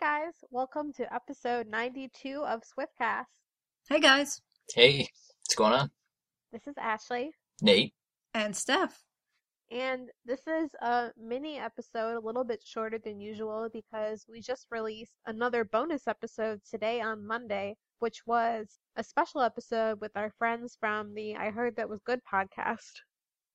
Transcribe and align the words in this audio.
guys, 0.00 0.32
welcome 0.50 0.92
to 0.92 1.12
episode 1.12 1.66
92 1.68 2.42
of 2.46 2.62
Swiftcast. 2.62 3.24
Hey 3.88 4.00
guys. 4.00 4.40
Hey, 4.74 5.08
what's 5.40 5.54
going 5.56 5.72
on? 5.72 5.90
This 6.52 6.66
is 6.66 6.74
Ashley, 6.78 7.30
Nate? 7.62 7.94
And 8.34 8.54
Steph. 8.54 9.02
and 9.70 10.08
this 10.24 10.40
is 10.46 10.70
a 10.80 11.10
mini 11.20 11.58
episode, 11.58 12.16
a 12.16 12.24
little 12.24 12.44
bit 12.44 12.62
shorter 12.64 12.98
than 12.98 13.20
usual 13.20 13.68
because 13.72 14.24
we 14.30 14.40
just 14.40 14.66
released 14.70 15.16
another 15.26 15.64
bonus 15.64 16.06
episode 16.06 16.60
today 16.70 17.00
on 17.00 17.26
Monday, 17.26 17.76
which 17.98 18.22
was 18.26 18.78
a 18.96 19.02
special 19.04 19.40
episode 19.42 20.00
with 20.00 20.12
our 20.16 20.30
friends 20.38 20.76
from 20.78 21.14
the 21.14 21.34
I 21.36 21.50
Heard 21.50 21.76
That 21.76 21.88
Was 21.88 22.00
Good 22.04 22.20
podcast. 22.32 22.92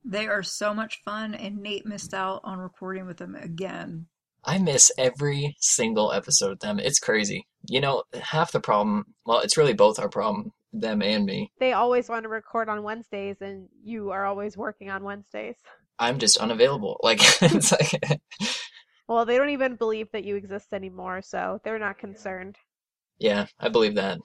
They 0.06 0.28
are 0.28 0.44
so 0.44 0.74
much 0.74 1.00
fun, 1.06 1.34
and 1.34 1.60
Nate 1.60 1.86
missed 1.86 2.14
out 2.14 2.42
on 2.44 2.60
recording 2.60 3.06
with 3.06 3.18
them 3.18 3.36
again. 3.36 4.08
I 4.46 4.58
miss 4.58 4.92
every 4.98 5.56
single 5.60 6.12
episode 6.12 6.52
of 6.52 6.60
them. 6.60 6.80
It's 6.80 7.00
crazy. 7.00 7.48
You 7.70 7.80
know, 7.82 8.04
half 8.22 8.52
the 8.52 8.60
problem, 8.60 9.06
well, 9.26 9.40
it's 9.40 9.58
really 9.58 9.74
both 9.74 10.00
our 10.00 10.10
problem, 10.10 10.52
them 10.74 11.02
and 11.02 11.26
me. 11.26 11.52
They 11.60 11.74
always 11.74 12.10
want 12.10 12.24
to 12.24 12.30
record 12.30 12.68
on 12.70 12.84
Wednesdays, 12.84 13.38
and 13.42 13.70
you 13.84 14.12
are 14.12 14.26
always 14.26 14.58
working 14.58 14.90
on 14.90 15.04
Wednesdays. 15.04 15.56
I'm 16.00 16.20
just 16.20 16.38
unavailable. 16.38 17.00
Like, 17.04 17.20
it's 17.42 17.72
like, 17.72 18.20
Well, 19.08 19.26
they 19.26 19.38
don't 19.38 19.50
even 19.50 19.76
believe 19.76 20.08
that 20.12 20.24
you 20.24 20.36
exist 20.36 20.74
anymore, 20.74 21.22
so 21.22 21.60
they're 21.64 21.80
not 21.80 21.98
concerned. 21.98 22.56
yeah, 23.20 23.46
I 23.60 23.70
believe 23.70 23.96
that. 23.96 24.20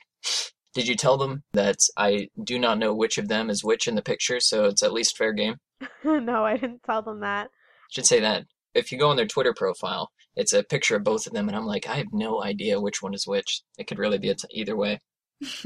Did 0.75 0.87
you 0.87 0.95
tell 0.95 1.17
them 1.17 1.43
that 1.53 1.77
I 1.97 2.29
do 2.45 2.59
not 2.59 2.79
know 2.79 2.95
which 2.95 3.19
of 3.19 3.27
them 3.29 3.51
is 3.51 3.65
which 3.65 3.89
in 3.89 3.97
the 3.97 4.03
picture, 4.03 4.39
so 4.39 4.67
it's 4.67 4.83
at 4.83 4.93
least 4.93 5.17
fair 5.17 5.33
game? 5.33 5.57
no, 6.05 6.45
I 6.45 6.57
didn't 6.57 6.83
tell 6.85 7.03
them 7.03 7.21
that. 7.21 7.49
Should 7.91 8.07
say 8.07 8.21
that. 8.21 8.45
If 8.75 8.93
you 8.93 8.99
go 8.99 9.11
on 9.11 9.17
their 9.17 9.27
Twitter 9.27 9.55
profile, 9.55 10.11
it's 10.37 10.53
a 10.53 10.63
picture 10.63 10.97
of 10.97 11.05
both 11.05 11.27
of 11.27 11.33
them, 11.33 11.49
and 11.49 11.57
I'm 11.57 11.67
like, 11.67 11.89
I 11.89 11.95
have 11.97 12.13
no 12.13 12.43
idea 12.43 12.81
which 12.81 13.03
one 13.03 13.15
is 13.15 13.27
which. 13.27 13.63
It 13.79 13.87
could 13.87 13.99
really 13.99 14.19
be 14.19 14.31
a 14.31 14.35
t- 14.35 14.49
either 14.51 14.77
way. 14.77 15.01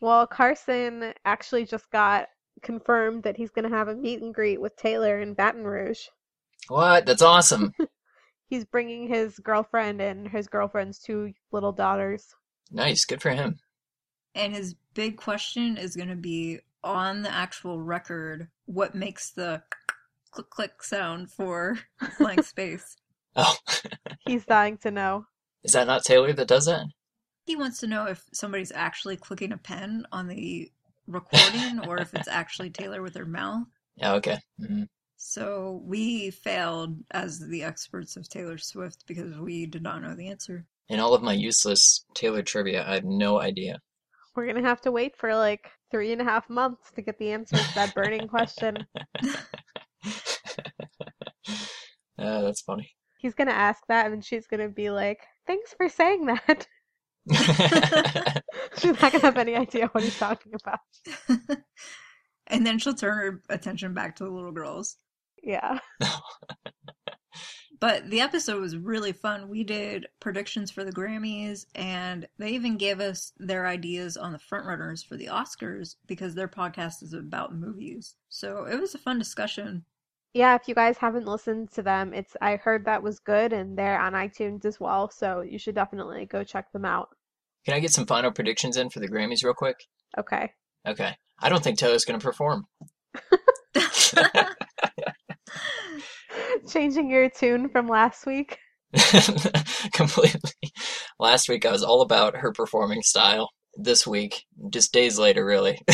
Well, 0.00 0.26
Carson 0.26 1.12
actually 1.24 1.64
just 1.64 1.90
got 1.90 2.28
confirmed 2.62 3.24
that 3.24 3.36
he's 3.36 3.50
going 3.50 3.68
to 3.68 3.76
have 3.76 3.88
a 3.88 3.94
meet 3.96 4.22
and 4.22 4.32
greet 4.32 4.60
with 4.60 4.76
Taylor 4.76 5.20
in 5.20 5.34
Baton 5.34 5.64
Rouge. 5.64 5.98
What? 6.68 7.06
That's 7.06 7.22
awesome. 7.22 7.74
He's 8.46 8.64
bringing 8.64 9.08
his 9.08 9.38
girlfriend 9.40 10.00
and 10.00 10.26
his 10.28 10.46
girlfriend's 10.46 10.98
two 10.98 11.32
little 11.52 11.72
daughters. 11.72 12.26
nice. 12.70 13.04
Good 13.04 13.20
for 13.20 13.30
him. 13.30 13.58
And 14.34 14.54
his 14.54 14.74
big 14.94 15.16
question 15.16 15.76
is 15.76 15.96
going 15.96 16.08
to 16.08 16.16
be 16.16 16.60
on 16.84 17.22
the 17.22 17.32
actual 17.32 17.80
record 17.80 18.48
what 18.66 18.94
makes 18.94 19.32
the 19.32 19.62
click 20.30 20.50
click 20.50 20.82
sound 20.82 21.30
for 21.30 21.78
blank 22.18 22.44
space. 22.44 22.96
Oh, 23.36 23.56
He's 24.26 24.44
dying 24.44 24.78
to 24.78 24.90
know. 24.90 25.26
is 25.64 25.72
that 25.72 25.86
not 25.86 26.04
Taylor 26.04 26.32
that 26.32 26.48
does 26.48 26.66
that? 26.66 26.86
He 27.46 27.56
wants 27.56 27.78
to 27.80 27.86
know 27.86 28.04
if 28.06 28.24
somebody's 28.32 28.72
actually 28.72 29.16
clicking 29.16 29.52
a 29.52 29.58
pen 29.58 30.06
on 30.12 30.28
the 30.28 30.70
recording 31.06 31.80
or 31.86 31.98
if 31.98 32.12
it's 32.14 32.28
actually 32.30 32.70
Taylor 32.70 33.00
with 33.02 33.14
her 33.16 33.24
mouth. 33.26 33.66
Yeah, 33.96 34.14
okay. 34.14 34.38
hmm 34.58 34.82
So 35.16 35.80
we 35.84 36.30
failed 36.30 36.96
as 37.10 37.38
the 37.40 37.62
experts 37.64 38.16
of 38.16 38.28
Taylor 38.28 38.58
Swift 38.58 39.04
because 39.06 39.36
we 39.38 39.66
did 39.66 39.82
not 39.82 40.02
know 40.02 40.14
the 40.14 40.28
answer. 40.28 40.66
In 40.88 41.00
all 41.00 41.14
of 41.14 41.22
my 41.22 41.32
useless 41.32 42.04
Taylor 42.14 42.42
trivia, 42.42 42.86
I 42.86 42.94
have 42.94 43.04
no 43.04 43.40
idea. 43.40 43.78
We're 44.36 44.44
going 44.46 44.62
to 44.62 44.68
have 44.68 44.80
to 44.82 44.92
wait 44.92 45.16
for 45.16 45.34
like 45.34 45.70
three 45.90 46.12
and 46.12 46.20
a 46.20 46.24
half 46.24 46.48
months 46.50 46.90
to 46.94 47.02
get 47.02 47.18
the 47.18 47.32
answer 47.32 47.56
to 47.56 47.74
that 47.74 47.94
burning 47.94 48.28
question. 48.28 48.86
Uh, 52.18 52.42
that's 52.42 52.60
funny. 52.60 52.90
He's 53.18 53.34
going 53.34 53.48
to 53.48 53.54
ask 53.54 53.82
that, 53.88 54.12
and 54.12 54.24
she's 54.24 54.46
going 54.46 54.60
to 54.60 54.68
be 54.68 54.90
like, 54.90 55.20
Thanks 55.46 55.74
for 55.74 55.88
saying 55.88 56.26
that. 56.26 56.66
she's 58.78 59.00
not 59.00 59.12
going 59.12 59.20
to 59.20 59.26
have 59.26 59.38
any 59.38 59.56
idea 59.56 59.88
what 59.88 60.04
he's 60.04 60.18
talking 60.18 60.52
about. 60.54 60.80
and 62.46 62.66
then 62.66 62.78
she'll 62.78 62.94
turn 62.94 63.16
her 63.16 63.42
attention 63.48 63.94
back 63.94 64.16
to 64.16 64.24
the 64.24 64.30
little 64.30 64.52
girls. 64.52 64.96
Yeah. 65.42 65.78
But 67.80 68.10
the 68.10 68.20
episode 68.20 68.60
was 68.60 68.76
really 68.76 69.12
fun. 69.12 69.48
We 69.48 69.62
did 69.62 70.06
predictions 70.18 70.70
for 70.70 70.82
the 70.82 70.92
Grammys, 70.92 71.66
and 71.74 72.26
they 72.38 72.50
even 72.50 72.76
gave 72.76 72.98
us 72.98 73.32
their 73.38 73.66
ideas 73.66 74.16
on 74.16 74.32
the 74.32 74.38
frontrunners 74.38 75.06
for 75.06 75.16
the 75.16 75.26
Oscars 75.26 75.94
because 76.06 76.34
their 76.34 76.48
podcast 76.48 77.02
is 77.02 77.12
about 77.12 77.54
movies. 77.54 78.16
So 78.28 78.64
it 78.64 78.80
was 78.80 78.94
a 78.94 78.98
fun 78.98 79.18
discussion. 79.18 79.84
Yeah, 80.34 80.54
if 80.54 80.68
you 80.68 80.74
guys 80.74 80.98
haven't 80.98 81.26
listened 81.26 81.72
to 81.72 81.82
them, 81.82 82.12
it's 82.12 82.36
I 82.40 82.56
heard 82.56 82.84
that 82.84 83.02
was 83.02 83.18
good 83.18 83.52
and 83.52 83.76
they're 83.76 84.00
on 84.00 84.12
iTunes 84.12 84.64
as 84.64 84.78
well, 84.78 85.10
so 85.10 85.40
you 85.40 85.58
should 85.58 85.74
definitely 85.74 86.26
go 86.26 86.44
check 86.44 86.70
them 86.72 86.84
out. 86.84 87.08
Can 87.64 87.74
I 87.74 87.80
get 87.80 87.92
some 87.92 88.06
final 88.06 88.30
predictions 88.30 88.76
in 88.76 88.90
for 88.90 89.00
the 89.00 89.08
Grammys 89.08 89.42
real 89.42 89.54
quick? 89.54 89.76
Okay. 90.16 90.52
Okay. 90.86 91.16
I 91.40 91.48
don't 91.48 91.62
think 91.62 91.78
Taylor's 91.78 92.04
going 92.04 92.18
to 92.18 92.24
perform. 92.24 92.66
Changing 96.68 97.10
your 97.10 97.30
tune 97.30 97.68
from 97.68 97.88
last 97.88 98.26
week. 98.26 98.58
Completely. 99.92 100.52
Last 101.18 101.48
week 101.48 101.66
I 101.66 101.72
was 101.72 101.82
all 101.82 102.02
about 102.02 102.36
her 102.36 102.52
performing 102.52 103.02
style. 103.02 103.50
This 103.74 104.06
week, 104.06 104.44
just 104.70 104.92
days 104.92 105.18
later, 105.18 105.44
really. 105.44 105.78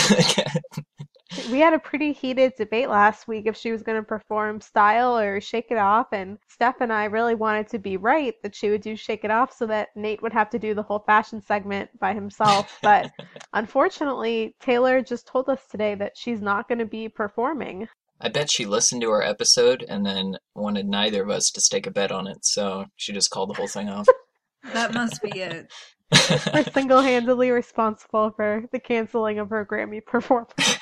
We 1.50 1.60
had 1.60 1.72
a 1.72 1.78
pretty 1.78 2.12
heated 2.12 2.54
debate 2.56 2.88
last 2.88 3.28
week 3.28 3.46
if 3.46 3.56
she 3.56 3.72
was 3.72 3.82
going 3.82 3.98
to 3.98 4.06
perform 4.06 4.60
Style 4.60 5.18
or 5.18 5.40
Shake 5.40 5.70
It 5.70 5.78
Off, 5.78 6.08
and 6.12 6.38
Steph 6.48 6.80
and 6.80 6.92
I 6.92 7.04
really 7.04 7.34
wanted 7.34 7.68
to 7.68 7.78
be 7.78 7.96
right 7.96 8.34
that 8.42 8.54
she 8.54 8.70
would 8.70 8.82
do 8.82 8.96
Shake 8.96 9.24
It 9.24 9.30
Off 9.30 9.52
so 9.52 9.66
that 9.66 9.88
Nate 9.96 10.22
would 10.22 10.32
have 10.32 10.50
to 10.50 10.58
do 10.58 10.74
the 10.74 10.82
whole 10.82 11.00
fashion 11.00 11.40
segment 11.40 11.90
by 11.98 12.14
himself. 12.14 12.78
But 12.82 13.12
unfortunately, 13.52 14.54
Taylor 14.60 15.00
just 15.00 15.26
told 15.26 15.48
us 15.48 15.66
today 15.70 15.94
that 15.94 16.16
she's 16.16 16.40
not 16.40 16.68
going 16.68 16.78
to 16.78 16.84
be 16.84 17.08
performing. 17.08 17.88
I 18.20 18.28
bet 18.28 18.50
she 18.50 18.66
listened 18.66 19.02
to 19.02 19.10
our 19.10 19.22
episode 19.22 19.84
and 19.88 20.04
then 20.04 20.36
wanted 20.54 20.86
neither 20.86 21.22
of 21.22 21.30
us 21.30 21.50
to 21.50 21.60
stake 21.60 21.86
a 21.86 21.90
bet 21.90 22.12
on 22.12 22.26
it, 22.26 22.44
so 22.44 22.86
she 22.96 23.12
just 23.12 23.30
called 23.30 23.50
the 23.50 23.54
whole 23.54 23.68
thing 23.68 23.88
off. 23.88 24.06
that 24.72 24.94
must 24.94 25.22
be 25.22 25.30
it. 25.40 25.72
We're 26.54 26.64
single 26.64 27.00
handedly 27.00 27.50
responsible 27.50 28.30
for 28.30 28.64
the 28.72 28.78
canceling 28.78 29.38
of 29.38 29.50
her 29.50 29.66
Grammy 29.66 30.04
performance. 30.04 30.73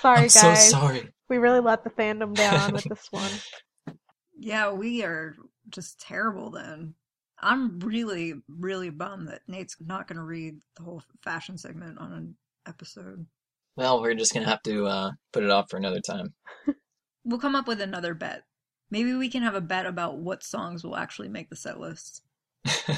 Sorry, 0.00 0.16
I'm 0.18 0.22
guys. 0.24 0.32
so 0.32 0.54
sorry. 0.54 1.08
We 1.28 1.38
really 1.38 1.60
let 1.60 1.84
the 1.84 1.90
fandom 1.90 2.34
down 2.34 2.72
with 2.72 2.84
this 2.84 3.06
one. 3.10 3.30
Yeah, 4.38 4.72
we 4.72 5.02
are 5.02 5.34
just 5.70 5.98
terrible 5.98 6.50
then. 6.50 6.92
I'm 7.40 7.80
really, 7.80 8.34
really 8.48 8.90
bummed 8.90 9.28
that 9.28 9.40
Nate's 9.48 9.76
not 9.80 10.06
going 10.06 10.18
to 10.18 10.22
read 10.22 10.56
the 10.76 10.82
whole 10.82 11.02
fashion 11.24 11.56
segment 11.56 11.98
on 11.98 12.12
an 12.12 12.36
episode. 12.68 13.24
Well, 13.76 14.00
we're 14.00 14.14
just 14.14 14.32
gonna 14.32 14.46
have 14.46 14.62
to 14.64 14.86
uh, 14.86 15.10
put 15.32 15.42
it 15.42 15.50
off 15.50 15.70
for 15.70 15.76
another 15.76 16.00
time. 16.00 16.34
We'll 17.28 17.40
come 17.40 17.56
up 17.56 17.66
with 17.66 17.80
another 17.80 18.14
bet. 18.14 18.42
Maybe 18.88 19.12
we 19.12 19.28
can 19.28 19.42
have 19.42 19.56
a 19.56 19.60
bet 19.60 19.84
about 19.84 20.18
what 20.18 20.44
songs 20.44 20.84
will 20.84 20.94
actually 20.94 21.28
make 21.28 21.50
the 21.50 21.56
set 21.56 21.80
list. 21.80 22.22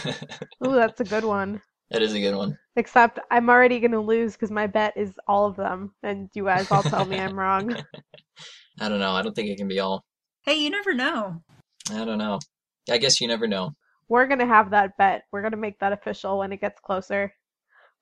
Ooh, 0.66 0.75
that's 0.75 1.00
a 1.00 1.04
good 1.04 1.25
one. 1.25 1.62
That 1.91 2.03
is 2.03 2.15
a 2.15 2.21
good 2.21 2.34
one. 2.34 2.59
Except 2.76 3.19
I'm 3.31 3.49
already 3.49 3.81
going 3.81 3.93
to 3.93 4.00
lose 4.00 4.32
because 4.32 4.50
my 4.50 4.66
bet 4.66 4.97
is 4.97 5.12
all 5.26 5.47
of 5.47 5.56
them, 5.56 5.93
and 6.03 6.28
you 6.34 6.44
guys 6.44 6.71
all 6.71 6.82
tell 6.82 7.04
me 7.04 7.19
I'm 7.19 7.38
wrong. 7.38 7.75
I 8.81 8.88
don't 8.88 9.00
know. 9.00 9.12
I 9.12 9.23
don't 9.23 9.35
think 9.35 9.49
it 9.49 9.58
can 9.58 9.69
be 9.69 9.81
all. 9.81 10.05
Hey, 10.43 10.55
you 10.55 10.70
never 10.70 10.94
know. 10.94 11.43
I 11.93 12.05
don't 12.05 12.19
know. 12.19 12.38
I 12.90 12.99
guess 12.99 13.20
you 13.20 13.29
never 13.29 13.46
know. 13.46 13.75
We're 14.08 14.26
going 14.26 14.38
to 14.38 14.46
have 14.46 14.70
that 14.70 14.96
bet. 14.96 15.25
We're 15.32 15.43
going 15.43 15.52
to 15.52 15.58
make 15.58 15.79
that 15.81 15.93
official 15.93 16.38
when 16.38 16.52
it 16.52 16.61
gets 16.61 16.81
closer. 16.81 17.32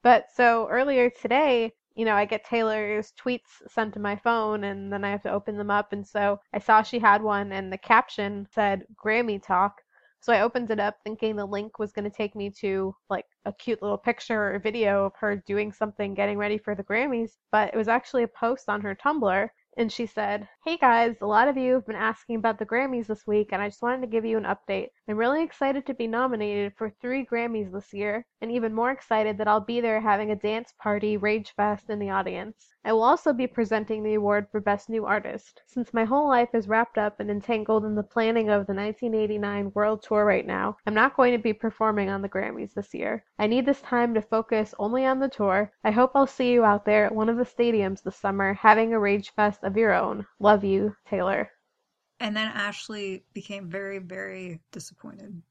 But 0.03 0.27
so 0.35 0.69
earlier 0.69 1.11
today, 1.11 1.73
you 1.97 2.05
know, 2.05 2.15
I 2.15 2.27
get 2.27 2.45
Taylor's 2.45 3.13
tweets 3.19 3.63
sent 3.69 3.95
to 3.95 4.01
my 4.01 4.17
phone 4.17 4.65
and 4.65 4.93
then 4.93 5.03
I 5.03 5.11
have 5.11 5.23
to 5.23 5.33
open 5.33 5.57
them 5.57 5.71
up. 5.71 5.93
And 5.93 6.07
so 6.07 6.39
I 6.53 6.59
saw 6.59 6.83
she 6.83 6.99
had 6.99 7.23
one 7.23 7.53
and 7.53 7.73
the 7.73 7.79
caption 7.79 8.47
said 8.53 8.85
Grammy 9.03 9.43
Talk. 9.43 9.81
So 10.21 10.33
I 10.33 10.41
opened 10.41 10.71
it 10.71 10.81
up 10.81 10.97
thinking 11.05 11.37
the 11.37 11.47
link 11.47 11.79
was 11.79 11.93
going 11.93 12.11
to 12.11 12.17
take 12.17 12.35
me 12.35 12.51
to 12.61 12.95
like 13.09 13.27
a 13.45 13.53
cute 13.53 13.83
little 13.83 13.99
picture 13.99 14.55
or 14.55 14.59
video 14.59 15.05
of 15.07 15.13
her 15.21 15.37
doing 15.37 15.73
something 15.73 16.15
getting 16.15 16.39
ready 16.39 16.59
for 16.59 16.75
the 16.75 16.85
Grammys, 16.85 17.33
but 17.53 17.73
it 17.73 17.77
was 17.77 17.89
actually 17.89 18.25
a 18.25 18.29
post 18.29 18.69
on 18.69 18.81
her 18.81 18.95
Tumblr. 18.95 19.49
And 19.79 19.93
she 19.93 20.07
said, 20.07 20.49
Hey 20.65 20.79
guys, 20.79 21.17
a 21.21 21.27
lot 21.27 21.49
of 21.49 21.59
you 21.59 21.75
have 21.75 21.87
been 21.87 21.97
asking 21.97 22.37
about 22.37 22.59
the 22.59 22.65
Grammys 22.65 23.09
this 23.09 23.27
week, 23.27 23.51
and 23.53 23.61
I 23.61 23.69
just 23.69 23.83
wanted 23.83 24.01
to 24.01 24.07
give 24.07 24.25
you 24.25 24.39
an 24.39 24.45
update. 24.45 24.89
I'm 25.07 25.19
really 25.19 25.43
excited 25.43 25.85
to 25.87 25.95
be 25.95 26.07
nominated 26.07 26.73
for 26.79 26.89
three 26.89 27.27
Grammys 27.27 27.71
this 27.71 27.93
year, 27.93 28.25
and 28.41 28.51
even 28.51 28.73
more 28.75 28.91
excited 28.91 29.37
that 29.37 29.49
I'll 29.49 29.61
be 29.61 29.83
there 29.83 30.01
having 30.01 30.31
a 30.31 30.37
dance 30.37 30.73
party 30.81 31.19
rage 31.19 31.53
fest 31.55 31.91
in 31.91 31.99
the 31.99 32.09
audience. 32.09 32.69
I 32.87 32.93
will 32.93 33.03
also 33.03 33.33
be 33.33 33.49
presenting 33.49 34.05
the 34.05 34.15
award 34.15 34.47
for 34.49 34.61
Best 34.61 34.89
New 34.89 35.07
Artist. 35.07 35.61
Since 35.67 35.93
my 35.93 36.05
whole 36.05 36.29
life 36.29 36.51
is 36.55 36.69
wrapped 36.69 36.99
up 36.99 37.19
and 37.19 37.29
entangled 37.29 37.85
in 37.85 37.97
the 37.97 38.05
planning 38.05 38.49
of 38.49 38.65
the 38.69 38.75
1989 38.75 39.73
World 39.75 40.05
Tour 40.05 40.25
right 40.25 40.47
now, 40.47 40.77
I'm 40.87 40.95
not 40.95 41.17
going 41.17 41.33
to 41.33 41.43
be 41.43 41.53
performing 41.53 42.11
on 42.11 42.23
the 42.23 42.29
Grammys 42.29 42.75
this 42.75 42.95
year. 42.95 43.25
I 43.41 43.49
need 43.49 43.67
this 43.67 43.81
time 43.83 44.15
to 44.15 44.23
focus 44.23 44.73
only 44.79 45.05
on 45.05 45.19
the 45.19 45.29
tour. 45.29 45.73
I 45.83 45.91
hope 45.91 46.13
I'll 46.15 46.29
see 46.29 46.53
you 46.53 46.65
out 46.65 46.85
there 46.85 47.07
at 47.07 47.13
one 47.13 47.29
of 47.29 47.39
the 47.39 47.43
stadiums 47.43 48.05
this 48.05 48.15
summer 48.15 48.55
having 48.55 48.95
a 48.95 49.01
rage 49.01 49.33
fest 49.35 49.65
of 49.65 49.77
your 49.77 49.93
own. 49.93 50.25
Love 50.39 50.63
you, 50.63 50.95
Taylor. 51.11 51.51
And 52.21 52.37
then 52.37 52.53
Ashley 52.55 53.25
became 53.33 53.69
very, 53.69 53.99
very 53.99 54.61
disappointed. 54.71 55.43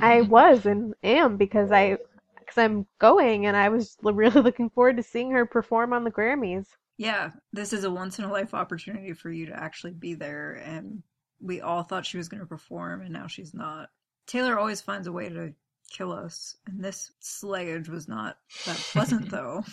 I 0.00 0.22
was 0.22 0.64
and 0.64 0.94
am 1.02 1.36
because 1.36 1.70
I 1.70 1.98
because 2.46 2.58
I'm 2.58 2.86
going 2.98 3.46
and 3.46 3.56
I 3.56 3.68
was 3.68 3.96
really 4.02 4.40
looking 4.42 4.70
forward 4.70 4.96
to 4.96 5.02
seeing 5.02 5.30
her 5.32 5.44
perform 5.44 5.92
on 5.92 6.04
the 6.04 6.10
Grammys. 6.10 6.66
Yeah, 6.96 7.30
this 7.52 7.72
is 7.72 7.84
a 7.84 7.90
once 7.90 8.18
in 8.18 8.24
a 8.24 8.32
life 8.32 8.54
opportunity 8.54 9.12
for 9.12 9.30
you 9.30 9.46
to 9.46 9.56
actually 9.62 9.92
be 9.92 10.14
there 10.14 10.54
and 10.64 11.02
we 11.40 11.60
all 11.60 11.82
thought 11.82 12.06
she 12.06 12.16
was 12.16 12.28
going 12.28 12.40
to 12.40 12.46
perform 12.46 13.02
and 13.02 13.12
now 13.12 13.26
she's 13.26 13.52
not. 13.52 13.90
Taylor 14.26 14.58
always 14.58 14.80
finds 14.80 15.06
a 15.06 15.12
way 15.12 15.28
to 15.28 15.52
kill 15.90 16.12
us 16.12 16.56
and 16.66 16.82
this 16.82 17.12
slayage 17.20 17.88
was 17.88 18.08
not 18.08 18.38
that 18.64 18.76
pleasant 18.76 19.28
though. 19.30 19.64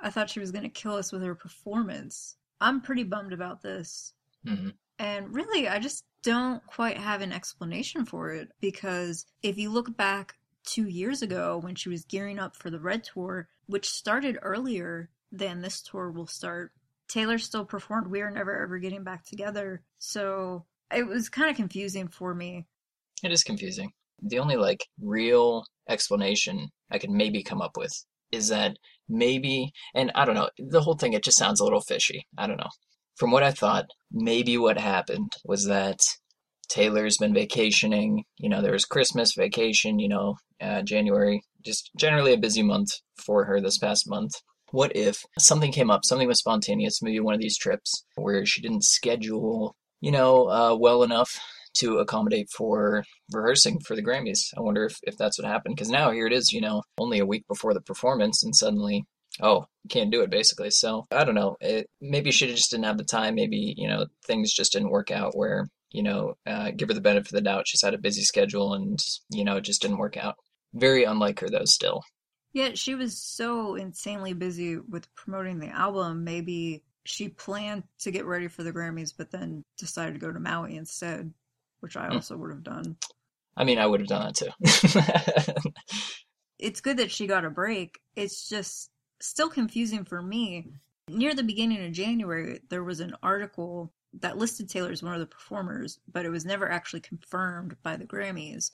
I 0.00 0.10
thought 0.10 0.30
she 0.30 0.40
was 0.40 0.50
going 0.50 0.64
to 0.64 0.68
kill 0.68 0.94
us 0.94 1.12
with 1.12 1.22
her 1.22 1.34
performance. 1.34 2.36
I'm 2.60 2.80
pretty 2.80 3.04
bummed 3.04 3.32
about 3.32 3.62
this. 3.62 4.12
hmm 4.46 4.70
And 4.98 5.34
really, 5.34 5.68
I 5.68 5.78
just 5.78 6.04
don't 6.22 6.64
quite 6.66 6.96
have 6.96 7.20
an 7.20 7.32
explanation 7.32 8.04
for 8.04 8.30
it 8.30 8.48
because 8.60 9.26
if 9.42 9.58
you 9.58 9.70
look 9.70 9.94
back 9.96 10.34
two 10.64 10.88
years 10.88 11.22
ago 11.22 11.58
when 11.58 11.74
she 11.74 11.88
was 11.88 12.04
gearing 12.04 12.38
up 12.38 12.56
for 12.56 12.70
the 12.70 12.80
Red 12.80 13.04
Tour, 13.04 13.48
which 13.66 13.88
started 13.88 14.38
earlier 14.42 15.10
than 15.32 15.60
this 15.60 15.82
tour 15.82 16.10
will 16.10 16.26
start, 16.26 16.72
Taylor 17.08 17.38
still 17.38 17.64
performed 17.64 18.06
We 18.06 18.20
Are 18.20 18.30
Never 18.30 18.62
Ever 18.62 18.78
Getting 18.78 19.04
Back 19.04 19.24
Together. 19.24 19.82
So 19.98 20.64
it 20.94 21.06
was 21.06 21.28
kind 21.28 21.50
of 21.50 21.56
confusing 21.56 22.08
for 22.08 22.34
me. 22.34 22.66
It 23.22 23.32
is 23.32 23.42
confusing. 23.42 23.92
The 24.22 24.38
only 24.38 24.56
like 24.56 24.86
real 25.00 25.64
explanation 25.88 26.70
I 26.90 26.98
could 26.98 27.10
maybe 27.10 27.42
come 27.42 27.60
up 27.60 27.76
with 27.76 27.92
is 28.32 28.48
that 28.48 28.76
maybe, 29.08 29.72
and 29.94 30.10
I 30.14 30.24
don't 30.24 30.34
know, 30.34 30.50
the 30.58 30.80
whole 30.80 30.96
thing, 30.96 31.12
it 31.12 31.24
just 31.24 31.38
sounds 31.38 31.60
a 31.60 31.64
little 31.64 31.80
fishy. 31.80 32.26
I 32.38 32.46
don't 32.46 32.58
know. 32.58 32.70
From 33.16 33.30
what 33.30 33.42
I 33.42 33.52
thought, 33.52 33.86
maybe 34.10 34.58
what 34.58 34.78
happened 34.78 35.32
was 35.44 35.66
that 35.66 36.00
Taylor's 36.68 37.18
been 37.18 37.34
vacationing. 37.34 38.24
You 38.38 38.48
know, 38.48 38.62
there 38.62 38.72
was 38.72 38.84
Christmas 38.84 39.34
vacation, 39.34 39.98
you 39.98 40.08
know, 40.08 40.36
uh, 40.60 40.82
January, 40.82 41.42
just 41.64 41.90
generally 41.98 42.32
a 42.32 42.38
busy 42.38 42.62
month 42.62 42.90
for 43.16 43.44
her 43.44 43.60
this 43.60 43.78
past 43.78 44.08
month. 44.08 44.32
What 44.70 44.96
if 44.96 45.22
something 45.38 45.72
came 45.72 45.90
up, 45.90 46.04
something 46.04 46.26
was 46.26 46.38
spontaneous, 46.38 47.02
maybe 47.02 47.20
one 47.20 47.34
of 47.34 47.40
these 47.40 47.56
trips 47.56 48.04
where 48.16 48.44
she 48.44 48.60
didn't 48.60 48.84
schedule, 48.84 49.76
you 50.00 50.10
know, 50.10 50.48
uh, 50.50 50.76
well 50.76 51.02
enough 51.02 51.38
to 51.74 51.98
accommodate 51.98 52.48
for 52.50 53.04
rehearsing 53.32 53.80
for 53.80 53.96
the 53.96 54.02
Grammys. 54.02 54.38
I 54.56 54.60
wonder 54.60 54.84
if, 54.84 54.96
if 55.02 55.16
that's 55.16 55.38
what 55.38 55.48
happened. 55.48 55.76
Because 55.76 55.90
now 55.90 56.10
here 56.10 56.26
it 56.26 56.32
is, 56.32 56.52
you 56.52 56.60
know, 56.60 56.82
only 56.98 57.18
a 57.18 57.26
week 57.26 57.46
before 57.48 57.74
the 57.74 57.80
performance, 57.80 58.42
and 58.42 58.54
suddenly, 58.54 59.04
oh, 59.40 59.66
can't 59.88 60.12
do 60.12 60.22
it 60.22 60.30
basically. 60.30 60.70
So 60.70 61.04
I 61.10 61.24
don't 61.24 61.34
know. 61.34 61.56
It, 61.60 61.88
maybe 62.00 62.30
she 62.30 62.46
just 62.46 62.70
didn't 62.70 62.84
have 62.84 62.98
the 62.98 63.04
time. 63.04 63.34
Maybe, 63.34 63.74
you 63.76 63.88
know, 63.88 64.06
things 64.26 64.52
just 64.52 64.72
didn't 64.72 64.90
work 64.90 65.10
out 65.10 65.36
where, 65.36 65.68
you 65.94 66.02
know, 66.02 66.34
uh, 66.44 66.72
give 66.72 66.88
her 66.88 66.94
the 66.94 67.00
benefit 67.00 67.28
of 67.28 67.36
the 67.36 67.40
doubt. 67.40 67.68
She's 67.68 67.82
had 67.82 67.94
a 67.94 67.98
busy 67.98 68.22
schedule 68.22 68.74
and, 68.74 68.98
you 69.30 69.44
know, 69.44 69.56
it 69.56 69.62
just 69.62 69.80
didn't 69.80 69.98
work 69.98 70.16
out. 70.16 70.34
Very 70.74 71.04
unlike 71.04 71.38
her, 71.40 71.48
though, 71.48 71.64
still. 71.64 72.02
Yet 72.52 72.76
she 72.76 72.94
was 72.96 73.16
so 73.22 73.76
insanely 73.76 74.32
busy 74.32 74.76
with 74.76 75.12
promoting 75.14 75.60
the 75.60 75.68
album, 75.68 76.24
maybe 76.24 76.82
she 77.04 77.28
planned 77.28 77.84
to 78.00 78.10
get 78.10 78.24
ready 78.26 78.48
for 78.48 78.62
the 78.64 78.72
Grammys, 78.72 79.12
but 79.16 79.30
then 79.30 79.62
decided 79.78 80.14
to 80.14 80.20
go 80.20 80.32
to 80.32 80.40
Maui 80.40 80.76
instead, 80.76 81.32
which 81.80 81.96
I 81.96 82.08
Hmm. 82.08 82.14
also 82.14 82.36
would 82.36 82.50
have 82.50 82.62
done. 82.64 82.96
I 83.56 83.62
mean, 83.64 83.78
I 83.78 83.86
would 83.86 84.00
have 84.00 84.08
done 84.08 84.32
that 84.32 85.54
too. 85.64 85.70
it's 86.58 86.80
good 86.80 86.96
that 86.96 87.10
she 87.10 87.26
got 87.26 87.44
a 87.44 87.50
break. 87.50 88.00
It's 88.16 88.48
just 88.48 88.90
still 89.20 89.48
confusing 89.48 90.04
for 90.04 90.20
me. 90.22 90.70
Near 91.08 91.34
the 91.34 91.42
beginning 91.42 91.84
of 91.84 91.92
January, 91.92 92.60
there 92.70 92.82
was 92.82 93.00
an 93.00 93.14
article 93.22 93.92
that 94.20 94.38
listed 94.38 94.68
Taylor 94.68 94.92
as 94.92 95.02
one 95.02 95.14
of 95.14 95.20
the 95.20 95.26
performers, 95.26 95.98
but 96.10 96.24
it 96.24 96.30
was 96.30 96.44
never 96.44 96.70
actually 96.70 97.00
confirmed 97.00 97.76
by 97.82 97.96
the 97.96 98.06
Grammys. 98.06 98.70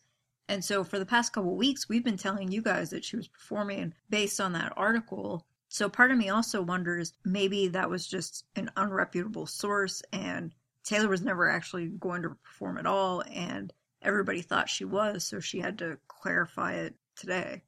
And 0.48 0.64
so 0.64 0.82
for 0.82 0.98
the 0.98 1.06
past 1.06 1.32
couple 1.32 1.56
weeks, 1.56 1.88
we've 1.88 2.04
been 2.04 2.16
telling 2.16 2.50
you 2.50 2.62
guys 2.62 2.90
that 2.90 3.04
she 3.04 3.16
was 3.16 3.28
performing 3.28 3.94
based 4.08 4.40
on 4.40 4.52
that 4.52 4.72
article. 4.76 5.46
So 5.69 5.88
part 5.88 6.10
of 6.10 6.19
me 6.19 6.28
also 6.28 6.60
wonders 6.60 7.12
maybe 7.25 7.69
that 7.69 7.88
was 7.88 8.06
just 8.06 8.44
an 8.56 8.70
unreputable 8.76 9.48
source 9.48 10.02
and 10.12 10.52
Taylor 10.82 11.08
was 11.08 11.22
never 11.22 11.48
actually 11.48 11.87
going 11.87 12.22
to 12.22 12.31
perform 12.42 12.78
at 12.78 12.87
all 12.87 13.22
and 13.31 13.72
everybody 14.02 14.42
thought 14.42 14.69
she 14.69 14.84
was, 14.84 15.25
so 15.25 15.40
she 15.40 15.60
had 15.60 15.78
to 15.78 15.98
clarify 16.08 16.75
it 16.75 16.94
today. 17.16 17.62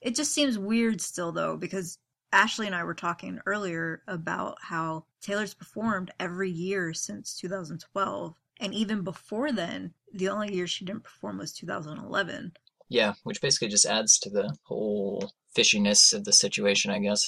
It 0.00 0.14
just 0.14 0.32
seems 0.32 0.58
weird 0.58 1.00
still, 1.00 1.32
though, 1.32 1.56
because 1.56 1.98
Ashley 2.32 2.66
and 2.66 2.74
I 2.74 2.84
were 2.84 2.94
talking 2.94 3.40
earlier 3.46 4.02
about 4.06 4.58
how 4.60 5.04
Taylor's 5.20 5.54
performed 5.54 6.10
every 6.20 6.50
year 6.50 6.92
since 6.94 7.36
2012. 7.38 8.34
And 8.60 8.74
even 8.74 9.02
before 9.02 9.52
then, 9.52 9.92
the 10.12 10.28
only 10.28 10.54
year 10.54 10.66
she 10.66 10.84
didn't 10.84 11.04
perform 11.04 11.38
was 11.38 11.52
2011. 11.52 12.52
yeah, 12.88 13.12
which 13.24 13.40
basically 13.40 13.68
just 13.68 13.86
adds 13.86 14.18
to 14.18 14.30
the 14.30 14.54
whole 14.64 15.30
fishiness 15.56 16.14
of 16.14 16.24
the 16.24 16.32
situation, 16.32 16.90
I 16.90 16.98
guess. 16.98 17.22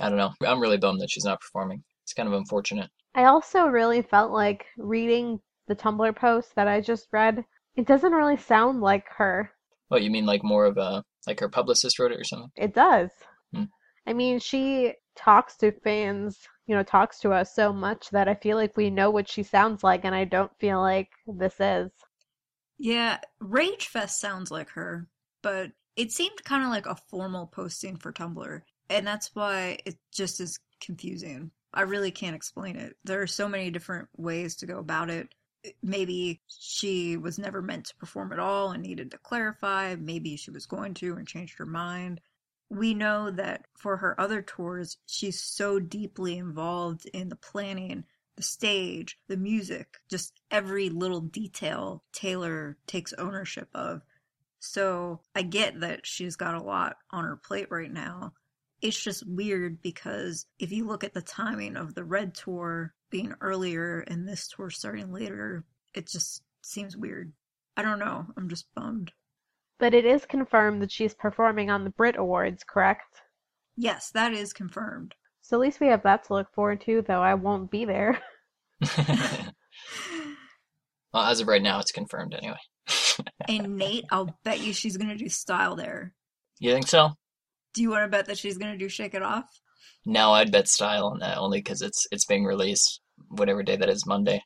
I 0.00 0.08
don't 0.08 0.18
know. 0.18 0.32
I'm 0.44 0.60
really 0.60 0.76
bummed 0.78 1.00
that 1.00 1.10
she's 1.10 1.24
not 1.24 1.40
performing. 1.40 1.82
It's 2.02 2.12
kind 2.12 2.28
of 2.28 2.34
unfortunate. 2.34 2.90
I 3.14 3.24
also 3.24 3.66
really 3.66 4.02
felt 4.02 4.30
like 4.32 4.66
reading 4.76 5.40
the 5.68 5.76
Tumblr 5.76 6.16
post 6.16 6.54
that 6.56 6.68
I 6.68 6.80
just 6.80 7.06
read, 7.12 7.44
it 7.76 7.86
doesn't 7.86 8.12
really 8.12 8.36
sound 8.36 8.80
like 8.80 9.06
her. 9.16 9.50
What, 9.88 10.02
you 10.02 10.10
mean 10.10 10.26
like 10.26 10.42
more 10.44 10.66
of 10.66 10.76
a, 10.76 11.02
like 11.26 11.40
her 11.40 11.48
publicist 11.48 11.98
wrote 11.98 12.12
it 12.12 12.20
or 12.20 12.24
something? 12.24 12.50
It 12.56 12.74
does. 12.74 13.10
Hmm. 13.54 13.64
I 14.06 14.12
mean, 14.12 14.38
she 14.40 14.92
talks 15.16 15.56
to 15.56 15.72
fans, 15.72 16.38
you 16.66 16.74
know, 16.74 16.82
talks 16.82 17.20
to 17.20 17.32
us 17.32 17.54
so 17.54 17.72
much 17.72 18.10
that 18.10 18.28
I 18.28 18.34
feel 18.34 18.56
like 18.56 18.76
we 18.76 18.90
know 18.90 19.10
what 19.10 19.28
she 19.28 19.42
sounds 19.42 19.82
like, 19.82 20.04
and 20.04 20.14
I 20.14 20.24
don't 20.24 20.52
feel 20.58 20.80
like 20.80 21.10
this 21.26 21.54
is. 21.58 21.90
Yeah, 22.78 23.18
Rage 23.40 23.88
Fest 23.88 24.20
sounds 24.20 24.50
like 24.50 24.70
her, 24.70 25.08
but 25.42 25.72
it 25.96 26.12
seemed 26.12 26.44
kind 26.44 26.62
of 26.62 26.70
like 26.70 26.86
a 26.86 26.96
formal 27.08 27.46
posting 27.46 27.96
for 27.96 28.12
Tumblr. 28.12 28.60
And 28.88 29.06
that's 29.06 29.34
why 29.34 29.78
it 29.84 29.96
just 30.12 30.40
is 30.40 30.60
confusing. 30.80 31.50
I 31.72 31.82
really 31.82 32.10
can't 32.10 32.36
explain 32.36 32.76
it. 32.76 32.96
There 33.04 33.22
are 33.22 33.26
so 33.26 33.48
many 33.48 33.70
different 33.70 34.08
ways 34.16 34.56
to 34.56 34.66
go 34.66 34.78
about 34.78 35.10
it. 35.10 35.28
Maybe 35.82 36.40
she 36.46 37.16
was 37.16 37.38
never 37.38 37.60
meant 37.60 37.86
to 37.86 37.96
perform 37.96 38.32
at 38.32 38.38
all 38.38 38.70
and 38.70 38.82
needed 38.82 39.10
to 39.10 39.18
clarify. 39.18 39.96
Maybe 39.96 40.36
she 40.36 40.50
was 40.50 40.66
going 40.66 40.94
to 40.94 41.16
and 41.16 41.26
changed 41.26 41.58
her 41.58 41.66
mind. 41.66 42.20
We 42.68 42.94
know 42.94 43.30
that 43.30 43.66
for 43.76 43.98
her 43.98 44.20
other 44.20 44.42
tours, 44.42 44.98
she's 45.06 45.40
so 45.40 45.78
deeply 45.78 46.36
involved 46.36 47.06
in 47.06 47.28
the 47.28 47.36
planning, 47.36 48.04
the 48.36 48.42
stage, 48.42 49.18
the 49.28 49.36
music, 49.36 49.98
just 50.08 50.32
every 50.50 50.90
little 50.90 51.20
detail 51.20 52.02
Taylor 52.12 52.76
takes 52.86 53.12
ownership 53.14 53.68
of. 53.74 54.02
So 54.58 55.20
I 55.34 55.42
get 55.42 55.80
that 55.80 56.06
she's 56.06 56.36
got 56.36 56.54
a 56.54 56.62
lot 56.62 56.96
on 57.10 57.24
her 57.24 57.36
plate 57.36 57.68
right 57.70 57.92
now. 57.92 58.32
It's 58.82 59.00
just 59.00 59.26
weird 59.26 59.80
because 59.80 60.46
if 60.58 60.72
you 60.72 60.86
look 60.86 61.04
at 61.04 61.14
the 61.14 61.22
timing 61.22 61.76
of 61.76 61.94
the 61.94 62.04
Red 62.04 62.34
Tour 62.34 62.92
being 63.10 63.34
earlier 63.40 64.00
and 64.00 64.28
this 64.28 64.48
tour 64.48 64.70
starting 64.70 65.12
later, 65.12 65.64
it 65.94 66.08
just 66.08 66.42
seems 66.62 66.96
weird. 66.96 67.32
I 67.76 67.82
don't 67.82 67.98
know. 67.98 68.26
I'm 68.36 68.48
just 68.48 68.66
bummed. 68.74 69.12
But 69.78 69.94
it 69.94 70.04
is 70.04 70.24
confirmed 70.24 70.80
that 70.82 70.90
she's 70.90 71.14
performing 71.14 71.70
on 71.70 71.84
the 71.84 71.90
Brit 71.90 72.16
Awards, 72.16 72.64
correct? 72.64 73.20
Yes, 73.76 74.10
that 74.10 74.32
is 74.32 74.52
confirmed. 74.52 75.14
So 75.42 75.56
at 75.56 75.60
least 75.60 75.80
we 75.80 75.86
have 75.88 76.02
that 76.02 76.24
to 76.24 76.34
look 76.34 76.52
forward 76.52 76.80
to, 76.82 77.02
though 77.02 77.22
I 77.22 77.34
won't 77.34 77.70
be 77.70 77.84
there. 77.84 78.20
well, 81.12 81.24
as 81.24 81.40
of 81.40 81.48
right 81.48 81.62
now, 81.62 81.78
it's 81.78 81.92
confirmed 81.92 82.34
anyway. 82.34 82.58
And 83.48 83.76
Nate, 83.76 84.04
I'll 84.10 84.36
bet 84.44 84.60
you 84.60 84.72
she's 84.72 84.96
going 84.96 85.08
to 85.08 85.16
do 85.16 85.28
style 85.28 85.76
there. 85.76 86.12
You 86.58 86.72
think 86.72 86.86
so? 86.86 87.12
Do 87.74 87.82
you 87.82 87.90
want 87.90 88.04
to 88.04 88.08
bet 88.08 88.26
that 88.26 88.38
she's 88.38 88.58
going 88.58 88.72
to 88.72 88.78
do 88.78 88.88
Shake 88.88 89.14
It 89.14 89.22
Off? 89.22 89.48
No, 90.04 90.32
I'd 90.32 90.52
bet 90.52 90.68
style 90.68 91.06
on 91.06 91.20
that 91.20 91.38
only 91.38 91.58
because 91.58 91.80
it's 91.80 92.06
it's 92.10 92.26
being 92.26 92.44
released 92.44 93.00
whatever 93.28 93.62
day 93.62 93.76
that 93.76 93.88
is, 93.88 94.06
Monday. 94.06 94.42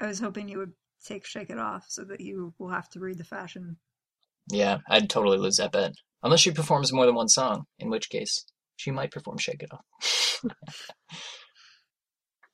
I 0.00 0.06
was 0.06 0.20
hoping 0.20 0.48
you 0.48 0.58
would 0.58 0.72
take 1.04 1.26
Shake 1.26 1.50
It 1.50 1.58
Off 1.58 1.86
so 1.88 2.04
that 2.04 2.20
you 2.20 2.54
will 2.58 2.68
have 2.70 2.88
to 2.90 3.00
read 3.00 3.18
the 3.18 3.24
fashion. 3.24 3.76
Yeah, 4.50 4.78
I'd 4.88 5.10
totally 5.10 5.38
lose 5.38 5.56
that 5.56 5.72
bet. 5.72 5.94
Unless 6.22 6.40
she 6.40 6.52
performs 6.52 6.92
more 6.92 7.06
than 7.06 7.14
one 7.14 7.28
song, 7.28 7.64
in 7.78 7.90
which 7.90 8.10
case 8.10 8.44
she 8.76 8.90
might 8.90 9.10
perform 9.10 9.38
Shake 9.38 9.62
It 9.62 9.70
Off. 9.72 10.40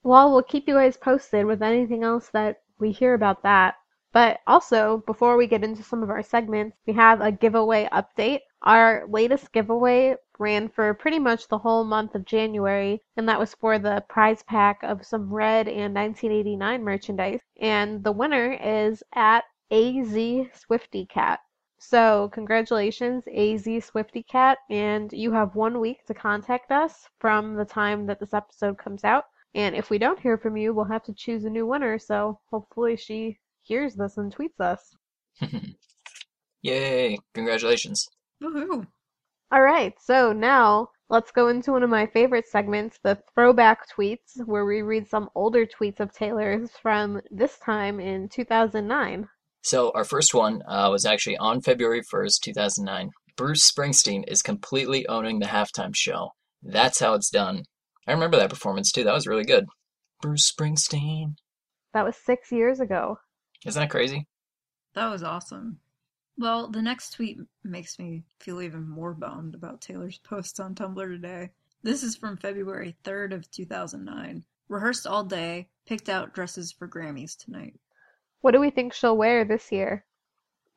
Well, 0.05 0.33
we'll 0.33 0.43
keep 0.43 0.69
you 0.69 0.75
guys 0.75 0.97
posted 0.97 1.45
with 1.45 1.61
anything 1.61 2.05
else 2.05 2.31
that 2.31 2.63
we 2.79 2.93
hear 2.93 3.15
about 3.15 3.43
that. 3.43 3.75
But 4.13 4.41
also, 4.47 5.03
before 5.07 5.37
we 5.37 5.47
get 5.47 5.65
into 5.65 5.83
some 5.83 6.03
of 6.03 6.09
our 6.09 6.23
segments, 6.23 6.79
we 6.87 6.95
have 6.95 7.21
a 7.21 7.33
giveaway 7.33 7.89
update. 7.93 8.41
Our 8.63 9.05
latest 9.09 9.53
giveaway 9.53 10.15
ran 10.39 10.69
for 10.69 10.95
pretty 10.95 11.19
much 11.19 11.49
the 11.49 11.59
whole 11.59 11.85
month 11.85 12.15
of 12.15 12.25
January, 12.25 13.03
and 13.17 13.29
that 13.29 13.39
was 13.39 13.55
for 13.55 13.79
the 13.79 14.03
prize 14.09 14.43
pack 14.45 14.83
of 14.83 15.05
some 15.05 15.31
Red 15.31 15.69
and 15.69 15.95
1989 15.95 16.83
merchandise. 16.83 17.41
And 17.61 18.03
the 18.03 18.13
winner 18.13 18.53
is 18.53 19.03
at 19.15 19.45
AZ 19.71 20.17
Swifty 20.55 21.07
Cat. 21.07 21.41
So, 21.81 22.29
congratulations, 22.33 23.25
AZ 23.29 23.85
Swifty 23.85 24.25
Cat, 24.25 24.59
and 24.69 25.13
you 25.13 25.31
have 25.33 25.55
one 25.55 25.79
week 25.79 26.05
to 26.07 26.15
contact 26.15 26.73
us 26.73 27.09
from 27.21 27.55
the 27.55 27.65
time 27.65 28.05
that 28.07 28.19
this 28.19 28.35
episode 28.35 28.77
comes 28.79 29.05
out. 29.05 29.25
And 29.55 29.77
if 29.77 29.89
we 29.89 29.97
don't 29.99 30.19
hear 30.19 30.37
from 30.37 30.57
you, 30.57 30.75
we'll 30.75 30.85
have 30.87 31.05
to 31.05 31.15
choose 31.15 31.45
a 31.45 31.51
new 31.51 31.67
winner, 31.67 31.99
so 31.99 32.41
hopefully 32.51 32.97
she 32.97 33.39
hears 33.63 33.95
this 33.95 34.17
and 34.17 34.35
tweets 34.35 34.61
us. 34.61 34.97
Yay! 36.63 37.17
Congratulations. 37.35 38.05
Woohoo! 38.43 38.87
All 39.53 39.63
right, 39.63 39.95
so 40.01 40.33
now 40.33 40.91
let's 41.09 41.31
go 41.31 41.49
into 41.49 41.73
one 41.73 41.85
of 41.85 41.91
my 41.91 42.07
favorite 42.07 42.49
segments, 42.49 42.99
the 43.03 43.23
throwback 43.35 43.89
tweets, 43.89 44.45
where 44.45 44.67
we 44.67 44.83
read 44.83 45.09
some 45.09 45.31
older 45.37 45.65
tweets 45.65 46.01
of 46.01 46.13
Taylor's 46.13 46.73
from 46.83 47.21
this 47.31 47.59
time 47.61 48.01
in 48.01 48.29
2009. 48.29 49.29
So 49.69 49.93
our 49.95 50.05
first 50.05 50.33
one 50.33 50.63
uh, 50.67 50.89
was 50.91 51.05
actually 51.05 51.37
on 51.37 51.61
February 51.61 52.01
1st, 52.01 52.41
2009. 52.41 53.11
Bruce 53.37 53.71
Springsteen 53.71 54.25
is 54.27 54.41
completely 54.41 55.07
owning 55.09 55.41
the 55.41 55.47
halftime 55.47 55.95
show. 55.95 56.31
That's 56.63 57.01
how 57.01 57.13
it's 57.13 57.29
done. 57.29 57.65
I 58.07 58.13
remember 58.13 58.39
that 58.39 58.49
performance 58.49 58.91
too. 58.91 59.05
That 59.05 59.13
was 59.13 59.27
really 59.27 59.45
good. 59.45 59.67
Bruce 60.23 60.51
Springsteen. 60.51 61.35
That 61.93 62.07
was 62.07 62.17
six 62.17 62.51
years 62.51 62.81
ago. 62.81 63.19
Isn't 63.67 63.79
that 63.79 63.91
crazy? 63.91 64.27
That 64.95 65.11
was 65.11 65.23
awesome. 65.23 65.81
Well, 66.39 66.71
the 66.71 66.81
next 66.81 67.11
tweet 67.11 67.37
makes 67.63 67.99
me 67.99 68.23
feel 68.41 68.63
even 68.63 68.89
more 68.89 69.13
bummed 69.13 69.55
about 69.55 69.83
Taylor's 69.83 70.17
post 70.17 70.61
on 70.61 70.77
Tumblr 70.77 71.07
today. 71.07 71.51
This 71.83 72.03
is 72.03 72.17
from 72.17 72.39
February 72.39 72.97
3rd 73.05 73.35
of 73.35 73.51
2009. 73.51 74.47
Rehearsed 74.71 75.07
all 75.07 75.25
day, 75.25 75.69
picked 75.85 76.09
out 76.09 76.33
dresses 76.33 76.73
for 76.73 76.89
Grammys 76.89 77.37
tonight. 77.37 77.75
What 78.41 78.53
do 78.53 78.61
we 78.61 78.71
think 78.71 78.93
she'll 78.93 79.17
wear 79.17 79.45
this 79.45 79.73
year? 79.73 80.05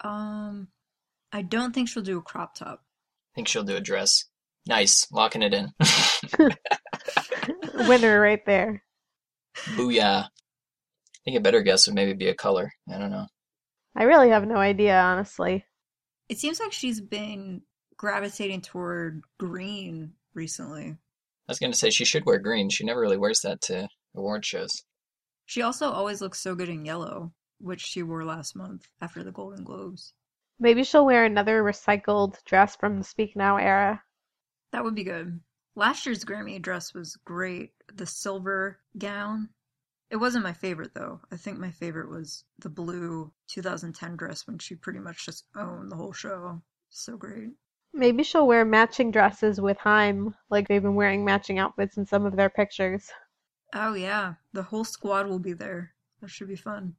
Um, 0.03 0.69
I 1.31 1.41
don't 1.41 1.73
think 1.73 1.89
she'll 1.89 2.03
do 2.03 2.17
a 2.17 2.21
crop 2.21 2.55
top. 2.55 2.79
I 2.79 3.35
think 3.35 3.47
she'll 3.47 3.63
do 3.63 3.75
a 3.75 3.81
dress. 3.81 4.25
Nice, 4.67 5.07
locking 5.11 5.41
it 5.41 5.53
in. 5.53 5.69
Winner 7.87 8.19
right 8.19 8.45
there. 8.45 8.83
Booyah. 9.75 10.25
I 10.25 10.29
think 11.25 11.37
a 11.37 11.41
better 11.41 11.61
guess 11.61 11.87
would 11.87 11.95
maybe 11.95 12.13
be 12.13 12.29
a 12.29 12.35
color. 12.35 12.71
I 12.91 12.97
don't 12.97 13.11
know. 13.11 13.27
I 13.95 14.03
really 14.03 14.29
have 14.29 14.47
no 14.47 14.55
idea, 14.55 14.99
honestly. 14.99 15.65
It 16.29 16.39
seems 16.39 16.59
like 16.59 16.71
she's 16.71 17.01
been 17.01 17.61
gravitating 17.97 18.61
toward 18.61 19.23
green 19.37 20.13
recently. 20.33 20.85
I 20.87 21.51
was 21.51 21.59
going 21.59 21.71
to 21.71 21.77
say 21.77 21.89
she 21.89 22.05
should 22.05 22.25
wear 22.25 22.39
green. 22.39 22.69
She 22.69 22.85
never 22.85 23.01
really 23.01 23.17
wears 23.17 23.41
that 23.41 23.61
to 23.63 23.87
award 24.15 24.45
shows. 24.45 24.83
She 25.45 25.61
also 25.61 25.91
always 25.91 26.21
looks 26.21 26.39
so 26.39 26.55
good 26.55 26.69
in 26.69 26.85
yellow, 26.85 27.33
which 27.61 27.81
she 27.81 28.03
wore 28.03 28.25
last 28.25 28.55
month 28.55 28.87
after 29.01 29.23
the 29.23 29.31
Golden 29.31 29.63
Globes. 29.63 30.13
Maybe 30.59 30.83
she'll 30.83 31.05
wear 31.05 31.25
another 31.25 31.63
recycled 31.63 32.43
dress 32.45 32.75
from 32.75 32.97
the 32.97 33.03
Speak 33.03 33.35
Now 33.35 33.57
era. 33.57 34.03
That 34.71 34.83
would 34.83 34.95
be 34.95 35.03
good. 35.03 35.39
Last 35.75 36.05
year's 36.05 36.25
Grammy 36.25 36.61
dress 36.61 36.93
was 36.93 37.15
great. 37.25 37.73
The 37.93 38.05
silver 38.05 38.79
gown. 38.97 39.49
It 40.09 40.17
wasn't 40.17 40.43
my 40.43 40.53
favorite 40.53 40.93
though. 40.93 41.21
I 41.31 41.37
think 41.37 41.57
my 41.57 41.71
favorite 41.71 42.09
was 42.09 42.43
the 42.59 42.69
blue 42.69 43.31
2010 43.47 44.17
dress 44.17 44.45
when 44.45 44.59
she 44.59 44.75
pretty 44.75 44.99
much 44.99 45.25
just 45.25 45.45
owned 45.55 45.89
the 45.91 45.95
whole 45.95 46.13
show. 46.13 46.61
So 46.89 47.15
great. 47.15 47.51
Maybe 47.93 48.23
she'll 48.23 48.47
wear 48.47 48.65
matching 48.65 49.11
dresses 49.11 49.59
with 49.59 49.77
Haim, 49.77 50.35
like 50.49 50.67
they've 50.67 50.81
been 50.81 50.95
wearing 50.95 51.25
matching 51.25 51.59
outfits 51.59 51.97
in 51.97 52.05
some 52.05 52.25
of 52.25 52.35
their 52.35 52.49
pictures. 52.49 53.09
Oh 53.73 53.93
yeah, 53.93 54.35
the 54.53 54.63
whole 54.63 54.83
squad 54.83 55.27
will 55.27 55.39
be 55.39 55.53
there. 55.53 55.93
That 56.21 56.29
should 56.29 56.49
be 56.49 56.55
fun. 56.55 56.95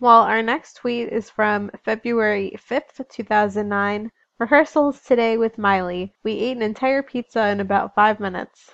Well, 0.00 0.22
our 0.22 0.42
next 0.42 0.74
tweet 0.74 1.08
is 1.08 1.28
from 1.28 1.72
February 1.84 2.56
5th, 2.70 3.08
2009. 3.10 4.12
Rehearsals 4.38 5.00
today 5.00 5.36
with 5.36 5.58
Miley. 5.58 6.14
We 6.22 6.38
ate 6.38 6.56
an 6.56 6.62
entire 6.62 7.02
pizza 7.02 7.48
in 7.48 7.58
about 7.58 7.96
five 7.96 8.20
minutes. 8.20 8.70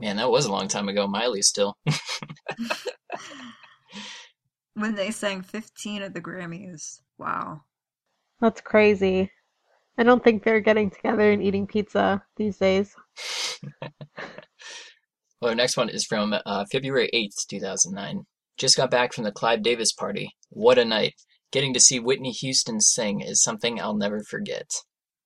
Man, 0.00 0.16
that 0.16 0.30
was 0.30 0.46
a 0.46 0.50
long 0.50 0.68
time 0.68 0.88
ago. 0.88 1.06
Miley 1.06 1.42
still. 1.42 1.76
when 4.72 4.94
they 4.94 5.10
sang 5.10 5.42
15 5.42 6.00
at 6.00 6.14
the 6.14 6.22
Grammys. 6.22 7.02
Wow. 7.18 7.60
That's 8.40 8.62
crazy. 8.62 9.30
I 9.98 10.02
don't 10.02 10.24
think 10.24 10.44
they're 10.44 10.60
getting 10.60 10.90
together 10.90 11.30
and 11.30 11.42
eating 11.42 11.66
pizza 11.66 12.24
these 12.36 12.56
days. 12.56 12.96
well, 13.82 13.90
our 15.42 15.54
next 15.54 15.76
one 15.76 15.90
is 15.90 16.06
from 16.06 16.34
uh, 16.46 16.64
February 16.72 17.10
8th, 17.12 17.46
2009. 17.48 18.24
Just 18.56 18.76
got 18.76 18.90
back 18.90 19.12
from 19.12 19.24
the 19.24 19.32
Clive 19.32 19.62
Davis 19.62 19.92
party. 19.92 20.30
What 20.50 20.78
a 20.78 20.84
night. 20.84 21.14
Getting 21.50 21.74
to 21.74 21.80
see 21.80 22.00
Whitney 22.00 22.30
Houston 22.32 22.80
sing 22.80 23.20
is 23.20 23.42
something 23.42 23.80
I'll 23.80 23.96
never 23.96 24.22
forget. 24.22 24.70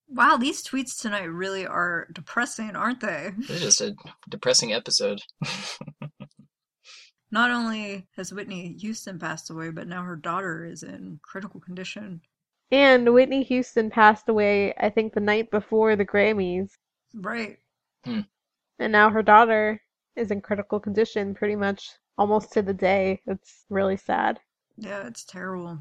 Wow, 0.08 0.38
these 0.38 0.62
tweets 0.62 0.98
tonight 0.98 1.24
really 1.24 1.66
are 1.66 2.08
depressing, 2.12 2.74
aren't 2.74 3.00
they? 3.00 3.32
It's 3.40 3.60
just 3.60 3.80
a 3.82 3.94
depressing 4.28 4.72
episode. 4.72 5.20
Not 7.30 7.50
only 7.50 8.06
has 8.16 8.32
Whitney 8.32 8.74
Houston 8.80 9.18
passed 9.18 9.50
away, 9.50 9.70
but 9.70 9.86
now 9.86 10.02
her 10.02 10.16
daughter 10.16 10.64
is 10.64 10.82
in 10.82 11.20
critical 11.22 11.60
condition. 11.60 12.22
And 12.70 13.12
Whitney 13.12 13.42
Houston 13.44 13.90
passed 13.90 14.30
away, 14.30 14.74
I 14.78 14.88
think, 14.88 15.12
the 15.12 15.20
night 15.20 15.50
before 15.50 15.94
the 15.94 16.06
Grammys. 16.06 16.70
Right. 17.14 17.58
Hmm. 18.04 18.20
And 18.78 18.92
now 18.92 19.10
her 19.10 19.22
daughter 19.22 19.82
is 20.16 20.30
in 20.30 20.40
critical 20.40 20.80
condition 20.80 21.34
pretty 21.34 21.56
much 21.56 21.90
almost 22.18 22.52
to 22.52 22.62
the 22.62 22.74
day. 22.74 23.22
It's 23.26 23.64
really 23.70 23.96
sad. 23.96 24.40
Yeah, 24.76 25.06
it's 25.06 25.24
terrible. 25.24 25.78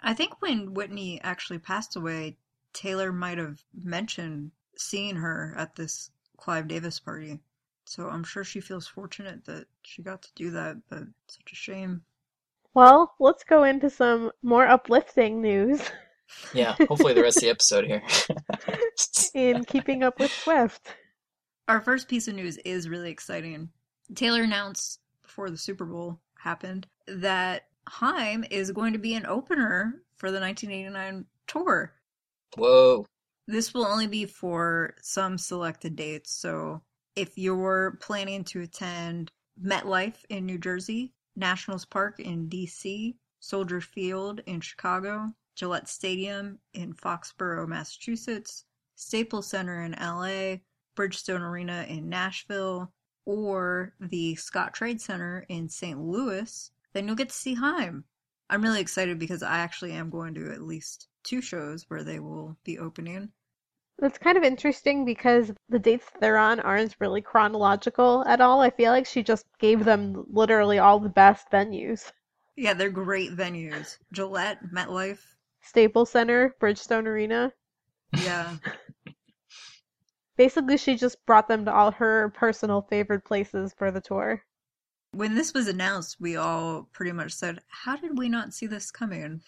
I 0.00 0.14
think 0.14 0.40
when 0.40 0.74
Whitney 0.74 1.20
actually 1.22 1.58
passed 1.58 1.96
away, 1.96 2.36
Taylor 2.72 3.12
might 3.12 3.38
have 3.38 3.62
mentioned 3.74 4.52
seeing 4.76 5.16
her 5.16 5.54
at 5.56 5.76
this 5.76 6.10
Clive 6.36 6.68
Davis 6.68 6.98
party. 6.98 7.40
So 7.84 8.08
I'm 8.08 8.24
sure 8.24 8.44
she 8.44 8.60
feels 8.60 8.86
fortunate 8.86 9.44
that 9.44 9.66
she 9.82 10.02
got 10.02 10.22
to 10.22 10.30
do 10.34 10.50
that, 10.52 10.76
but 10.88 11.04
such 11.28 11.52
a 11.52 11.56
shame. 11.56 12.02
Well, 12.74 13.14
let's 13.18 13.44
go 13.44 13.64
into 13.64 13.90
some 13.90 14.32
more 14.42 14.66
uplifting 14.66 15.42
news. 15.42 15.82
Yeah, 16.54 16.76
hopefully 16.88 17.12
the 17.12 17.20
rest 17.20 17.36
of 17.36 17.42
the 17.42 17.50
episode 17.50 17.84
here. 17.84 18.02
In 19.34 19.66
keeping 19.66 20.02
up 20.02 20.18
with 20.18 20.32
Swift. 20.32 20.88
Our 21.68 21.82
first 21.82 22.08
piece 22.08 22.26
of 22.26 22.34
news 22.34 22.56
is 22.64 22.88
really 22.88 23.10
exciting. 23.10 23.68
Taylor 24.14 24.42
announced 24.42 25.01
before 25.32 25.48
the 25.48 25.56
Super 25.56 25.86
Bowl 25.86 26.20
happened 26.38 26.86
that 27.06 27.62
Haim 27.88 28.44
is 28.50 28.70
going 28.70 28.92
to 28.92 28.98
be 28.98 29.14
an 29.14 29.24
opener 29.24 30.02
for 30.16 30.30
the 30.30 30.38
1989 30.38 31.24
tour. 31.46 31.94
Whoa. 32.54 33.06
This 33.48 33.72
will 33.72 33.86
only 33.86 34.06
be 34.06 34.26
for 34.26 34.94
some 35.00 35.38
selected 35.38 35.96
dates. 35.96 36.36
So 36.36 36.82
if 37.16 37.38
you're 37.38 37.96
planning 38.02 38.44
to 38.44 38.60
attend 38.60 39.32
MetLife 39.64 40.22
in 40.28 40.44
New 40.44 40.58
Jersey, 40.58 41.14
Nationals 41.34 41.86
Park 41.86 42.20
in 42.20 42.50
DC, 42.50 43.14
Soldier 43.40 43.80
Field 43.80 44.42
in 44.44 44.60
Chicago, 44.60 45.32
Gillette 45.56 45.88
Stadium 45.88 46.58
in 46.74 46.92
Foxborough, 46.92 47.66
Massachusetts, 47.66 48.64
Staples 48.96 49.48
Center 49.48 49.82
in 49.82 49.92
LA, 49.92 50.58
Bridgestone 50.94 51.40
Arena 51.40 51.86
in 51.88 52.10
Nashville, 52.10 52.92
or 53.24 53.94
the 54.00 54.34
Scottrade 54.34 55.00
Center 55.00 55.44
in 55.48 55.68
St. 55.68 55.98
Louis, 55.98 56.70
then 56.92 57.06
you'll 57.06 57.16
get 57.16 57.28
to 57.28 57.34
see 57.34 57.54
Haim. 57.54 58.04
I'm 58.50 58.62
really 58.62 58.80
excited 58.80 59.18
because 59.18 59.42
I 59.42 59.58
actually 59.58 59.92
am 59.92 60.10
going 60.10 60.34
to 60.34 60.52
at 60.52 60.62
least 60.62 61.08
two 61.22 61.40
shows 61.40 61.84
where 61.88 62.04
they 62.04 62.20
will 62.20 62.56
be 62.64 62.78
opening. 62.78 63.30
That's 63.98 64.18
kind 64.18 64.36
of 64.36 64.42
interesting 64.42 65.04
because 65.04 65.52
the 65.68 65.78
dates 65.78 66.06
they're 66.20 66.38
on 66.38 66.60
aren't 66.60 66.96
really 66.98 67.22
chronological 67.22 68.24
at 68.26 68.40
all. 68.40 68.60
I 68.60 68.70
feel 68.70 68.90
like 68.90 69.06
she 69.06 69.22
just 69.22 69.46
gave 69.58 69.84
them 69.84 70.24
literally 70.28 70.78
all 70.78 70.98
the 70.98 71.08
best 71.08 71.50
venues. 71.50 72.10
Yeah, 72.56 72.74
they're 72.74 72.90
great 72.90 73.30
venues. 73.30 73.98
Gillette, 74.12 74.58
MetLife. 74.72 75.20
Staples 75.62 76.10
Center, 76.10 76.54
Bridgestone 76.60 77.06
Arena. 77.06 77.52
Yeah. 78.18 78.56
Basically, 80.36 80.76
she 80.76 80.96
just 80.96 81.24
brought 81.26 81.48
them 81.48 81.64
to 81.64 81.72
all 81.72 81.90
her 81.92 82.30
personal 82.30 82.82
favorite 82.82 83.24
places 83.24 83.74
for 83.76 83.90
the 83.90 84.00
tour. 84.00 84.42
When 85.12 85.34
this 85.34 85.52
was 85.52 85.68
announced, 85.68 86.20
we 86.20 86.36
all 86.36 86.88
pretty 86.92 87.12
much 87.12 87.32
said, 87.32 87.60
How 87.68 87.96
did 87.96 88.18
we 88.18 88.28
not 88.28 88.54
see 88.54 88.66
this 88.66 88.90
coming? 88.90 89.42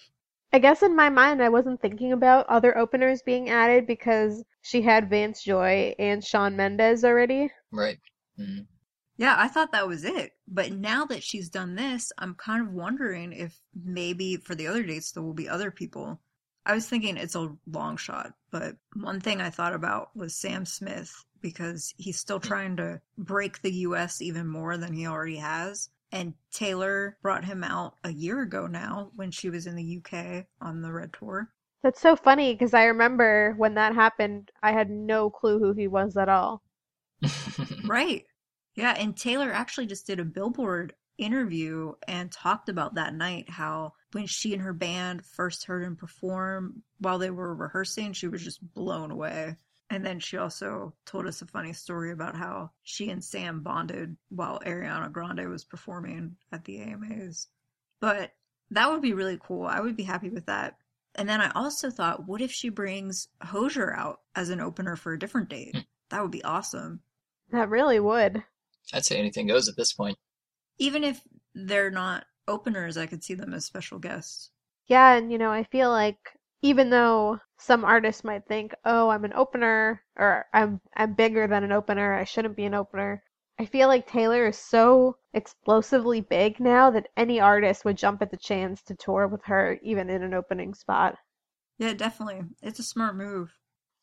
I 0.53 0.59
guess 0.59 0.83
in 0.83 0.95
my 0.95 1.09
mind, 1.09 1.43
I 1.43 1.49
wasn't 1.49 1.81
thinking 1.81 2.13
about 2.13 2.47
other 2.47 2.79
openers 2.79 3.23
being 3.23 3.51
added 3.51 3.87
because 3.87 4.45
she 4.63 4.83
had 4.83 5.11
Vance 5.11 5.43
Joy 5.43 5.95
and 5.99 6.23
Shawn 6.23 6.55
Mendes 6.55 7.05
already. 7.05 7.51
Right. 7.73 7.99
Mm-hmm. 8.39 8.63
Yeah, 9.17 9.35
I 9.39 9.49
thought 9.49 9.73
that 9.73 9.89
was 9.89 10.05
it. 10.05 10.33
But 10.47 10.73
now 10.73 11.07
that 11.07 11.23
she's 11.23 11.49
done 11.49 11.75
this, 11.75 12.13
I'm 12.19 12.35
kind 12.35 12.67
of 12.67 12.73
wondering 12.73 13.33
if 13.33 13.59
maybe 13.75 14.37
for 14.37 14.55
the 14.55 14.67
other 14.67 14.83
dates 14.83 15.13
there 15.13 15.23
will 15.23 15.35
be 15.35 15.49
other 15.49 15.71
people. 15.71 16.21
I 16.67 16.75
was 16.75 16.89
thinking 16.89 17.17
it's 17.17 17.35
a 17.35 17.55
long 17.67 17.97
shot, 17.97 18.33
but 18.51 18.77
one 18.95 19.21
thing 19.21 19.41
I 19.41 19.51
thought 19.51 19.75
about 19.75 20.17
was 20.17 20.35
Sam 20.35 20.65
Smith 20.65 21.25
because 21.41 21.93
he's 21.99 22.19
still 22.19 22.41
trying 22.41 22.77
to 22.79 23.01
break 23.19 23.61
the 23.61 23.73
US 23.73 24.23
even 24.23 24.47
more 24.47 24.79
than 24.79 24.95
he 24.95 25.07
already 25.07 25.37
has. 25.37 25.91
And 26.11 26.35
Taylor 26.53 27.19
brought 27.23 27.45
him 27.45 27.63
out 27.63 27.97
a 28.05 28.13
year 28.13 28.41
ago 28.41 28.67
now 28.67 29.11
when 29.17 29.31
she 29.31 29.51
was 29.51 29.67
in 29.67 29.75
the 29.75 29.99
UK 29.99 30.47
on 30.61 30.81
the 30.81 30.93
Red 30.93 31.13
Tour. 31.13 31.51
That's 31.83 32.01
so 32.01 32.17
funny 32.17 32.55
because 32.55 32.73
I 32.73 32.85
remember 32.85 33.53
when 33.59 33.75
that 33.75 33.95
happened, 33.95 34.51
I 34.63 34.73
had 34.73 34.89
no 34.89 35.29
clue 35.29 35.59
who 35.59 35.75
he 35.75 35.87
was 35.87 36.17
at 36.17 36.29
all. 36.29 36.63
Right. 37.85 38.25
Yeah, 38.75 38.95
and 38.99 39.17
Taylor 39.17 39.53
actually 39.53 39.87
just 39.87 40.07
did 40.07 40.19
a 40.19 40.25
Billboard 40.25 40.95
interview 41.19 41.95
and 42.09 42.31
talked 42.31 42.69
about 42.69 42.95
that 42.95 43.15
night 43.15 43.49
how 43.49 43.93
when 44.13 44.27
she 44.27 44.53
and 44.53 44.63
her 44.63 44.73
band 44.73 45.25
first 45.25 45.65
heard 45.65 45.85
him 45.85 45.97
perform 45.97 46.83
while 46.99 47.19
they 47.19 47.31
were 47.31 47.55
rehearsing, 47.55 48.13
she 48.13 48.29
was 48.29 48.43
just 48.43 48.61
blown 48.75 49.11
away. 49.11 49.57
And 49.91 50.05
then 50.05 50.19
she 50.19 50.39
also 50.39 50.95
told 51.05 51.27
us 51.27 51.43
a 51.43 51.47
funny 51.47 51.73
story 51.73 52.11
about 52.11 52.35
how 52.35 52.71
she 52.83 53.11
and 53.11 53.23
Sam 53.23 53.63
bonded 53.63 54.17
while 54.31 54.61
Ariana 54.61 55.13
Grande 55.13 55.49
was 55.49 55.65
performing 55.65 56.37
at 56.51 56.65
the 56.65 56.81
AMAs. 56.81 57.49
But 58.01 58.33
that 58.71 58.91
would 58.91 59.03
be 59.03 59.13
really 59.13 59.39
cool. 59.41 59.67
I 59.67 59.81
would 59.81 59.97
be 59.97 60.03
happy 60.03 60.31
with 60.31 60.47
that. 60.47 60.79
And 61.15 61.29
then 61.29 61.41
I 61.41 61.51
also 61.55 61.91
thought, 61.91 62.27
what 62.27 62.41
if 62.41 62.51
she 62.51 62.71
brings 62.71 63.29
Hozier 63.41 63.95
out 63.95 64.21
as 64.35 64.51
an 64.51 64.61
opener 64.61 64.97
for 64.97 65.13
a 65.13 65.19
different 65.19 65.49
date? 65.49 65.75
Hmm. 65.75 65.81
That 66.11 66.23
would 66.23 66.33
be 66.33 66.45
awesome. 66.45 67.01
That 67.51 67.69
really 67.69 68.01
would. 68.01 68.43
I'd 68.93 69.05
say 69.05 69.17
anything 69.17 69.47
goes 69.47 69.69
at 69.69 69.77
this 69.77 69.93
point. 69.93 70.19
Even 70.79 71.05
if 71.05 71.23
they're 71.55 71.91
not 71.91 72.27
openers, 72.47 72.97
I 72.97 73.07
could 73.07 73.25
see 73.25 73.35
them 73.35 73.53
as 73.55 73.65
special 73.65 73.99
guests. 73.99 74.51
Yeah, 74.87 75.13
and 75.13 75.31
you 75.31 75.37
know, 75.37 75.53
I 75.53 75.65
feel 75.65 75.91
like 75.91 76.39
even 76.63 76.89
though 76.89 77.39
some 77.59 77.85
artists 77.85 78.25
might 78.25 78.47
think, 78.47 78.75
"Oh, 78.83 79.11
I'm 79.11 79.27
an 79.27 79.35
opener," 79.35 80.03
or 80.17 80.47
"I'm 80.55 80.81
I'm 80.97 81.13
bigger 81.13 81.47
than 81.47 81.65
an 81.65 81.73
opener. 81.73 82.15
I 82.15 82.25
shouldn't 82.25 82.57
be 82.57 82.65
an 82.65 82.73
opener." 82.73 83.23
I 83.59 83.67
feel 83.67 83.89
like 83.89 84.07
Taylor 84.07 84.47
is 84.47 84.57
so 84.59 85.19
explosively 85.35 86.23
big 86.23 86.61
now 86.61 86.89
that 86.93 87.09
any 87.15 87.41
artist 87.41 87.85
would 87.85 87.99
jump 87.99 88.23
at 88.23 88.31
the 88.31 88.39
chance 88.39 88.83
to 88.85 88.95
tour 88.95 89.29
with 89.29 89.45
her, 89.45 89.79
even 89.83 90.09
in 90.09 90.23
an 90.23 90.33
opening 90.33 90.73
spot. 90.73 91.19
Yeah, 91.79 91.93
definitely. 91.95 92.43
It's 92.63 92.81
a 92.81 92.83
smart 92.83 93.15
move. 93.17 93.53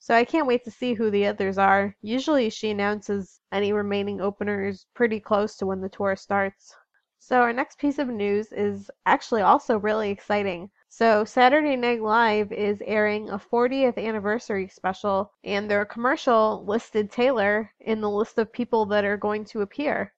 So 0.03 0.15
I 0.15 0.25
can't 0.25 0.48
wait 0.48 0.63
to 0.63 0.72
see 0.72 0.96
who 0.96 1.12
the 1.12 1.27
others 1.27 1.60
are. 1.60 1.96
Usually 2.01 2.50
she 2.50 2.72
announces 2.72 3.39
any 3.51 3.72
remaining 3.72 4.20
openers 4.20 4.88
pretty 4.96 5.20
close 5.20 5.55
to 5.58 5.67
when 5.67 5.79
the 5.79 5.89
tour 5.89 6.15
starts. 6.15 6.74
So 7.20 7.39
our 7.39 7.53
next 7.53 7.77
piece 7.77 8.00
of 8.00 8.08
news 8.08 8.51
is 8.51 8.89
actually 9.05 9.43
also 9.43 9.77
really 9.77 10.10
exciting. 10.10 10.72
So 10.89 11.24
Saturday 11.24 11.75
Night 11.75 12.01
Live 12.01 12.51
is 12.51 12.81
airing 12.84 13.29
a 13.29 13.38
40th 13.38 14.03
anniversary 14.03 14.67
special, 14.70 15.34
and 15.43 15.70
their 15.70 15.86
commercial 15.86 16.65
listed 16.65 17.12
Taylor 17.12 17.72
in 17.79 18.01
the 18.01 18.10
list 18.10 18.39
of 18.39 18.51
people 18.51 18.88
that 18.88 19.05
are 19.05 19.17
going 19.17 19.46
to 19.46 19.62
appear. 19.62 20.15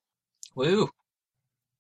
Woo! 0.56 0.92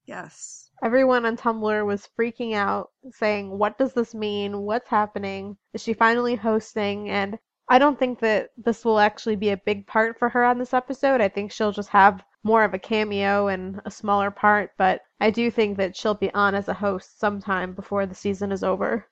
Yes. 0.06 0.70
Everyone 0.84 1.26
on 1.26 1.38
Tumblr 1.38 1.86
was 1.86 2.10
freaking 2.20 2.54
out, 2.54 2.92
saying, 3.12 3.58
What 3.58 3.78
does 3.78 3.94
this 3.94 4.14
mean? 4.14 4.64
What's 4.64 4.90
happening? 4.90 5.56
Is 5.72 5.82
she 5.82 5.94
finally 5.94 6.36
hosting? 6.36 7.10
And 7.10 7.40
I 7.70 7.80
don't 7.80 7.98
think 7.98 8.20
that 8.20 8.50
this 8.58 8.84
will 8.84 9.00
actually 9.00 9.36
be 9.36 9.50
a 9.50 9.58
big 9.58 9.88
part 9.88 10.20
for 10.20 10.30
her 10.30 10.44
on 10.44 10.58
this 10.60 10.74
episode. 10.74 11.22
I 11.22 11.30
think 11.30 11.52
she'll 11.52 11.72
just 11.72 11.90
have 11.90 12.24
more 12.44 12.64
of 12.64 12.74
a 12.74 12.80
cameo 12.80 13.48
and 13.48 13.80
a 13.86 13.92
smaller 13.92 14.30
part, 14.30 14.72
but 14.78 15.02
I 15.22 15.30
do 15.30 15.50
think 15.50 15.78
that 15.78 15.96
she'll 15.96 16.14
be 16.14 16.34
on 16.34 16.56
as 16.56 16.68
a 16.68 16.74
host 16.74 17.20
sometime 17.20 17.74
before 17.74 18.06
the 18.06 18.16
season 18.16 18.52
is 18.52 18.64
over. 18.64 19.08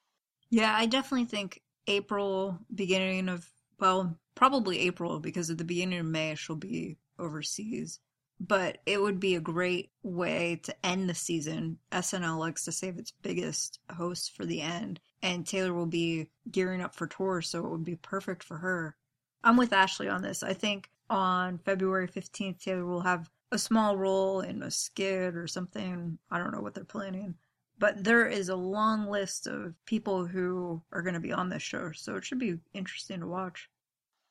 Yeah, 0.49 0.75
I 0.75 0.85
definitely 0.85 1.27
think 1.27 1.61
April, 1.87 2.59
beginning 2.75 3.29
of, 3.29 3.49
well, 3.79 4.17
probably 4.35 4.79
April, 4.79 5.19
because 5.19 5.49
at 5.49 5.57
the 5.57 5.63
beginning 5.63 5.99
of 5.99 6.05
May 6.05 6.35
she'll 6.35 6.57
be 6.57 6.97
overseas. 7.17 7.99
But 8.39 8.79
it 8.85 9.01
would 9.01 9.19
be 9.19 9.35
a 9.35 9.39
great 9.39 9.91
way 10.03 10.59
to 10.63 10.85
end 10.85 11.07
the 11.07 11.15
season. 11.15 11.77
SNL 11.91 12.39
likes 12.39 12.65
to 12.65 12.71
save 12.71 12.97
its 12.97 13.11
biggest 13.21 13.79
hosts 13.89 14.27
for 14.27 14.45
the 14.45 14.61
end, 14.61 14.99
and 15.21 15.45
Taylor 15.45 15.73
will 15.73 15.85
be 15.85 16.27
gearing 16.51 16.81
up 16.81 16.95
for 16.95 17.07
tour, 17.07 17.41
so 17.41 17.65
it 17.65 17.69
would 17.69 17.85
be 17.85 17.95
perfect 17.95 18.43
for 18.43 18.57
her. 18.57 18.95
I'm 19.43 19.57
with 19.57 19.73
Ashley 19.73 20.07
on 20.07 20.21
this. 20.21 20.43
I 20.43 20.53
think 20.53 20.89
on 21.09 21.57
February 21.59 22.07
15th, 22.07 22.61
Taylor 22.61 22.85
will 22.85 23.01
have 23.01 23.29
a 23.51 23.57
small 23.57 23.97
role 23.97 24.41
in 24.41 24.63
a 24.63 24.71
skit 24.71 25.35
or 25.35 25.47
something. 25.47 26.17
I 26.29 26.37
don't 26.37 26.51
know 26.51 26.61
what 26.61 26.73
they're 26.73 26.83
planning. 26.83 27.35
But 27.77 28.03
there 28.03 28.27
is 28.27 28.49
a 28.49 28.55
long 28.55 29.07
list 29.07 29.47
of 29.47 29.73
people 29.85 30.25
who 30.25 30.81
are 30.91 31.01
going 31.01 31.15
to 31.15 31.19
be 31.19 31.33
on 31.33 31.49
this 31.49 31.63
show, 31.63 31.91
so 31.91 32.15
it 32.15 32.23
should 32.23 32.39
be 32.39 32.59
interesting 32.73 33.19
to 33.21 33.27
watch. 33.27 33.69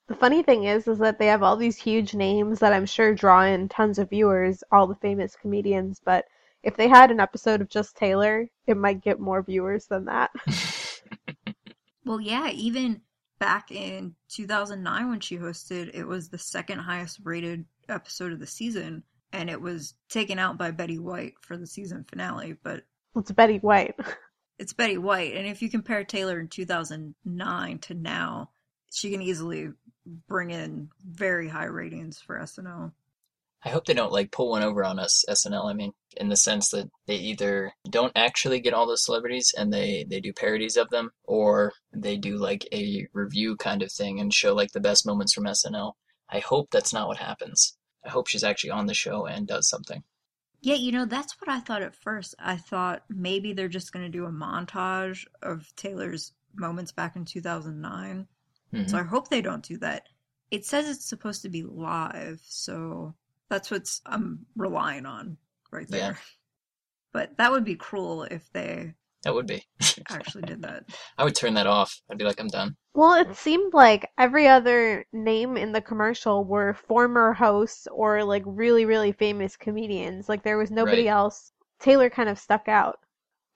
The 0.07 0.15
funny 0.15 0.43
thing 0.43 0.65
is, 0.65 0.89
is 0.89 0.99
that 0.99 1.19
they 1.19 1.27
have 1.27 1.43
all 1.43 1.57
these 1.57 1.77
huge 1.77 2.15
names 2.15 2.61
that 2.61 2.73
I'm 2.73 2.87
sure 2.87 3.15
draw 3.15 3.43
in 3.43 3.69
tons 3.69 3.99
of 3.99 4.11
viewers, 4.11 4.65
all 4.73 4.87
the 4.87 4.95
famous 4.97 5.37
comedians, 5.37 6.01
but 6.05 6.27
if 6.63 6.77
they 6.77 6.89
had 6.89 7.11
an 7.11 7.21
episode 7.21 7.61
of 7.61 7.69
just 7.69 7.97
Taylor, 7.97 8.49
it 8.67 8.77
might 8.77 9.03
get 9.03 9.19
more 9.19 9.43
viewers 9.43 9.87
than 9.87 10.05
that. 10.07 10.31
Well, 12.11 12.21
yeah, 12.21 12.51
even 12.51 13.03
back 13.39 13.71
in 13.71 14.17
2009 14.31 15.11
when 15.11 15.21
she 15.21 15.39
hosted, 15.39 15.95
it 15.95 16.03
was 16.03 16.29
the 16.29 16.39
second 16.39 16.81
highest 16.81 17.21
rated 17.23 17.67
episode 17.89 18.33
of 18.33 18.41
the 18.41 18.49
season, 18.49 19.05
and 19.33 19.49
it 19.49 19.61
was 19.61 19.95
taken 20.09 20.37
out 20.37 20.59
by 20.59 20.73
Betty 20.73 20.99
White 20.99 21.35
for 21.41 21.57
the 21.57 21.69
season 21.69 22.03
finale. 22.03 22.57
But 22.65 22.83
it's 23.15 23.31
Betty 23.31 23.59
White. 23.59 23.95
it's 24.59 24.73
Betty 24.73 24.99
White, 24.99 25.37
and 25.37 25.47
if 25.47 25.63
you 25.63 25.71
compare 25.71 26.03
Taylor 26.03 26.41
in 26.41 26.49
2009 26.49 27.79
to 27.79 27.95
now, 27.95 28.51
she 28.91 29.13
can 29.13 29.23
easily 29.23 29.69
bring 30.27 30.51
in 30.51 30.91
very 31.09 31.47
high 31.47 31.67
ratings 31.67 32.21
for 32.21 32.41
SNL. 32.41 32.91
I 33.65 33.69
hope 33.69 33.85
they 33.85 33.95
don't 33.95 34.13
like 34.13 34.33
pull 34.33 34.51
one 34.51 34.63
over 34.63 34.85
on 34.85 34.99
us, 34.99 35.25
SNL. 35.29 35.69
I 35.69 35.75
mean, 35.75 35.93
in 36.17 36.29
the 36.29 36.37
sense 36.37 36.71
that 36.71 36.91
they 37.07 37.17
either 37.17 37.73
don't 37.89 38.13
actually 38.17 38.61
get 38.61 38.73
all 38.73 38.87
the 38.87 38.97
celebrities 38.97 39.53
and 39.57 39.73
they 39.73 40.05
they 40.09 40.21
do 40.21 40.33
parodies 40.33 40.77
of 40.77 40.89
them, 40.91 41.11
or 41.25 41.73
they 41.93 42.17
do 42.17 42.37
like 42.39 42.67
a 42.73 43.07
review 43.13 43.57
kind 43.57 43.83
of 43.83 43.93
thing 43.93 44.19
and 44.19 44.33
show 44.33 44.55
like 44.55 44.73
the 44.73 44.81
best 44.81 45.07
moments 45.07 45.35
from 45.35 45.45
SNL. 45.45 45.93
I 46.29 46.39
hope 46.39 46.71
that's 46.71 46.93
not 46.93 47.09
what 47.09 47.19
happens. 47.19 47.77
I 48.05 48.09
hope 48.09 48.29
she's 48.29 48.45
actually 48.45 48.71
on 48.71 48.87
the 48.87 48.95
show 48.95 49.27
and 49.27 49.47
does 49.47 49.69
something. 49.69 50.05
Yeah, 50.63 50.75
you 50.77 50.93
know, 50.93 51.05
that's 51.07 51.41
what 51.41 51.49
I 51.49 51.61
thought 51.61 51.83
at 51.83 51.95
first. 51.95 52.35
I 52.39 52.57
thought 52.57 53.05
maybe 53.09 53.53
they're 53.53 53.69
just 53.69 53.93
going 53.93 54.05
to 54.05 54.11
do 54.11 54.27
a 54.27 54.31
montage 54.31 55.27
of 55.43 55.75
Taylor's 55.77 56.33
moments 56.55 56.93
back 56.93 57.17
in 57.17 57.25
2009. 57.25 58.27
Mhm. 58.73 58.91
So 58.91 58.99
I 58.99 59.03
hope 59.03 59.29
they 59.29 59.41
don't 59.43 59.65
do 59.65 59.79
that. 59.79 60.07
It 60.51 60.65
says 60.67 60.89
it's 60.89 61.05
supposed 61.05 61.43
to 61.43 61.49
be 61.49 61.63
live, 61.63 62.41
so 62.47 63.15
that's 63.51 63.71
what's 63.71 64.01
I'm 64.07 64.47
relying 64.57 65.07
on 65.07 65.37
right 65.73 65.89
there. 65.91 66.13
Yeah. 66.13 66.15
But 67.13 67.37
that 67.39 67.53
would 67.53 67.65
be 67.65 67.77
cruel 67.77 68.25
if 68.25 68.51
they 68.53 68.95
That 69.25 69.35
would 69.35 69.47
be. 69.47 69.65
actually 70.11 70.45
did 70.45 70.63
that. 70.63 70.85
I 71.19 71.25
would 71.25 71.35
turn 71.37 71.55
that 71.55 71.67
off. 71.67 72.01
I'd 72.11 72.19
be 72.19 72.25
like, 72.25 72.41
I'm 72.41 72.49
done. 72.49 72.77
Well, 72.95 73.15
it 73.15 73.37
seemed 73.37 73.75
like 73.75 74.11
every 74.19 74.49
other 74.49 75.07
name 75.13 75.57
in 75.57 75.73
the 75.73 75.81
commercial 75.83 76.45
were 76.45 76.75
former 76.75 77.33
hosts 77.35 77.87
or 77.93 78.25
like 78.25 78.43
really, 78.47 78.85
really 78.87 79.13
famous 79.13 79.57
comedians. 79.57 80.29
Like 80.29 80.43
there 80.43 80.59
was 80.59 80.71
nobody 80.71 81.03
Right. 81.05 81.11
else. 81.13 81.53
Taylor 81.81 82.11
kind 82.11 82.29
of 82.29 82.39
stuck 82.39 82.69
out. 82.69 83.01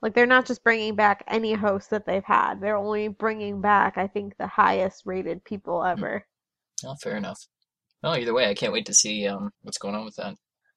Like 0.02 0.14
they're 0.14 0.26
not 0.26 0.46
just 0.46 0.62
bringing 0.64 0.96
back 0.96 1.24
any 1.28 1.54
host 1.54 1.90
that 1.90 2.06
they've 2.06 2.24
had. 2.24 2.60
They're 2.60 2.76
only 2.76 3.08
bringing 3.08 3.60
back, 3.60 3.98
I 3.98 4.06
think, 4.06 4.36
the 4.36 4.46
highest 4.46 5.02
rated 5.06 5.44
people 5.44 5.84
ever. 5.84 6.26
Oh, 6.84 6.94
fair 7.02 7.16
enough. 7.16 7.46
Well, 8.04 8.18
either 8.18 8.34
way, 8.34 8.50
I 8.50 8.54
can't 8.54 8.74
wait 8.74 8.84
to 8.86 8.92
see 8.92 9.26
um, 9.26 9.50
what's 9.62 9.78
going 9.78 9.94
on 9.94 10.04
with 10.04 10.16
that. 10.16 10.34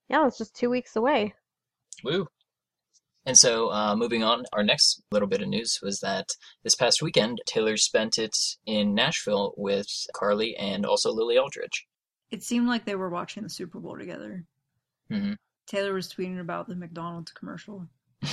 Yeah, 0.08 0.26
it's 0.28 0.38
just 0.38 0.56
two 0.56 0.70
weeks 0.70 0.96
away. 0.96 1.34
Woo! 2.02 2.28
And 3.26 3.38
so, 3.38 3.70
uh, 3.70 3.98
moving 3.98 4.24
on, 4.24 4.46
our 4.54 4.64
next 4.64 5.04
little 5.12 5.28
bit 5.28 5.42
of 5.42 5.50
news 5.50 5.80
was 5.84 6.00
that 6.00 6.30
this 6.64 6.76
past 6.76 7.02
weekend, 7.02 7.42
Taylor 7.46 7.76
spent 7.76 8.18
it 8.18 8.34
in 8.66 8.96
Nashville 8.96 9.54
with 9.58 9.88
Karlie 10.16 10.56
and 10.58 10.86
also 10.86 11.12
Lily 11.12 11.38
Aldridge. 11.38 11.86
It 12.32 12.44
seemed 12.44 12.70
like 12.70 12.86
they 12.86 12.96
were 12.96 13.10
watching 13.10 13.44
the 13.44 13.50
Super 13.50 13.82
Bowl 13.82 13.98
together. 13.98 14.46
hmm 15.12 15.34
Taylor 15.66 15.94
was 15.94 16.08
tweeting 16.08 16.40
about 16.40 16.70
the 16.70 16.78
McDonald's 16.78 17.34
commercial. 17.34 17.88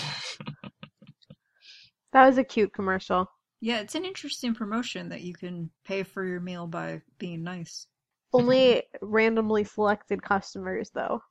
That 2.13 2.27
was 2.27 2.39
a 2.39 2.45
cute 2.45 2.73
commercial. 2.73 3.29
Yeah, 3.61 3.81
it's 3.81 3.97
an 3.97 4.05
interesting 4.05 4.55
promotion 4.55 5.09
that 5.09 5.23
you 5.23 5.35
can 5.35 5.71
pay 5.85 6.05
for 6.05 6.25
your 6.25 6.39
meal 6.39 6.69
by 6.69 7.03
being 7.19 7.43
nice. 7.43 7.89
Only 8.35 8.83
randomly 9.01 9.65
selected 9.65 10.23
customers, 10.23 10.91
though. 10.93 11.23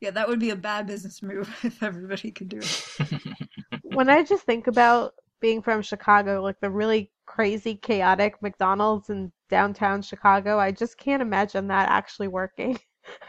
Yeah, 0.00 0.10
that 0.10 0.28
would 0.28 0.38
be 0.40 0.50
a 0.50 0.56
bad 0.56 0.86
business 0.86 1.22
move 1.22 1.48
if 1.64 1.82
everybody 1.82 2.30
could 2.30 2.48
do 2.48 2.58
it. 2.58 3.48
when 3.82 4.10
I 4.10 4.22
just 4.22 4.44
think 4.44 4.66
about 4.66 5.14
being 5.40 5.62
from 5.62 5.82
Chicago, 5.82 6.42
like 6.42 6.60
the 6.60 6.70
really 6.70 7.10
crazy, 7.26 7.74
chaotic 7.76 8.40
McDonald's 8.42 9.10
in 9.10 9.32
downtown 9.48 10.02
Chicago, 10.02 10.58
I 10.58 10.72
just 10.72 10.98
can't 10.98 11.22
imagine 11.22 11.68
that 11.68 11.88
actually 11.88 12.28
working. 12.28 12.78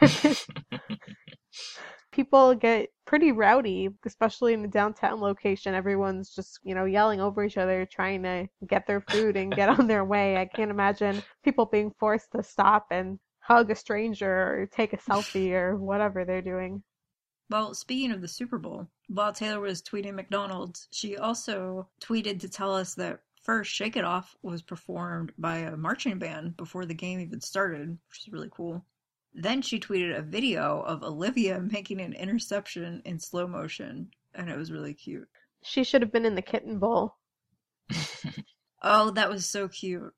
people 2.14 2.54
get 2.54 2.90
pretty 3.06 3.32
rowdy, 3.32 3.88
especially 4.06 4.54
in 4.54 4.62
the 4.62 4.68
downtown 4.68 5.20
location. 5.20 5.74
Everyone's 5.74 6.32
just, 6.32 6.60
you 6.62 6.74
know, 6.74 6.84
yelling 6.84 7.20
over 7.20 7.44
each 7.44 7.58
other, 7.58 7.84
trying 7.84 8.22
to 8.22 8.46
get 8.68 8.86
their 8.86 9.00
food 9.00 9.36
and 9.36 9.54
get 9.54 9.68
on 9.68 9.88
their 9.88 10.04
way. 10.04 10.36
I 10.36 10.46
can't 10.46 10.70
imagine 10.70 11.22
people 11.42 11.66
being 11.66 11.92
forced 11.98 12.30
to 12.32 12.42
stop 12.42 12.86
and 12.92 13.18
hug 13.40 13.70
a 13.70 13.74
stranger 13.74 14.30
or 14.30 14.68
take 14.72 14.92
a 14.92 14.96
selfie 14.96 15.52
or 15.60 15.76
whatever 15.76 16.24
they're 16.24 16.40
doing. 16.40 16.82
Well, 17.50 17.74
speaking 17.74 18.12
of 18.12 18.22
the 18.22 18.28
Super 18.28 18.58
Bowl, 18.58 18.88
while 19.08 19.32
Taylor 19.32 19.60
was 19.60 19.82
tweeting 19.82 20.14
McDonald's, 20.14 20.88
she 20.92 21.16
also 21.16 21.88
tweeted 22.00 22.40
to 22.40 22.48
tell 22.48 22.74
us 22.74 22.94
that 22.94 23.20
first 23.42 23.70
Shake 23.70 23.96
It 23.96 24.04
Off 24.04 24.34
was 24.42 24.62
performed 24.62 25.32
by 25.36 25.58
a 25.58 25.76
marching 25.76 26.18
band 26.18 26.56
before 26.56 26.86
the 26.86 26.94
game 26.94 27.20
even 27.20 27.40
started, 27.40 27.98
which 28.08 28.20
is 28.20 28.32
really 28.32 28.48
cool. 28.50 28.84
Then 29.34 29.62
she 29.62 29.80
tweeted 29.80 30.16
a 30.16 30.22
video 30.22 30.80
of 30.82 31.02
Olivia 31.02 31.60
making 31.72 32.00
an 32.00 32.12
interception 32.12 33.02
in 33.04 33.18
slow 33.18 33.46
motion, 33.46 34.10
and 34.34 34.48
it 34.48 34.56
was 34.56 34.72
really 34.72 34.94
cute. 34.94 35.28
She 35.62 35.84
should 35.84 36.02
have 36.02 36.12
been 36.12 36.26
in 36.26 36.34
the 36.34 36.42
kitten 36.42 36.78
bowl. 36.78 37.16
Oh, 38.86 39.10
that 39.12 39.30
was 39.30 39.48
so 39.48 39.66
cute. 39.66 40.12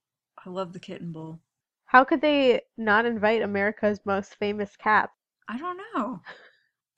I 0.44 0.50
love 0.50 0.72
the 0.72 0.80
kitten 0.80 1.12
bowl. 1.12 1.38
How 1.84 2.02
could 2.02 2.20
they 2.20 2.62
not 2.76 3.06
invite 3.06 3.40
America's 3.40 4.00
most 4.04 4.34
famous 4.40 4.76
cat? 4.76 5.10
I 5.48 5.56
don't 5.56 5.80
know. 5.94 6.20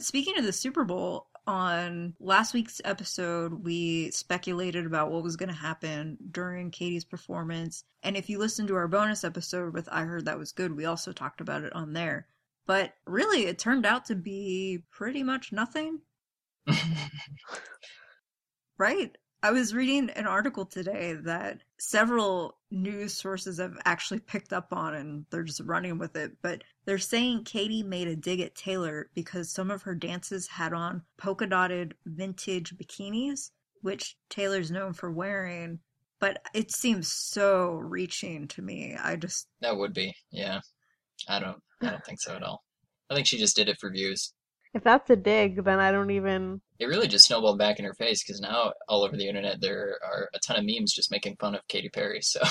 Speaking 0.00 0.38
of 0.38 0.46
the 0.46 0.52
Super 0.52 0.84
Bowl, 0.84 1.27
on 1.48 2.14
last 2.20 2.52
week's 2.52 2.80
episode, 2.84 3.64
we 3.64 4.10
speculated 4.10 4.86
about 4.86 5.10
what 5.10 5.24
was 5.24 5.36
going 5.36 5.48
to 5.48 5.54
happen 5.54 6.18
during 6.30 6.70
Katy's 6.70 7.04
performance. 7.04 7.84
And 8.02 8.16
if 8.16 8.28
you 8.28 8.38
listen 8.38 8.66
to 8.66 8.76
our 8.76 8.86
bonus 8.86 9.24
episode 9.24 9.72
with 9.72 9.88
I 9.90 10.02
Heard 10.02 10.26
That 10.26 10.38
Was 10.38 10.52
Good, 10.52 10.76
we 10.76 10.84
also 10.84 11.12
talked 11.12 11.40
about 11.40 11.64
it 11.64 11.72
on 11.72 11.94
there. 11.94 12.26
But 12.66 12.92
really, 13.06 13.46
it 13.46 13.58
turned 13.58 13.86
out 13.86 14.04
to 14.06 14.14
be 14.14 14.84
pretty 14.90 15.22
much 15.22 15.50
nothing, 15.50 16.00
right? 18.78 19.16
I 19.42 19.52
was 19.52 19.74
reading 19.74 20.10
an 20.10 20.26
article 20.26 20.66
today 20.66 21.14
that 21.14 21.62
several 21.78 22.58
news 22.70 23.14
sources 23.14 23.58
have 23.58 23.78
actually 23.84 24.20
picked 24.20 24.52
up 24.52 24.72
on 24.72 24.94
and 24.94 25.26
they're 25.30 25.44
just 25.44 25.60
running 25.60 25.98
with 25.98 26.16
it. 26.16 26.32
But 26.42 26.62
they're 26.88 26.96
saying 26.96 27.44
Katy 27.44 27.82
made 27.82 28.08
a 28.08 28.16
dig 28.16 28.40
at 28.40 28.54
Taylor 28.54 29.10
because 29.14 29.52
some 29.52 29.70
of 29.70 29.82
her 29.82 29.94
dances 29.94 30.48
had 30.48 30.72
on 30.72 31.02
polka 31.18 31.46
dotted 31.46 31.94
vintage 32.06 32.74
bikinis, 32.78 33.50
which 33.82 34.16
Taylor's 34.30 34.70
known 34.70 34.94
for 34.94 35.12
wearing. 35.12 35.80
But 36.18 36.40
it 36.54 36.72
seems 36.72 37.12
so 37.12 37.72
reaching 37.72 38.48
to 38.48 38.62
me. 38.62 38.96
I 38.98 39.16
just. 39.16 39.48
that 39.60 39.76
would 39.76 39.92
be, 39.92 40.14
yeah. 40.30 40.60
I 41.28 41.40
don't, 41.40 41.58
I 41.82 41.90
don't 41.90 42.04
think 42.06 42.22
so 42.22 42.34
at 42.34 42.42
all. 42.42 42.64
I 43.10 43.14
think 43.14 43.26
she 43.26 43.36
just 43.36 43.54
did 43.54 43.68
it 43.68 43.76
for 43.78 43.90
views. 43.90 44.32
If 44.72 44.82
that's 44.82 45.10
a 45.10 45.16
dig, 45.16 45.62
then 45.64 45.80
I 45.80 45.92
don't 45.92 46.10
even. 46.10 46.62
It 46.78 46.86
really 46.86 47.06
just 47.06 47.26
snowballed 47.26 47.58
back 47.58 47.78
in 47.78 47.84
her 47.84 47.94
face 47.98 48.24
because 48.24 48.40
now 48.40 48.72
all 48.88 49.04
over 49.04 49.14
the 49.14 49.28
internet 49.28 49.60
there 49.60 49.98
are 50.02 50.30
a 50.32 50.38
ton 50.38 50.56
of 50.56 50.64
memes 50.64 50.94
just 50.94 51.10
making 51.10 51.36
fun 51.36 51.54
of 51.54 51.68
Katy 51.68 51.90
Perry. 51.90 52.22
So 52.22 52.40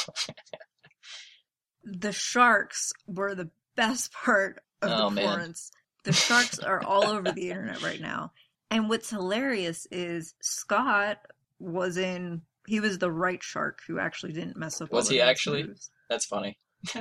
The 1.83 2.11
sharks 2.11 2.91
were 3.07 3.33
the 3.33 3.49
best 3.77 4.11
part 4.11 4.59
of 4.81 4.91
Oh, 4.91 5.09
the 5.09 5.15
man. 5.15 5.25
performance. 5.25 5.71
The 6.03 6.11
sharks 6.13 6.59
are 6.59 6.83
all 6.83 7.05
over 7.07 7.31
the 7.31 7.49
internet 7.49 7.81
right 7.81 8.01
now. 8.01 8.31
And 8.69 8.89
what's 8.89 9.09
hilarious 9.09 9.87
is 9.91 10.33
Scott 10.41 11.19
was 11.59 11.97
in 11.97 12.41
he 12.67 12.81
was 12.81 12.97
the 12.99 13.11
right 13.11 13.41
shark 13.41 13.79
who 13.87 13.97
actually 13.97 14.33
didn't 14.33 14.57
mess 14.57 14.81
up 14.81 14.91
Was 14.91 15.07
he 15.09 15.21
actually? 15.21 15.63
moves. 15.63 15.89
that's 16.09 16.25
funny. 16.25 16.57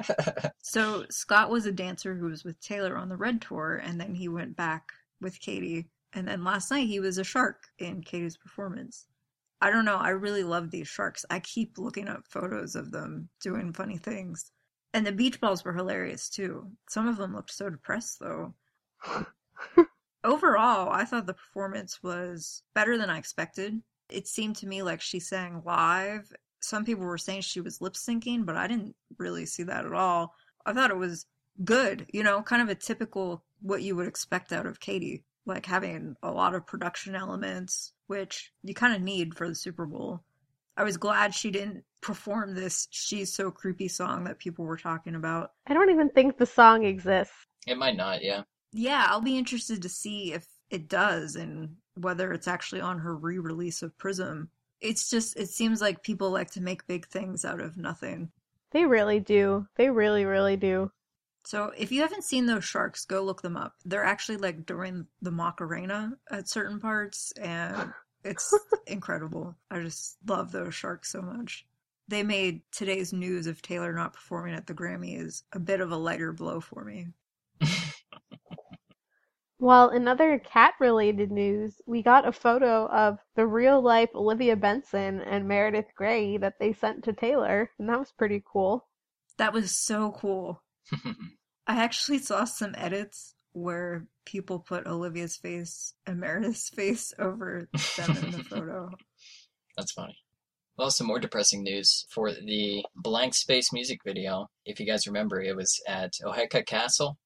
So 0.62 1.04
Scott 1.10 1.50
was 1.50 1.66
a 1.66 1.72
dancer 1.72 2.14
who 2.14 2.26
was 2.26 2.44
with 2.44 2.60
Taylor 2.60 2.96
on 2.96 3.08
the 3.08 3.16
Red 3.16 3.40
Tour 3.42 3.80
and 3.84 4.00
then 4.00 4.14
he 4.14 4.28
went 4.28 4.56
back 4.56 4.84
with 5.20 5.40
Katy. 5.40 5.88
And 6.12 6.26
then 6.28 6.44
last 6.44 6.70
night 6.70 6.88
he 6.88 7.00
was 7.00 7.18
a 7.18 7.24
shark 7.24 7.64
in 7.78 8.02
Katy's 8.02 8.36
performance. 8.36 9.06
I 9.60 9.70
don't 9.70 9.84
know, 9.84 9.96
I 9.96 10.10
really 10.10 10.44
love 10.44 10.70
these 10.70 10.88
sharks. 10.88 11.24
I 11.30 11.40
keep 11.40 11.78
looking 11.78 12.08
up 12.08 12.22
photos 12.28 12.74
of 12.76 12.90
them 12.90 13.28
doing 13.42 13.72
funny 13.72 13.98
things. 13.98 14.50
And 14.92 15.06
the 15.06 15.12
beach 15.12 15.40
balls 15.40 15.64
were 15.64 15.74
hilarious 15.74 16.28
too. 16.28 16.70
Some 16.88 17.06
of 17.06 17.16
them 17.16 17.34
looked 17.34 17.52
so 17.52 17.68
depressed 17.68 18.18
though. 18.20 18.54
Overall, 20.24 20.90
I 20.90 21.04
thought 21.04 21.26
the 21.26 21.34
performance 21.34 22.02
was 22.02 22.62
better 22.74 22.98
than 22.98 23.10
I 23.10 23.18
expected. 23.18 23.80
It 24.08 24.26
seemed 24.26 24.56
to 24.56 24.66
me 24.66 24.82
like 24.82 25.00
she 25.00 25.20
sang 25.20 25.62
live. 25.64 26.32
Some 26.60 26.84
people 26.84 27.04
were 27.04 27.18
saying 27.18 27.42
she 27.42 27.60
was 27.60 27.80
lip 27.80 27.94
syncing, 27.94 28.46
but 28.46 28.56
I 28.56 28.66
didn't 28.66 28.96
really 29.18 29.46
see 29.46 29.62
that 29.64 29.84
at 29.84 29.92
all. 29.92 30.34
I 30.64 30.72
thought 30.72 30.90
it 30.90 30.96
was 30.96 31.26
good, 31.64 32.06
you 32.12 32.22
know, 32.22 32.42
kind 32.42 32.62
of 32.62 32.68
a 32.68 32.74
typical 32.74 33.44
what 33.60 33.82
you 33.82 33.96
would 33.96 34.08
expect 34.08 34.52
out 34.52 34.66
of 34.66 34.80
Katy, 34.80 35.24
like 35.44 35.66
having 35.66 36.16
a 36.22 36.30
lot 36.30 36.54
of 36.54 36.66
production 36.66 37.14
elements, 37.14 37.92
which 38.06 38.52
you 38.62 38.74
kind 38.74 38.94
of 38.94 39.02
need 39.02 39.34
for 39.34 39.48
the 39.48 39.54
Super 39.54 39.86
Bowl. 39.86 40.22
I 40.76 40.84
was 40.84 40.96
glad 40.96 41.34
she 41.34 41.50
didn't 41.50 41.84
perform 42.00 42.54
this 42.54 42.86
She's 42.90 43.32
So 43.32 43.50
Creepy 43.50 43.88
song 43.88 44.24
that 44.24 44.38
people 44.38 44.64
were 44.64 44.76
talking 44.76 45.14
about. 45.14 45.52
I 45.66 45.74
don't 45.74 45.90
even 45.90 46.10
think 46.10 46.36
the 46.36 46.46
song 46.46 46.84
exists. 46.84 47.34
It 47.66 47.78
might 47.78 47.96
not, 47.96 48.22
yeah. 48.22 48.42
Yeah, 48.72 49.06
I'll 49.08 49.22
be 49.22 49.38
interested 49.38 49.82
to 49.82 49.88
see 49.88 50.32
if 50.32 50.46
it 50.70 50.88
does 50.88 51.36
and 51.36 51.76
whether 51.94 52.32
it's 52.32 52.48
actually 52.48 52.80
on 52.80 52.98
her 52.98 53.16
re 53.16 53.38
release 53.38 53.82
of 53.82 53.96
Prism. 53.96 54.50
It's 54.80 55.08
just, 55.08 55.36
it 55.36 55.48
seems 55.48 55.80
like 55.80 56.02
people 56.02 56.30
like 56.30 56.50
to 56.52 56.60
make 56.60 56.86
big 56.86 57.06
things 57.06 57.44
out 57.44 57.60
of 57.60 57.76
nothing. 57.76 58.30
They 58.72 58.84
really 58.84 59.20
do. 59.20 59.66
They 59.76 59.88
really, 59.88 60.24
really 60.26 60.56
do. 60.56 60.90
So 61.44 61.72
if 61.78 61.92
you 61.92 62.02
haven't 62.02 62.24
seen 62.24 62.46
those 62.46 62.64
sharks, 62.64 63.04
go 63.04 63.22
look 63.22 63.40
them 63.40 63.56
up. 63.56 63.74
They're 63.84 64.04
actually 64.04 64.38
like 64.38 64.66
during 64.66 65.06
the 65.22 65.30
Macarena 65.30 66.12
at 66.30 66.48
certain 66.48 66.80
parts, 66.80 67.32
and 67.40 67.92
it's 68.26 68.54
incredible. 68.86 69.54
I 69.70 69.80
just 69.80 70.16
love 70.26 70.52
those 70.52 70.74
sharks 70.74 71.10
so 71.10 71.22
much. 71.22 71.66
They 72.08 72.22
made 72.22 72.62
today's 72.70 73.12
news 73.12 73.46
of 73.46 73.62
Taylor 73.62 73.92
not 73.92 74.12
performing 74.12 74.54
at 74.54 74.66
the 74.66 74.74
Grammys 74.74 75.42
a 75.52 75.58
bit 75.58 75.80
of 75.80 75.90
a 75.90 75.96
lighter 75.96 76.32
blow 76.32 76.60
for 76.60 76.84
me. 76.84 77.08
Well, 79.58 79.88
in 79.88 80.06
other 80.06 80.38
cat 80.38 80.74
related 80.80 81.30
news, 81.30 81.80
we 81.86 82.02
got 82.02 82.28
a 82.28 82.32
photo 82.32 82.86
of 82.88 83.18
the 83.36 83.46
real 83.46 83.80
life 83.80 84.10
Olivia 84.14 84.54
Benson 84.54 85.22
and 85.22 85.48
Meredith 85.48 85.94
Grey 85.94 86.36
that 86.36 86.58
they 86.60 86.74
sent 86.74 87.04
to 87.04 87.14
Taylor, 87.14 87.70
and 87.78 87.88
that 87.88 87.98
was 87.98 88.12
pretty 88.12 88.42
cool. 88.44 88.86
That 89.38 89.54
was 89.54 89.70
so 89.76 90.12
cool. 90.12 90.62
I 91.66 91.82
actually 91.82 92.18
saw 92.18 92.44
some 92.44 92.74
edits 92.76 93.34
where 93.56 94.04
people 94.26 94.58
put 94.58 94.86
Olivia's 94.86 95.38
face 95.38 95.94
and 96.06 96.20
Meredith's 96.20 96.68
face 96.74 97.14
over 97.18 97.68
them 97.96 98.16
in 98.18 98.30
the 98.32 98.44
photo. 98.44 98.90
That's 99.78 99.92
funny. 99.92 100.18
Well, 100.76 100.90
some 100.90 101.06
more 101.06 101.18
depressing 101.18 101.62
news 101.62 102.04
for 102.10 102.32
the 102.32 102.84
Blank 102.94 103.32
Space 103.32 103.72
music 103.72 104.00
video. 104.04 104.48
If 104.66 104.78
you 104.78 104.84
guys 104.84 105.06
remember, 105.06 105.40
it 105.40 105.56
was 105.56 105.80
at 105.88 106.12
Oheka 106.22 106.66
Castle. 106.66 107.16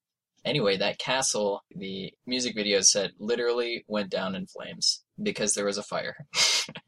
Anyway, 0.44 0.76
that 0.76 1.00
castle, 1.00 1.62
the 1.74 2.14
music 2.26 2.54
video 2.54 2.80
said, 2.80 3.10
literally 3.18 3.84
went 3.88 4.08
down 4.08 4.36
in 4.36 4.46
flames 4.46 5.02
because 5.20 5.52
there 5.52 5.66
was 5.66 5.78
a 5.78 5.82
fire. 5.82 6.14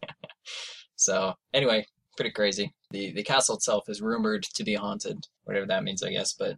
so, 0.94 1.34
anyway, 1.52 1.84
pretty 2.16 2.30
crazy. 2.30 2.72
The 2.92 3.12
the 3.12 3.24
castle 3.24 3.56
itself 3.56 3.88
is 3.88 4.00
rumored 4.00 4.44
to 4.54 4.62
be 4.62 4.74
haunted, 4.74 5.18
whatever 5.44 5.66
that 5.66 5.82
means, 5.82 6.02
I 6.04 6.12
guess, 6.12 6.32
but 6.32 6.56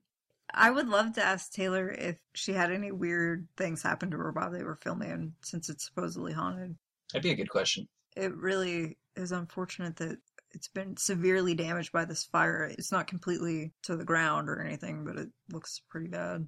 I 0.54 0.70
would 0.70 0.88
love 0.88 1.14
to 1.14 1.24
ask 1.24 1.52
Taylor 1.52 1.90
if 1.90 2.16
she 2.34 2.52
had 2.52 2.70
any 2.70 2.92
weird 2.92 3.48
things 3.56 3.82
happen 3.82 4.10
to 4.10 4.16
her 4.16 4.30
while 4.30 4.50
they 4.50 4.62
were 4.62 4.76
filming, 4.76 5.34
since 5.42 5.68
it's 5.68 5.84
supposedly 5.84 6.32
haunted. 6.32 6.76
that'd 7.12 7.24
be 7.24 7.30
a 7.30 7.36
good 7.36 7.50
question. 7.50 7.88
It 8.16 8.34
really 8.36 8.96
is 9.16 9.32
unfortunate 9.32 9.96
that 9.96 10.18
it's 10.52 10.68
been 10.68 10.96
severely 10.96 11.54
damaged 11.54 11.92
by 11.92 12.04
this 12.04 12.24
fire. 12.24 12.70
It's 12.78 12.92
not 12.92 13.08
completely 13.08 13.72
to 13.82 13.96
the 13.96 14.04
ground 14.04 14.48
or 14.48 14.62
anything, 14.62 15.04
but 15.04 15.16
it 15.16 15.28
looks 15.50 15.82
pretty 15.90 16.08
bad. 16.08 16.46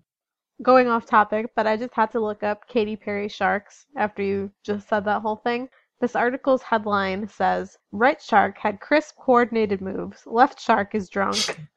Going 0.63 0.89
off 0.89 1.05
topic, 1.05 1.47
but 1.57 1.67
I 1.67 1.77
just 1.77 1.95
had 1.95 2.13
to 2.13 2.21
look 2.21 2.43
up 2.43 2.69
Katy 2.69 2.97
Perry 2.97 3.29
sharks 3.29 3.87
after 3.97 4.23
you 4.23 4.51
just 4.63 4.89
said 4.89 5.05
that 5.05 5.23
whole 5.23 5.37
thing. 5.37 5.69
This 6.01 6.15
article's 6.15 6.63
headline 6.63 7.29
says 7.29 7.77
Right 7.91 8.23
shark 8.23 8.57
had 8.59 8.81
crisp 8.81 9.17
coordinated 9.17 9.81
moves. 9.81 10.23
Left 10.27 10.61
shark 10.61 10.95
is 10.95 11.09
drunk. 11.09 11.59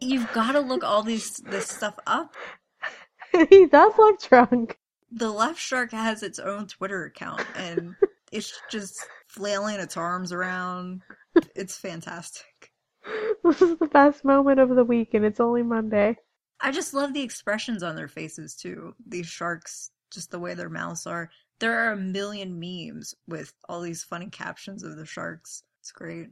You've 0.00 0.32
got 0.32 0.52
to 0.52 0.60
look 0.60 0.84
all 0.84 1.02
these 1.02 1.36
this 1.38 1.68
stuff 1.68 1.98
up. 2.06 2.34
he 3.50 3.66
does 3.66 3.92
look 3.98 4.20
drunk. 4.22 4.78
the 5.10 5.30
left 5.30 5.58
shark 5.58 5.92
has 5.92 6.22
its 6.22 6.38
own 6.38 6.66
Twitter 6.66 7.04
account 7.04 7.44
and 7.56 7.94
it's 8.32 8.60
just 8.70 8.98
flailing 9.26 9.78
its 9.80 9.96
arms 9.96 10.32
around. 10.32 11.02
It's 11.54 11.76
fantastic. 11.78 12.72
This 13.44 13.62
is 13.62 13.78
the 13.78 13.86
best 13.86 14.24
moment 14.24 14.60
of 14.60 14.68
the 14.68 14.84
week, 14.84 15.14
and 15.14 15.24
it's 15.24 15.40
only 15.40 15.62
Monday. 15.62 16.16
I 16.60 16.70
just 16.72 16.92
love 16.92 17.14
the 17.14 17.22
expressions 17.22 17.82
on 17.82 17.96
their 17.96 18.08
faces 18.08 18.54
too. 18.54 18.94
These 19.06 19.26
sharks, 19.28 19.90
just 20.12 20.30
the 20.30 20.38
way 20.38 20.54
their 20.54 20.68
mouths 20.68 21.06
are. 21.06 21.30
There 21.58 21.78
are 21.78 21.92
a 21.92 21.96
million 21.96 22.58
memes 22.60 23.14
with 23.26 23.54
all 23.68 23.80
these 23.80 24.04
funny 24.04 24.28
captions 24.28 24.82
of 24.82 24.96
the 24.96 25.06
sharks. 25.06 25.62
It's 25.80 25.92
great. 25.92 26.28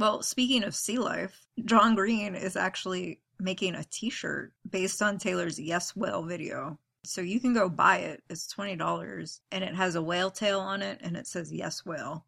Well, 0.00 0.22
speaking 0.22 0.64
of 0.64 0.74
sea 0.74 0.98
life, 0.98 1.44
John 1.62 1.94
Green 1.94 2.34
is 2.34 2.56
actually 2.56 3.20
making 3.38 3.74
a 3.74 3.84
t 3.84 4.08
shirt 4.08 4.54
based 4.66 5.02
on 5.02 5.18
Taylor's 5.18 5.60
Yes 5.60 5.94
Whale 5.94 6.22
video. 6.22 6.78
So 7.04 7.20
you 7.20 7.38
can 7.38 7.52
go 7.52 7.68
buy 7.68 7.98
it. 7.98 8.22
It's 8.30 8.50
$20 8.50 9.40
and 9.52 9.62
it 9.62 9.74
has 9.74 9.96
a 9.96 10.02
whale 10.02 10.30
tail 10.30 10.60
on 10.60 10.80
it 10.80 11.00
and 11.02 11.18
it 11.18 11.26
says 11.26 11.52
yes 11.52 11.84
whale. 11.84 12.24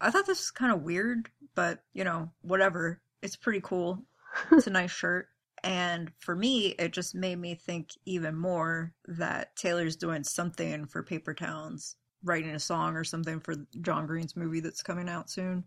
I 0.00 0.12
thought 0.12 0.24
this 0.24 0.38
was 0.38 0.52
kind 0.52 0.72
of 0.72 0.82
weird, 0.82 1.28
but 1.56 1.82
you 1.94 2.04
know, 2.04 2.30
whatever. 2.42 3.00
It's 3.22 3.36
pretty 3.36 3.60
cool. 3.60 4.04
It's 4.52 4.68
a 4.68 4.70
nice 4.70 4.92
shirt. 4.92 5.26
And 5.64 6.12
for 6.20 6.36
me, 6.36 6.76
it 6.78 6.92
just 6.92 7.16
made 7.16 7.40
me 7.40 7.56
think 7.56 7.90
even 8.04 8.36
more 8.36 8.92
that 9.08 9.56
Taylor's 9.56 9.96
doing 9.96 10.22
something 10.22 10.86
for 10.86 11.02
Paper 11.02 11.34
Towns, 11.34 11.96
writing 12.22 12.50
a 12.50 12.60
song 12.60 12.94
or 12.94 13.02
something 13.02 13.40
for 13.40 13.56
John 13.80 14.06
Green's 14.06 14.36
movie 14.36 14.60
that's 14.60 14.84
coming 14.84 15.08
out 15.08 15.28
soon. 15.28 15.64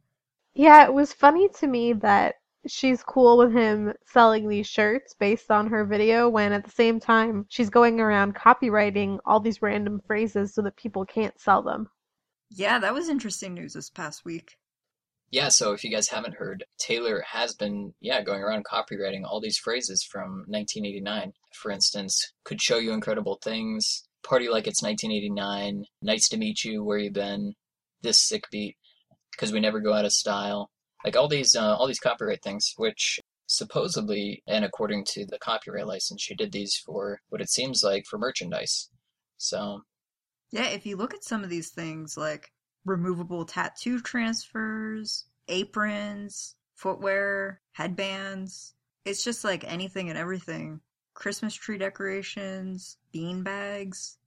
Yeah, 0.56 0.86
it 0.86 0.94
was 0.94 1.14
funny 1.14 1.50
to 1.60 1.68
me 1.68 1.94
that 1.94 2.36
she's 2.68 3.04
cool 3.04 3.38
with 3.38 3.54
him 3.54 3.94
selling 4.06 4.48
these 4.48 4.68
shirts 4.68 5.14
based 5.14 5.52
on 5.52 5.68
her 5.68 5.86
video 5.86 6.30
when 6.30 6.54
at 6.54 6.64
the 6.64 6.72
same 6.72 7.00
time 7.00 7.46
she's 7.50 7.70
going 7.70 8.00
around 8.00 8.36
copywriting 8.36 9.20
all 9.26 9.40
these 9.40 9.62
random 9.62 10.00
phrases 10.06 10.54
so 10.54 10.62
that 10.62 10.78
people 10.78 11.06
can't 11.06 11.40
sell 11.40 11.62
them. 11.62 11.90
Yeah, 12.50 12.80
that 12.80 12.94
was 12.94 13.10
interesting 13.10 13.54
news 13.54 13.74
this 13.74 13.90
past 13.90 14.24
week. 14.24 14.58
Yeah, 15.32 15.50
so 15.50 15.74
if 15.74 15.84
you 15.84 15.90
guys 15.90 16.10
haven't 16.10 16.36
heard, 16.36 16.64
Taylor 16.78 17.24
has 17.28 17.56
been, 17.56 17.96
yeah, 18.00 18.22
going 18.22 18.42
around 18.42 18.66
copywriting 18.66 19.24
all 19.26 19.42
these 19.42 19.58
phrases 19.58 20.04
from 20.04 20.46
1989. 20.48 21.34
For 21.54 21.72
instance, 21.72 22.32
could 22.44 22.62
show 22.62 22.78
you 22.78 22.92
incredible 22.92 23.40
things, 23.44 24.04
party 24.24 24.48
like 24.48 24.68
it's 24.68 24.84
1989, 24.84 25.86
nice 26.04 26.30
to 26.30 26.38
meet 26.38 26.64
you, 26.64 26.84
where 26.84 27.00
you 27.00 27.10
been, 27.10 27.56
this 28.04 28.22
sick 28.22 28.44
beat, 28.52 28.76
because 29.36 29.52
we 29.52 29.60
never 29.60 29.80
go 29.80 29.94
out 29.94 30.06
of 30.06 30.14
style. 30.14 30.70
Like 31.04 31.16
all 31.18 31.28
these, 31.28 31.56
uh, 31.56 31.76
all 31.76 31.88
these 31.88 32.00
copyright 32.00 32.42
things, 32.42 32.74
which 32.78 33.20
supposedly, 33.48 34.42
and 34.48 34.64
according 34.66 35.06
to 35.06 35.26
the 35.26 35.38
copyright 35.40 35.88
license, 35.88 36.22
she 36.22 36.36
did 36.36 36.52
these 36.52 36.76
for 36.76 37.20
what 37.30 37.42
it 37.42 37.50
seems 37.50 37.84
like 37.84 38.06
for 38.10 38.18
merchandise. 38.18 38.90
So 39.38 39.82
Yeah, 40.52 40.68
if 40.68 40.86
you 40.86 40.96
look 40.96 41.14
at 41.14 41.24
some 41.24 41.44
of 41.44 41.50
these 41.50 41.70
things 41.70 42.16
like 42.16 42.52
removable 42.86 43.46
tattoo 43.46 44.00
transfers, 44.00 45.26
aprons, 45.48 46.56
footwear, 46.76 47.62
headbands, 47.74 48.74
it's 49.06 49.24
just 49.24 49.44
like 49.44 49.64
anything 49.66 50.10
and 50.10 50.18
everything. 50.18 50.80
Christmas 51.14 51.54
tree 51.54 51.78
decorations, 51.78 52.98
bean 53.12 53.44
bags. 53.44 54.18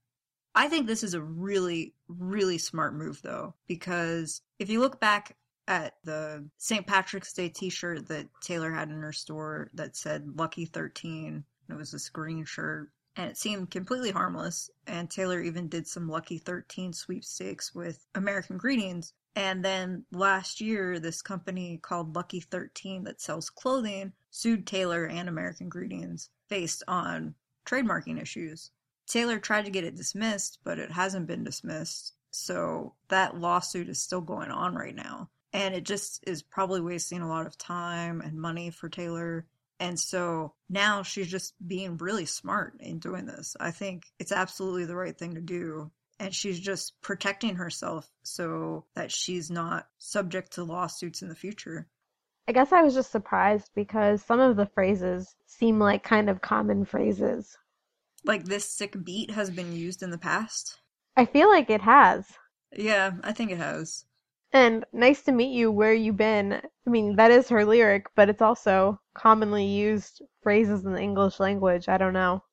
I 0.54 0.68
think 0.68 0.86
this 0.86 1.02
is 1.02 1.14
a 1.14 1.20
really, 1.20 1.94
really 2.08 2.58
smart 2.58 2.94
move 2.94 3.20
though, 3.22 3.54
because 3.66 4.42
if 4.58 4.68
you 4.70 4.80
look 4.80 5.00
back 5.00 5.36
at 5.68 5.94
the 6.04 6.48
St. 6.58 6.86
Patrick's 6.86 7.32
Day 7.32 7.48
t 7.48 7.70
shirt 7.70 8.08
that 8.08 8.28
Taylor 8.40 8.72
had 8.72 8.90
in 8.90 9.00
her 9.00 9.12
store 9.12 9.70
that 9.74 9.96
said 9.96 10.36
Lucky 10.36 10.64
13, 10.64 11.44
it 11.68 11.74
was 11.74 11.90
this 11.90 12.08
green 12.08 12.44
shirt 12.44 12.90
and 13.16 13.30
it 13.30 13.36
seemed 13.36 13.70
completely 13.70 14.10
harmless. 14.10 14.70
And 14.86 15.10
Taylor 15.10 15.40
even 15.40 15.68
did 15.68 15.86
some 15.86 16.08
Lucky 16.08 16.38
13 16.38 16.92
sweepstakes 16.92 17.74
with 17.74 18.06
American 18.14 18.58
Greetings. 18.58 19.14
And 19.34 19.64
then 19.64 20.04
last 20.12 20.60
year, 20.60 20.98
this 20.98 21.22
company 21.22 21.78
called 21.82 22.14
Lucky 22.14 22.40
13 22.40 23.04
that 23.04 23.20
sells 23.20 23.50
clothing 23.50 24.12
sued 24.30 24.66
Taylor 24.66 25.06
and 25.06 25.28
American 25.28 25.68
Greetings 25.68 26.28
based 26.48 26.82
on 26.86 27.34
trademarking 27.66 28.20
issues. 28.20 28.70
Taylor 29.06 29.38
tried 29.38 29.64
to 29.64 29.70
get 29.70 29.84
it 29.84 29.96
dismissed, 29.96 30.58
but 30.62 30.78
it 30.78 30.90
hasn't 30.90 31.26
been 31.26 31.44
dismissed. 31.44 32.12
So 32.36 32.94
that 33.08 33.36
lawsuit 33.36 33.88
is 33.88 34.02
still 34.02 34.20
going 34.20 34.50
on 34.50 34.74
right 34.74 34.94
now. 34.94 35.30
And 35.52 35.74
it 35.74 35.84
just 35.84 36.22
is 36.26 36.42
probably 36.42 36.80
wasting 36.80 37.22
a 37.22 37.28
lot 37.28 37.46
of 37.46 37.56
time 37.56 38.20
and 38.20 38.38
money 38.38 38.70
for 38.70 38.88
Taylor. 38.88 39.46
And 39.80 39.98
so 39.98 40.52
now 40.68 41.02
she's 41.02 41.28
just 41.28 41.54
being 41.66 41.96
really 41.96 42.26
smart 42.26 42.74
in 42.80 42.98
doing 42.98 43.26
this. 43.26 43.56
I 43.58 43.70
think 43.70 44.04
it's 44.18 44.32
absolutely 44.32 44.84
the 44.84 44.96
right 44.96 45.16
thing 45.16 45.34
to 45.34 45.40
do. 45.40 45.90
And 46.18 46.34
she's 46.34 46.60
just 46.60 47.00
protecting 47.02 47.56
herself 47.56 48.10
so 48.22 48.84
that 48.94 49.12
she's 49.12 49.50
not 49.50 49.86
subject 49.98 50.52
to 50.52 50.64
lawsuits 50.64 51.22
in 51.22 51.28
the 51.28 51.34
future. 51.34 51.88
I 52.48 52.52
guess 52.52 52.72
I 52.72 52.82
was 52.82 52.94
just 52.94 53.10
surprised 53.10 53.70
because 53.74 54.22
some 54.22 54.40
of 54.40 54.56
the 54.56 54.66
phrases 54.66 55.34
seem 55.46 55.78
like 55.78 56.02
kind 56.02 56.30
of 56.30 56.40
common 56.40 56.84
phrases. 56.84 57.56
Like 58.24 58.44
this 58.44 58.68
sick 58.68 59.04
beat 59.04 59.30
has 59.30 59.50
been 59.50 59.72
used 59.72 60.02
in 60.02 60.10
the 60.10 60.18
past. 60.18 60.78
I 61.16 61.24
feel 61.24 61.48
like 61.48 61.70
it 61.70 61.80
has. 61.80 62.26
Yeah, 62.76 63.12
I 63.24 63.32
think 63.32 63.50
it 63.50 63.58
has. 63.58 64.04
And 64.52 64.84
nice 64.92 65.22
to 65.22 65.32
meet 65.32 65.52
you, 65.52 65.70
where 65.70 65.92
you 65.92 66.12
been? 66.12 66.52
I 66.52 66.90
mean, 66.90 67.16
that 67.16 67.30
is 67.30 67.48
her 67.48 67.64
lyric, 67.64 68.06
but 68.14 68.28
it's 68.28 68.42
also 68.42 69.00
commonly 69.14 69.64
used 69.64 70.22
phrases 70.42 70.84
in 70.84 70.92
the 70.92 71.00
English 71.00 71.40
language. 71.40 71.88
I 71.88 71.98
don't 71.98 72.12
know. 72.12 72.44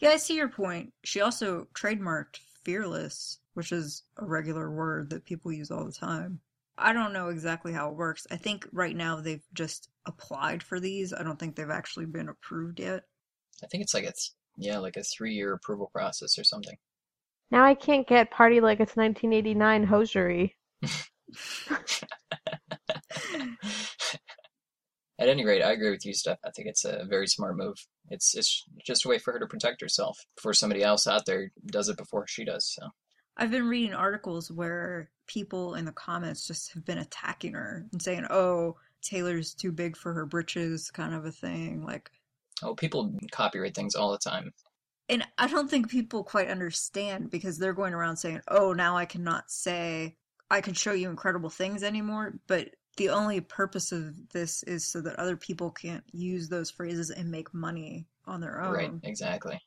Yeah, 0.00 0.10
I 0.10 0.16
see 0.16 0.36
your 0.36 0.48
point. 0.48 0.92
She 1.04 1.20
also 1.20 1.66
trademarked 1.74 2.38
fearless, 2.64 3.38
which 3.54 3.72
is 3.72 4.02
a 4.16 4.26
regular 4.26 4.70
word 4.70 5.10
that 5.10 5.24
people 5.24 5.52
use 5.52 5.70
all 5.70 5.84
the 5.84 5.92
time. 5.92 6.40
I 6.76 6.92
don't 6.92 7.12
know 7.12 7.28
exactly 7.28 7.72
how 7.72 7.90
it 7.90 7.96
works. 7.96 8.26
I 8.30 8.36
think 8.36 8.68
right 8.72 8.94
now 8.94 9.20
they've 9.20 9.44
just 9.52 9.88
applied 10.06 10.62
for 10.62 10.78
these. 10.78 11.12
I 11.12 11.22
don't 11.22 11.38
think 11.38 11.56
they've 11.56 11.68
actually 11.70 12.06
been 12.06 12.28
approved 12.28 12.78
yet. 12.78 13.02
I 13.62 13.66
think 13.66 13.82
it's 13.82 13.94
like 13.94 14.04
it's 14.04 14.34
yeah, 14.56 14.78
like 14.78 14.96
a 14.96 15.02
three 15.02 15.34
year 15.34 15.52
approval 15.52 15.90
process 15.92 16.38
or 16.38 16.44
something. 16.44 16.76
Now 17.50 17.64
I 17.64 17.74
can't 17.74 18.06
get 18.06 18.30
party 18.30 18.60
like 18.60 18.80
it's 18.80 18.96
1989 18.96 19.84
hosiery. 19.84 20.56
At 25.20 25.28
any 25.28 25.44
rate, 25.44 25.62
I 25.62 25.72
agree 25.72 25.90
with 25.90 26.06
you, 26.06 26.14
Steph. 26.14 26.38
I 26.44 26.50
think 26.50 26.68
it's 26.68 26.84
a 26.84 27.04
very 27.08 27.26
smart 27.26 27.56
move. 27.56 27.76
It's 28.08 28.36
it's 28.36 28.64
just 28.86 29.04
a 29.04 29.08
way 29.08 29.18
for 29.18 29.32
her 29.32 29.40
to 29.40 29.46
protect 29.46 29.80
herself 29.80 30.16
before 30.36 30.54
somebody 30.54 30.82
else 30.82 31.08
out 31.08 31.26
there 31.26 31.50
does 31.66 31.88
it 31.88 31.96
before 31.96 32.26
she 32.28 32.44
does. 32.44 32.72
So 32.72 32.88
I've 33.36 33.50
been 33.50 33.68
reading 33.68 33.94
articles 33.94 34.50
where 34.50 35.10
people 35.26 35.74
in 35.74 35.84
the 35.84 35.92
comments 35.92 36.46
just 36.46 36.72
have 36.74 36.84
been 36.84 36.98
attacking 36.98 37.54
her 37.54 37.86
and 37.90 38.00
saying, 38.00 38.26
"Oh, 38.30 38.76
Taylor's 39.02 39.54
too 39.54 39.72
big 39.72 39.96
for 39.96 40.12
her 40.14 40.24
britches," 40.24 40.90
kind 40.90 41.12
of 41.12 41.24
a 41.24 41.32
thing. 41.32 41.84
Like, 41.84 42.10
oh, 42.62 42.74
people 42.76 43.12
copyright 43.32 43.74
things 43.74 43.96
all 43.96 44.12
the 44.12 44.18
time. 44.18 44.52
And 45.08 45.26
I 45.38 45.46
don't 45.46 45.70
think 45.70 45.88
people 45.88 46.22
quite 46.22 46.48
understand 46.48 47.30
because 47.30 47.58
they're 47.58 47.72
going 47.72 47.94
around 47.94 48.16
saying, 48.16 48.42
"Oh, 48.48 48.72
now 48.72 48.96
I 48.96 49.06
cannot 49.06 49.50
say 49.50 50.16
I 50.50 50.60
can 50.60 50.74
show 50.74 50.92
you 50.92 51.08
incredible 51.08 51.50
things 51.50 51.82
anymore." 51.82 52.34
But 52.46 52.70
the 52.96 53.10
only 53.10 53.40
purpose 53.40 53.92
of 53.92 54.28
this 54.30 54.62
is 54.64 54.86
so 54.86 55.00
that 55.00 55.16
other 55.16 55.36
people 55.36 55.70
can't 55.70 56.04
use 56.12 56.48
those 56.48 56.70
phrases 56.70 57.10
and 57.10 57.30
make 57.30 57.54
money 57.54 58.06
on 58.26 58.40
their 58.40 58.60
own. 58.60 58.74
Right, 58.74 58.92
exactly. 59.02 59.60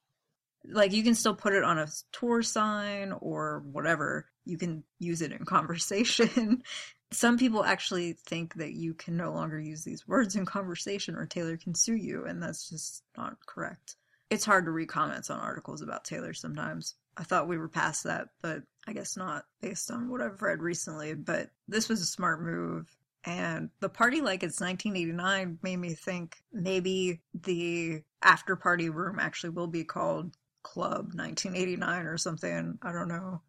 Like 0.65 0.91
you 0.91 1.03
can 1.03 1.15
still 1.15 1.33
put 1.33 1.53
it 1.53 1.63
on 1.63 1.79
a 1.79 1.87
tour 2.11 2.43
sign 2.43 3.13
or 3.13 3.63
whatever. 3.71 4.27
You 4.45 4.57
can 4.57 4.83
use 4.99 5.21
it 5.21 5.31
in 5.31 5.45
conversation. 5.45 6.61
Some 7.13 7.37
people 7.37 7.63
actually 7.63 8.13
think 8.13 8.53
that 8.55 8.73
you 8.73 8.93
can 8.93 9.17
no 9.17 9.33
longer 9.33 9.59
use 9.59 9.83
these 9.83 10.07
words 10.07 10.35
in 10.35 10.45
conversation 10.45 11.15
or 11.15 11.25
Taylor 11.25 11.57
can 11.57 11.73
sue 11.73 11.95
you, 11.95 12.25
and 12.25 12.41
that's 12.41 12.69
just 12.69 13.03
not 13.17 13.37
correct. 13.45 13.95
It's 14.31 14.45
hard 14.45 14.65
to 14.65 14.71
read 14.71 14.87
comments 14.87 15.29
on 15.29 15.39
articles 15.39 15.81
about 15.81 16.05
Taylor 16.05 16.33
sometimes. 16.33 16.95
I 17.17 17.23
thought 17.23 17.49
we 17.49 17.57
were 17.57 17.67
past 17.67 18.05
that, 18.05 18.29
but 18.41 18.63
I 18.87 18.93
guess 18.93 19.17
not 19.17 19.43
based 19.61 19.91
on 19.91 20.09
what 20.09 20.21
I've 20.21 20.41
read 20.41 20.61
recently. 20.61 21.13
But 21.13 21.49
this 21.67 21.89
was 21.89 22.01
a 22.01 22.05
smart 22.05 22.41
move. 22.41 22.87
And 23.25 23.69
the 23.81 23.89
party 23.89 24.21
like 24.21 24.41
it's 24.41 24.61
1989 24.61 25.59
made 25.61 25.77
me 25.77 25.93
think 25.93 26.37
maybe 26.53 27.21
the 27.33 28.01
after 28.23 28.55
party 28.55 28.89
room 28.89 29.19
actually 29.19 29.51
will 29.51 29.67
be 29.67 29.83
called 29.83 30.35
Club 30.63 31.11
1989 31.13 32.05
or 32.05 32.17
something. 32.17 32.79
I 32.81 32.93
don't 32.93 33.09
know. 33.09 33.41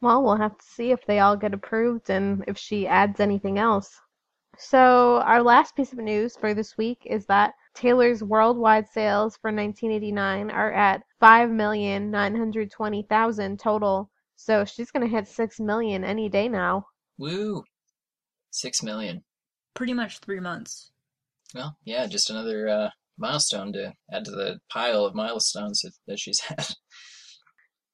Well, 0.00 0.22
we'll 0.22 0.36
have 0.36 0.56
to 0.56 0.64
see 0.64 0.92
if 0.92 1.04
they 1.04 1.18
all 1.18 1.36
get 1.36 1.52
approved 1.52 2.10
and 2.10 2.44
if 2.46 2.56
she 2.56 2.86
adds 2.86 3.18
anything 3.18 3.58
else. 3.58 4.00
So, 4.56 5.20
our 5.20 5.42
last 5.42 5.76
piece 5.76 5.92
of 5.92 5.98
news 5.98 6.36
for 6.36 6.54
this 6.54 6.76
week 6.76 7.02
is 7.04 7.26
that 7.26 7.54
Taylor's 7.78 8.22
worldwide 8.24 8.88
sales 8.88 9.36
for 9.36 9.52
1989 9.52 10.50
are 10.50 10.72
at 10.72 11.04
5,920,000 11.22 13.58
total. 13.58 14.10
So, 14.34 14.64
she's 14.64 14.90
going 14.90 15.08
to 15.08 15.16
hit 15.16 15.28
6 15.28 15.60
million 15.60 16.02
any 16.02 16.28
day 16.28 16.48
now. 16.48 16.88
Woo! 17.18 17.62
Six 18.50 18.82
million. 18.82 19.22
Pretty 19.74 19.92
much 19.92 20.18
three 20.18 20.40
months. 20.40 20.90
Well, 21.54 21.76
yeah, 21.84 22.06
just 22.06 22.30
another 22.30 22.68
uh, 22.68 22.90
milestone 23.16 23.72
to 23.74 23.92
add 24.12 24.24
to 24.24 24.32
the 24.32 24.58
pile 24.68 25.04
of 25.04 25.14
milestones 25.14 25.82
that, 25.82 25.92
that 26.06 26.18
she's 26.18 26.40
had. 26.48 26.74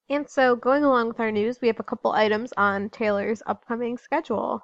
And 0.09 0.27
so, 0.29 0.55
going 0.55 0.83
along 0.83 1.09
with 1.09 1.19
our 1.19 1.31
news, 1.31 1.59
we 1.61 1.67
have 1.67 1.79
a 1.79 1.83
couple 1.83 2.11
items 2.11 2.53
on 2.57 2.89
Taylor's 2.89 3.43
upcoming 3.45 3.97
schedule. 3.97 4.61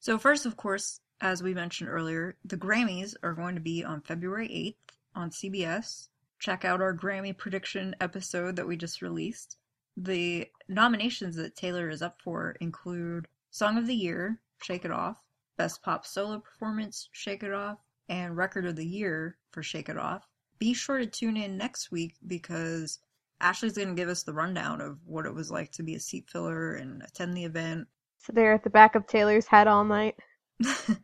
So, 0.00 0.18
first, 0.18 0.46
of 0.46 0.56
course, 0.56 1.00
as 1.20 1.42
we 1.42 1.54
mentioned 1.54 1.88
earlier, 1.90 2.36
the 2.44 2.56
Grammys 2.56 3.14
are 3.22 3.32
going 3.32 3.54
to 3.54 3.60
be 3.60 3.82
on 3.84 4.00
February 4.02 4.48
8th 4.48 4.96
on 5.14 5.30
CBS. 5.30 6.08
Check 6.38 6.64
out 6.64 6.82
our 6.82 6.94
Grammy 6.94 7.36
prediction 7.36 7.96
episode 8.00 8.56
that 8.56 8.66
we 8.66 8.76
just 8.76 9.00
released. 9.00 9.56
The 9.96 10.46
nominations 10.68 11.36
that 11.36 11.56
Taylor 11.56 11.88
is 11.88 12.02
up 12.02 12.20
for 12.22 12.56
include 12.60 13.26
Song 13.50 13.78
of 13.78 13.86
the 13.86 13.94
Year, 13.94 14.38
Shake 14.62 14.84
It 14.84 14.90
Off, 14.90 15.16
Best 15.56 15.82
Pop 15.82 16.04
Solo 16.04 16.38
Performance, 16.38 17.08
Shake 17.12 17.42
It 17.42 17.52
Off, 17.52 17.78
and 18.08 18.36
Record 18.36 18.66
of 18.66 18.76
the 18.76 18.86
Year 18.86 19.38
for 19.52 19.62
Shake 19.62 19.88
It 19.88 19.96
Off. 19.96 20.28
Be 20.58 20.74
sure 20.74 20.98
to 20.98 21.06
tune 21.06 21.38
in 21.38 21.56
next 21.56 21.90
week 21.90 22.16
because 22.26 22.98
Ashley's 23.40 23.76
going 23.76 23.88
to 23.88 23.94
give 23.94 24.08
us 24.08 24.22
the 24.22 24.34
rundown 24.34 24.82
of 24.82 24.98
what 25.06 25.26
it 25.26 25.34
was 25.34 25.50
like 25.50 25.72
to 25.72 25.82
be 25.82 25.94
a 25.94 26.00
seat 26.00 26.28
filler 26.28 26.74
and 26.74 27.02
attend 27.02 27.34
the 27.34 27.44
event. 27.44 27.88
So 28.18 28.32
they're 28.34 28.52
at 28.52 28.64
the 28.64 28.70
back 28.70 28.94
of 28.94 29.06
Taylor's 29.06 29.46
head 29.46 29.66
all 29.66 29.84
night. 29.84 30.16
It's 30.60 30.98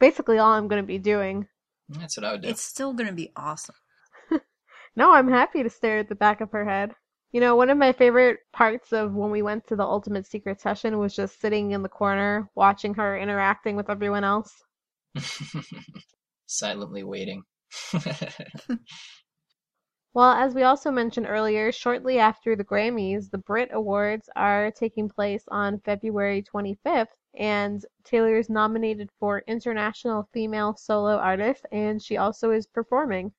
basically 0.00 0.38
all 0.38 0.52
I'm 0.52 0.68
going 0.68 0.82
to 0.82 0.86
be 0.86 0.98
doing. 0.98 1.46
That's 1.88 2.16
what 2.16 2.24
I 2.24 2.32
would 2.32 2.42
do. 2.42 2.48
it's 2.48 2.62
still 2.62 2.92
going 2.92 3.08
to 3.08 3.14
be 3.14 3.32
awesome. 3.36 3.74
No, 4.96 5.10
I'm 5.10 5.28
happy 5.28 5.64
to 5.64 5.70
stare 5.70 5.98
at 5.98 6.08
the 6.08 6.14
back 6.14 6.40
of 6.40 6.52
her 6.52 6.64
head. 6.64 6.92
You 7.32 7.40
know, 7.40 7.56
one 7.56 7.68
of 7.68 7.76
my 7.76 7.92
favorite 7.92 8.38
parts 8.52 8.92
of 8.92 9.12
when 9.12 9.32
we 9.32 9.42
went 9.42 9.66
to 9.66 9.76
the 9.76 9.82
Ultimate 9.82 10.24
Secret 10.24 10.60
session 10.60 10.98
was 10.98 11.16
just 11.16 11.40
sitting 11.40 11.72
in 11.72 11.82
the 11.82 11.88
corner 11.88 12.48
watching 12.54 12.94
her 12.94 13.18
interacting 13.18 13.74
with 13.74 13.90
everyone 13.90 14.22
else. 14.22 14.52
Silently 16.46 17.02
waiting. 17.02 17.42
Well, 20.14 20.30
as 20.30 20.54
we 20.54 20.62
also 20.62 20.92
mentioned 20.92 21.26
earlier, 21.28 21.72
shortly 21.72 22.20
after 22.20 22.54
the 22.54 22.62
Grammys, 22.62 23.32
the 23.32 23.38
Brit 23.38 23.70
Awards 23.72 24.30
are 24.36 24.70
taking 24.70 25.08
place 25.08 25.42
on 25.48 25.80
February 25.80 26.40
25th, 26.40 27.08
and 27.36 27.84
Taylor 28.04 28.36
is 28.36 28.48
nominated 28.48 29.10
for 29.18 29.42
International 29.48 30.28
Female 30.32 30.76
Solo 30.76 31.16
Artist, 31.16 31.66
and 31.72 32.00
she 32.00 32.16
also 32.16 32.52
is 32.52 32.64
performing. 32.64 33.32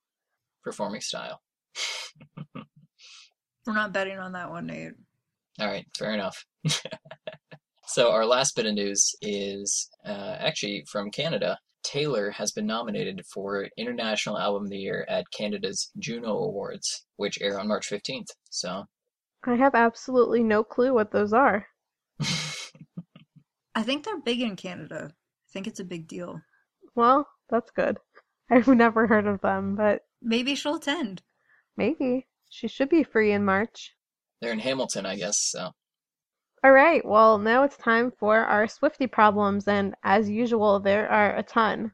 Performing 0.65 0.99
style. 0.99 1.39
We're 2.55 3.73
not 3.73 3.93
betting 3.93 4.19
on 4.19 4.33
that 4.33 4.49
one, 4.49 4.65
Nate. 4.65 4.91
All 5.61 5.67
right, 5.67 5.85
fair 5.97 6.13
enough. 6.13 6.45
so 7.87 8.11
our 8.11 8.25
last 8.25 8.53
bit 8.53 8.65
of 8.65 8.73
news 8.73 9.15
is 9.21 9.89
uh, 10.05 10.35
actually 10.39 10.83
from 10.91 11.09
Canada. 11.09 11.57
Taylor 11.85 12.31
has 12.31 12.51
been 12.51 12.65
nominated 12.65 13.21
for 13.33 13.69
International 13.77 14.37
Album 14.39 14.63
of 14.63 14.69
the 14.69 14.77
Year 14.77 15.05
at 15.07 15.29
Canada's 15.31 15.91
Juno 15.99 16.35
Awards, 16.37 17.05
which 17.17 17.39
air 17.41 17.59
on 17.59 17.67
March 17.67 17.89
15th. 17.89 18.27
So, 18.49 18.85
I 19.45 19.55
have 19.55 19.75
absolutely 19.75 20.43
no 20.43 20.63
clue 20.63 20.93
what 20.93 21.11
those 21.11 21.31
are. 21.31 21.67
I 23.75 23.83
think 23.83 24.03
they're 24.05 24.19
big 24.21 24.41
in 24.41 24.55
Canada. 24.55 25.09
I 25.11 25.47
think 25.53 25.67
it's 25.67 25.79
a 25.79 25.83
big 25.85 26.07
deal. 26.07 26.41
Well, 26.95 27.27
that's 27.49 27.71
good. 27.71 27.97
I've 28.49 28.67
never 28.67 29.07
heard 29.07 29.27
of 29.27 29.41
them, 29.41 29.75
but 29.75 30.01
Maybe 30.21 30.55
she'll 30.55 30.75
attend. 30.75 31.21
maybe. 31.77 32.27
She 32.49 32.67
should 32.67 32.89
be 32.89 33.03
free 33.03 33.31
in 33.33 33.43
March. 33.43 33.93
they're 34.41 34.53
in 34.53 34.59
Hamilton, 34.59 35.05
I 35.05 35.15
guess. 35.17 35.35
So, 35.39 35.71
All 36.65 36.71
right, 36.71 37.05
well, 37.05 37.37
now 37.37 37.61
it's 37.61 37.77
time 37.77 38.11
for 38.19 38.39
our 38.39 38.65
Swiftie 38.65 39.11
problems, 39.11 39.67
and 39.67 39.93
as 40.01 40.27
usual, 40.27 40.79
there 40.79 41.07
are 41.07 41.37
a 41.37 41.43
ton. 41.43 41.91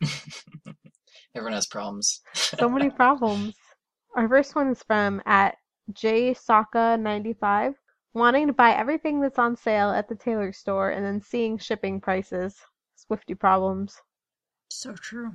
everyone 1.36 1.52
has 1.52 1.68
problems. 1.68 2.20
So 2.34 2.68
many 2.68 2.90
problems. 2.96 3.54
Our 4.16 4.28
first 4.28 4.56
one 4.56 4.70
is 4.70 4.82
from 4.82 5.22
at 5.24 5.54
jsaka95, 5.92 7.74
wanting 8.12 8.48
to 8.48 8.52
buy 8.52 8.72
everything 8.72 9.20
that's 9.20 9.38
on 9.38 9.54
sale 9.54 9.90
at 9.90 10.08
the 10.08 10.16
Taylor 10.16 10.52
store 10.52 10.90
and 10.90 11.06
then 11.06 11.20
seeing 11.20 11.56
shipping 11.56 12.00
prices. 12.00 12.56
Swiftie 12.98 13.38
problems. 13.38 14.02
So 14.68 14.94
true. 14.94 15.30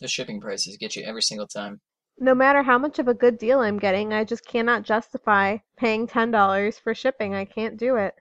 the 0.00 0.06
shipping 0.06 0.40
prices 0.40 0.76
get 0.76 0.94
you 0.94 1.02
every 1.02 1.22
single 1.22 1.48
time. 1.48 1.80
No 2.18 2.34
matter 2.34 2.62
how 2.62 2.78
much 2.78 2.98
of 2.98 3.08
a 3.08 3.14
good 3.14 3.38
deal 3.38 3.60
I'm 3.60 3.78
getting, 3.78 4.12
I 4.12 4.24
just 4.24 4.46
cannot 4.46 4.84
justify 4.84 5.58
paying 5.76 6.06
$10 6.06 6.80
for 6.80 6.94
shipping. 6.94 7.34
I 7.34 7.44
can't 7.44 7.76
do 7.76 7.96
it. 7.96 8.14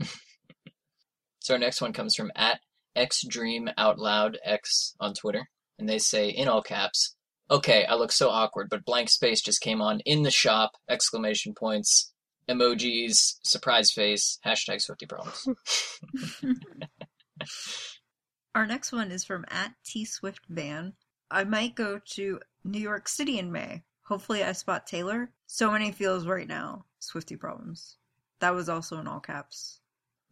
So 1.42 1.54
our 1.54 1.58
next 1.58 1.80
one 1.80 1.94
comes 1.94 2.14
from 2.14 2.30
at 2.36 2.60
xdreamoutloudx 2.96 4.94
on 5.00 5.14
Twitter, 5.14 5.48
and 5.78 5.88
they 5.88 5.98
say 5.98 6.28
in 6.28 6.48
all 6.48 6.62
caps, 6.62 7.16
"Okay, 7.50 7.86
I 7.86 7.94
look 7.94 8.12
so 8.12 8.28
awkward, 8.28 8.68
but 8.68 8.84
blank 8.84 9.08
space 9.08 9.40
just 9.40 9.62
came 9.62 9.80
on 9.80 10.00
in 10.00 10.22
the 10.22 10.30
shop!" 10.30 10.72
Exclamation 10.88 11.54
points, 11.54 12.12
emojis, 12.48 13.38
surprise 13.42 13.90
face, 13.90 14.38
hashtag 14.44 14.80
Swiftie 14.86 15.08
problems. 15.08 15.48
Our 18.54 18.66
next 18.66 18.92
one 18.92 19.10
is 19.10 19.24
from 19.24 19.44
at 19.48 19.72
T 19.84 20.04
Swift 20.04 20.42
Van. 20.48 20.92
I 21.30 21.44
might 21.44 21.76
go 21.76 21.98
to 21.98 22.40
New 22.64 22.80
York 22.80 23.06
City 23.06 23.38
in 23.38 23.52
May. 23.52 23.84
Hopefully, 24.02 24.42
I 24.42 24.52
spot 24.52 24.86
Taylor. 24.86 25.30
So 25.46 25.70
many 25.70 25.92
feels 25.92 26.26
right 26.26 26.48
now. 26.48 26.86
Swiftie 27.00 27.38
problems. 27.38 27.96
That 28.40 28.54
was 28.54 28.68
also 28.68 28.98
in 28.98 29.06
all 29.06 29.20
caps. 29.20 29.80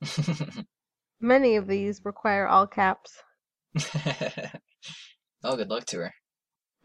Many 1.21 1.57
of 1.57 1.69
these 1.69 2.05
require 2.05 2.49
all 2.49 2.67
caps. 2.67 3.23
oh, 5.45 5.57
good 5.57 5.71
luck 5.71 5.85
to 5.87 5.99
her. 5.99 6.15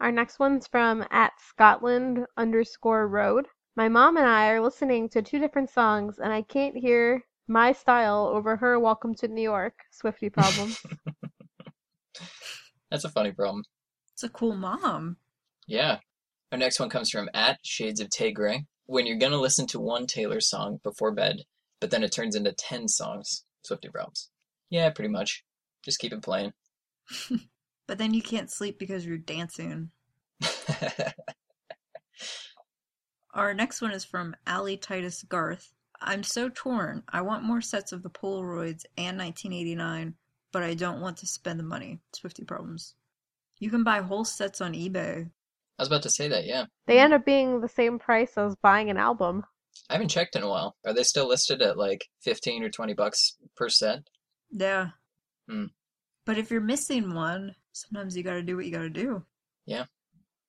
Our 0.00 0.12
next 0.12 0.38
one's 0.38 0.68
from 0.68 1.04
at 1.10 1.32
Scotland 1.48 2.26
underscore 2.36 3.08
road. 3.08 3.46
My 3.74 3.88
mom 3.88 4.16
and 4.16 4.26
I 4.26 4.50
are 4.50 4.60
listening 4.60 5.08
to 5.10 5.22
two 5.22 5.40
different 5.40 5.70
songs, 5.70 6.18
and 6.18 6.32
I 6.32 6.42
can't 6.42 6.76
hear 6.76 7.24
my 7.48 7.72
style 7.72 8.30
over 8.32 8.56
her 8.56 8.78
Welcome 8.78 9.14
to 9.16 9.28
New 9.28 9.42
York. 9.42 9.74
Swiftie 9.92 10.32
problems. 10.32 10.80
That's 12.90 13.04
a 13.04 13.08
funny 13.08 13.32
problem. 13.32 13.64
It's 14.14 14.22
a 14.22 14.28
cool 14.28 14.54
mom. 14.54 15.16
Yeah. 15.66 15.98
Our 16.52 16.58
next 16.58 16.80
one 16.80 16.88
comes 16.88 17.10
from 17.10 17.28
at 17.34 17.58
Shades 17.62 18.00
of 18.00 18.10
Tay 18.10 18.32
Grey. 18.32 18.66
When 18.86 19.06
you're 19.06 19.18
gonna 19.18 19.40
listen 19.40 19.66
to 19.68 19.80
one 19.80 20.06
Taylor 20.06 20.40
song 20.40 20.80
before 20.82 21.12
bed, 21.12 21.42
but 21.80 21.90
then 21.90 22.02
it 22.02 22.12
turns 22.12 22.36
into 22.36 22.52
ten 22.52 22.86
songs, 22.88 23.44
Swiftie 23.68 23.90
problems. 23.90 24.30
Yeah, 24.70 24.90
pretty 24.90 25.10
much. 25.10 25.44
Just 25.84 25.98
keep 25.98 26.12
it 26.12 26.22
playing. 26.22 26.52
But 27.86 27.98
then 27.98 28.14
you 28.14 28.22
can't 28.22 28.50
sleep 28.50 28.78
because 28.78 29.04
you're 29.04 29.18
dancing. 29.18 29.90
Our 33.34 33.52
next 33.52 33.82
one 33.82 33.90
is 33.90 34.04
from 34.04 34.34
Ali 34.46 34.76
Titus 34.76 35.22
Garth. 35.24 35.72
I'm 36.00 36.22
so 36.22 36.48
torn. 36.48 37.02
I 37.08 37.20
want 37.22 37.42
more 37.44 37.60
sets 37.60 37.92
of 37.92 38.02
the 38.02 38.10
Polaroids 38.10 38.84
and 38.96 39.18
1989, 39.18 40.14
but 40.52 40.62
I 40.62 40.74
don't 40.74 41.00
want 41.00 41.18
to 41.18 41.26
spend 41.26 41.58
the 41.58 41.64
money. 41.64 42.00
Swiftie 42.14 42.46
problems. 42.46 42.94
You 43.64 43.70
can 43.70 43.82
buy 43.82 44.02
whole 44.02 44.26
sets 44.26 44.60
on 44.60 44.74
eBay. 44.74 45.24
I 45.24 45.82
was 45.82 45.88
about 45.88 46.02
to 46.02 46.10
say 46.10 46.28
that, 46.28 46.44
yeah. 46.44 46.66
they 46.86 46.98
end 46.98 47.14
up 47.14 47.24
being 47.24 47.62
the 47.62 47.68
same 47.68 47.98
price 47.98 48.36
as 48.36 48.54
buying 48.56 48.90
an 48.90 48.98
album. 48.98 49.42
I 49.88 49.94
haven't 49.94 50.10
checked 50.10 50.36
in 50.36 50.42
a 50.42 50.48
while. 50.50 50.76
Are 50.84 50.92
they 50.92 51.02
still 51.02 51.26
listed 51.26 51.62
at 51.62 51.78
like 51.78 52.06
15 52.20 52.62
or 52.62 52.68
20 52.68 52.92
bucks 52.92 53.38
per 53.56 53.70
set? 53.70 54.00
Yeah. 54.50 54.88
Hmm. 55.48 55.68
But 56.26 56.36
if 56.36 56.50
you're 56.50 56.60
missing 56.60 57.14
one, 57.14 57.54
sometimes 57.72 58.14
you 58.18 58.22
gotta 58.22 58.42
do 58.42 58.54
what 58.54 58.66
you 58.66 58.70
gotta 58.70 58.90
do. 58.90 59.24
Yeah. 59.64 59.86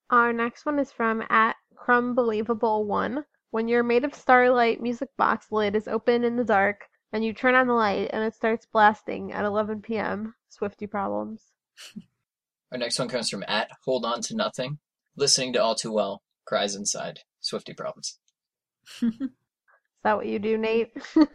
Our 0.09 0.33
next 0.33 0.65
one 0.65 0.77
is 0.77 0.91
from 0.91 1.23
at 1.29 1.55
Crumbelievable1. 1.73 3.23
When 3.51 3.69
your 3.69 3.83
Made 3.83 4.03
of 4.03 4.13
Starlight 4.13 4.81
music 4.81 5.07
box 5.17 5.53
lid 5.53 5.77
is 5.77 5.87
open 5.87 6.25
in 6.25 6.35
the 6.35 6.43
dark 6.43 6.83
and 7.13 7.23
you 7.23 7.31
turn 7.31 7.55
on 7.55 7.67
the 7.67 7.73
light 7.75 8.09
and 8.11 8.25
it 8.25 8.35
starts 8.35 8.65
blasting 8.65 9.31
at 9.31 9.45
11 9.45 9.83
p.m. 9.83 10.35
Swiftie 10.51 10.91
problems. 10.91 11.41
Our 12.75 12.79
next 12.79 12.99
one 12.99 13.07
comes 13.07 13.29
from 13.29 13.45
at 13.47 13.69
Hold 13.85 14.03
On 14.03 14.19
to 14.23 14.35
Nothing. 14.35 14.79
Listening 15.15 15.53
to 15.53 15.63
All 15.63 15.75
Too 15.75 15.93
Well, 15.93 16.21
cries 16.43 16.75
inside. 16.75 17.21
Swiftie 17.41 17.77
problems. 17.77 18.19
Is 19.01 19.13
that 20.03 20.17
what 20.17 20.25
you 20.25 20.39
do, 20.39 20.57
Nate? 20.57 20.91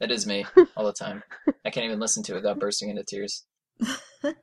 That 0.00 0.10
is 0.10 0.26
me 0.26 0.44
all 0.76 0.86
the 0.86 0.92
time. 0.92 1.22
I 1.64 1.70
can't 1.70 1.84
even 1.84 2.00
listen 2.00 2.22
to 2.24 2.32
it 2.32 2.36
without 2.36 2.58
bursting 2.58 2.88
into 2.88 3.04
tears. 3.04 3.44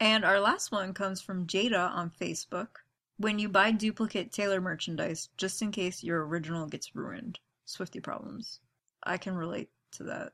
And 0.00 0.24
our 0.24 0.38
last 0.38 0.70
one 0.70 0.92
comes 0.92 1.22
from 1.22 1.46
Jada 1.46 1.90
on 1.90 2.12
Facebook. 2.20 2.68
When 3.16 3.38
you 3.38 3.48
buy 3.48 3.70
duplicate 3.70 4.32
Taylor 4.32 4.60
merchandise, 4.60 5.30
just 5.38 5.62
in 5.62 5.72
case 5.72 6.04
your 6.04 6.26
original 6.26 6.66
gets 6.66 6.94
ruined. 6.94 7.38
Swiftie 7.66 8.02
problems. 8.02 8.60
I 9.02 9.16
can 9.16 9.34
relate 9.34 9.70
to 9.92 10.04
that. 10.04 10.32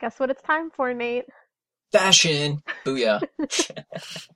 Guess 0.00 0.20
what 0.20 0.30
it's 0.30 0.42
time 0.42 0.70
for, 0.70 0.94
Nate? 0.94 1.26
Fashion! 1.92 2.62
Booyah! 2.84 3.22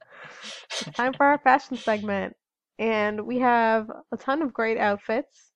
Time 0.94 1.12
for 1.12 1.26
our 1.26 1.38
fashion 1.38 1.76
segment. 1.76 2.34
And 2.78 3.26
we 3.26 3.38
have 3.40 3.90
a 4.10 4.16
ton 4.16 4.40
of 4.40 4.54
great 4.54 4.78
outfits. 4.78 5.52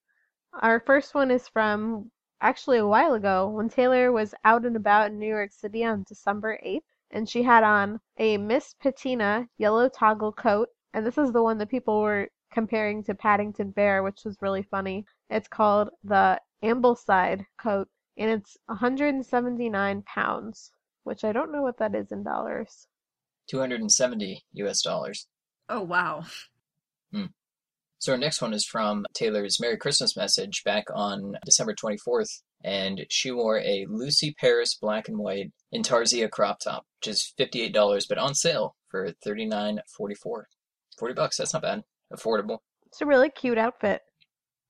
Our 0.60 0.80
first 0.80 1.14
one 1.14 1.30
is 1.30 1.48
from 1.48 2.10
actually 2.40 2.78
a 2.78 2.86
while 2.86 3.14
ago 3.14 3.48
when 3.48 3.68
Taylor 3.68 4.12
was 4.12 4.34
out 4.44 4.66
and 4.66 4.76
about 4.76 5.10
in 5.10 5.18
New 5.18 5.26
York 5.26 5.52
City 5.52 5.84
on 5.84 6.04
December 6.06 6.58
8th. 6.64 6.80
And 7.10 7.28
she 7.28 7.42
had 7.42 7.64
on 7.64 8.00
a 8.18 8.36
Miss 8.36 8.74
Patina 8.74 9.48
yellow 9.56 9.88
toggle 9.88 10.32
coat. 10.32 10.68
And 10.92 11.06
this 11.06 11.16
is 11.16 11.32
the 11.32 11.42
one 11.42 11.58
that 11.58 11.70
people 11.70 12.02
were 12.02 12.28
comparing 12.52 13.02
to 13.04 13.14
Paddington 13.14 13.70
Bear, 13.70 14.02
which 14.02 14.24
was 14.24 14.36
really 14.42 14.62
funny. 14.62 15.06
It's 15.30 15.48
called 15.48 15.90
the 16.04 16.40
Ambleside 16.62 17.46
coat. 17.58 17.88
And 18.18 18.30
it's 18.30 18.56
179 18.66 20.02
pounds, 20.02 20.72
which 21.06 21.24
I 21.24 21.32
don't 21.32 21.52
know 21.52 21.62
what 21.62 21.78
that 21.78 21.94
is 21.94 22.12
in 22.12 22.22
dollars. 22.22 22.86
270 23.48 24.44
US 24.54 24.82
dollars. 24.82 25.26
Oh, 25.68 25.82
wow. 25.82 26.24
Hmm. 27.12 27.26
So 27.98 28.12
our 28.12 28.18
next 28.18 28.42
one 28.42 28.52
is 28.52 28.64
from 28.66 29.06
Taylor's 29.14 29.60
Merry 29.60 29.76
Christmas 29.76 30.16
message 30.16 30.62
back 30.64 30.84
on 30.94 31.36
December 31.44 31.74
24th, 31.74 32.42
and 32.62 33.06
she 33.08 33.30
wore 33.30 33.58
a 33.60 33.86
Lucy 33.88 34.34
Paris 34.38 34.74
black 34.74 35.08
and 35.08 35.18
white 35.18 35.52
Intarsia 35.74 36.28
crop 36.28 36.60
top, 36.60 36.84
which 37.00 37.08
is 37.08 37.32
$58, 37.38 38.08
but 38.08 38.18
on 38.18 38.34
sale 38.34 38.76
for 38.88 39.10
$39.44. 39.24 40.42
40 40.98 41.14
bucks, 41.14 41.36
that's 41.38 41.52
not 41.52 41.62
bad. 41.62 41.82
affordable. 42.12 42.58
It's 42.86 43.00
a 43.00 43.06
really 43.06 43.30
cute 43.30 43.58
outfit. 43.58 44.02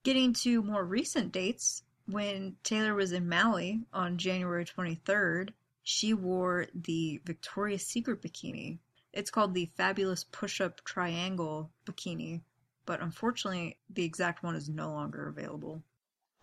Getting 0.03 0.33
to 0.33 0.61
more 0.61 0.85
recent 0.85 1.31
dates, 1.31 1.83
when 2.07 2.55
Taylor 2.63 2.95
was 2.95 3.11
in 3.11 3.27
Maui 3.27 3.81
on 3.93 4.17
January 4.17 4.65
23rd, 4.65 5.49
she 5.89 6.13
wore 6.13 6.67
the 6.75 7.21
Victoria's 7.23 7.87
Secret 7.87 8.21
bikini. 8.21 8.77
It's 9.13 9.31
called 9.31 9.53
the 9.53 9.71
Fabulous 9.77 10.25
Push 10.25 10.59
Up 10.59 10.83
Triangle 10.83 11.71
Bikini, 11.85 12.41
but 12.85 12.99
unfortunately, 12.99 13.79
the 13.89 14.03
exact 14.03 14.43
one 14.43 14.57
is 14.57 14.67
no 14.67 14.91
longer 14.91 15.29
available. 15.29 15.81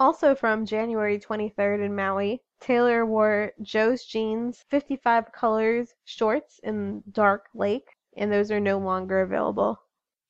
Also 0.01 0.35
from 0.35 0.65
January 0.65 1.19
23rd 1.19 1.85
in 1.85 1.95
Maui, 1.95 2.41
Taylor 2.59 3.05
wore 3.05 3.53
Joe's 3.61 4.07
Jeans 4.07 4.65
55 4.71 5.31
Colors 5.33 5.95
shorts 6.07 6.59
in 6.63 7.03
Dark 7.13 7.49
Lake, 7.53 7.99
and 8.17 8.33
those 8.33 8.51
are 8.51 8.61
no 8.61 8.79
longer 8.79 9.21
available. 9.21 9.79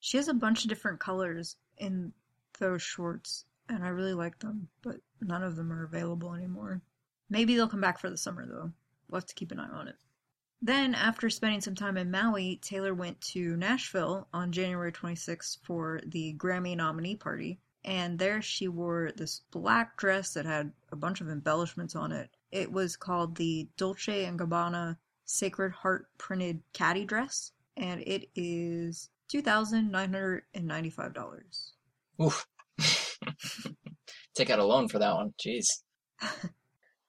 She 0.01 0.17
has 0.17 0.27
a 0.27 0.33
bunch 0.33 0.65
of 0.65 0.69
different 0.69 0.99
colors 0.99 1.55
in 1.77 2.11
those 2.59 2.81
shorts, 2.81 3.45
and 3.69 3.81
I 3.81 3.87
really 3.87 4.13
like 4.13 4.39
them, 4.39 4.67
but 4.81 4.97
none 5.21 5.41
of 5.41 5.55
them 5.55 5.71
are 5.71 5.85
available 5.85 6.33
anymore. 6.33 6.81
Maybe 7.29 7.55
they'll 7.55 7.69
come 7.69 7.79
back 7.79 7.97
for 7.97 8.09
the 8.09 8.17
summer, 8.17 8.45
though. 8.45 8.73
We'll 9.15 9.21
have 9.21 9.27
to 9.27 9.35
keep 9.35 9.53
an 9.53 9.61
eye 9.61 9.69
on 9.69 9.87
it. 9.87 9.95
Then, 10.61 10.93
after 10.93 11.29
spending 11.29 11.61
some 11.61 11.73
time 11.73 11.95
in 11.95 12.11
Maui, 12.11 12.59
Taylor 12.61 12.93
went 12.93 13.21
to 13.31 13.55
Nashville 13.55 14.27
on 14.33 14.51
January 14.51 14.91
26th 14.91 15.59
for 15.63 16.01
the 16.05 16.35
Grammy 16.37 16.75
nominee 16.75 17.15
party. 17.15 17.61
And 17.85 18.19
there 18.19 18.41
she 18.41 18.67
wore 18.67 19.13
this 19.15 19.39
black 19.51 19.95
dress 19.95 20.33
that 20.33 20.45
had 20.45 20.73
a 20.91 20.97
bunch 20.97 21.21
of 21.21 21.29
embellishments 21.29 21.95
on 21.95 22.11
it. 22.11 22.29
It 22.51 22.73
was 22.73 22.97
called 22.97 23.37
the 23.37 23.69
Dolce 23.77 24.25
& 24.25 24.31
Gabbana 24.35 24.97
Sacred 25.23 25.71
Heart 25.71 26.09
printed 26.17 26.61
cady 26.73 27.05
dress, 27.05 27.53
and 27.77 28.01
it 28.01 28.27
is 28.35 29.09
$2,995. 29.33 31.71
Oof. 32.21 32.45
Take 34.35 34.49
out 34.49 34.59
a 34.59 34.65
loan 34.65 34.89
for 34.89 34.99
that 34.99 35.15
one. 35.15 35.33
Jeez. 35.39 35.67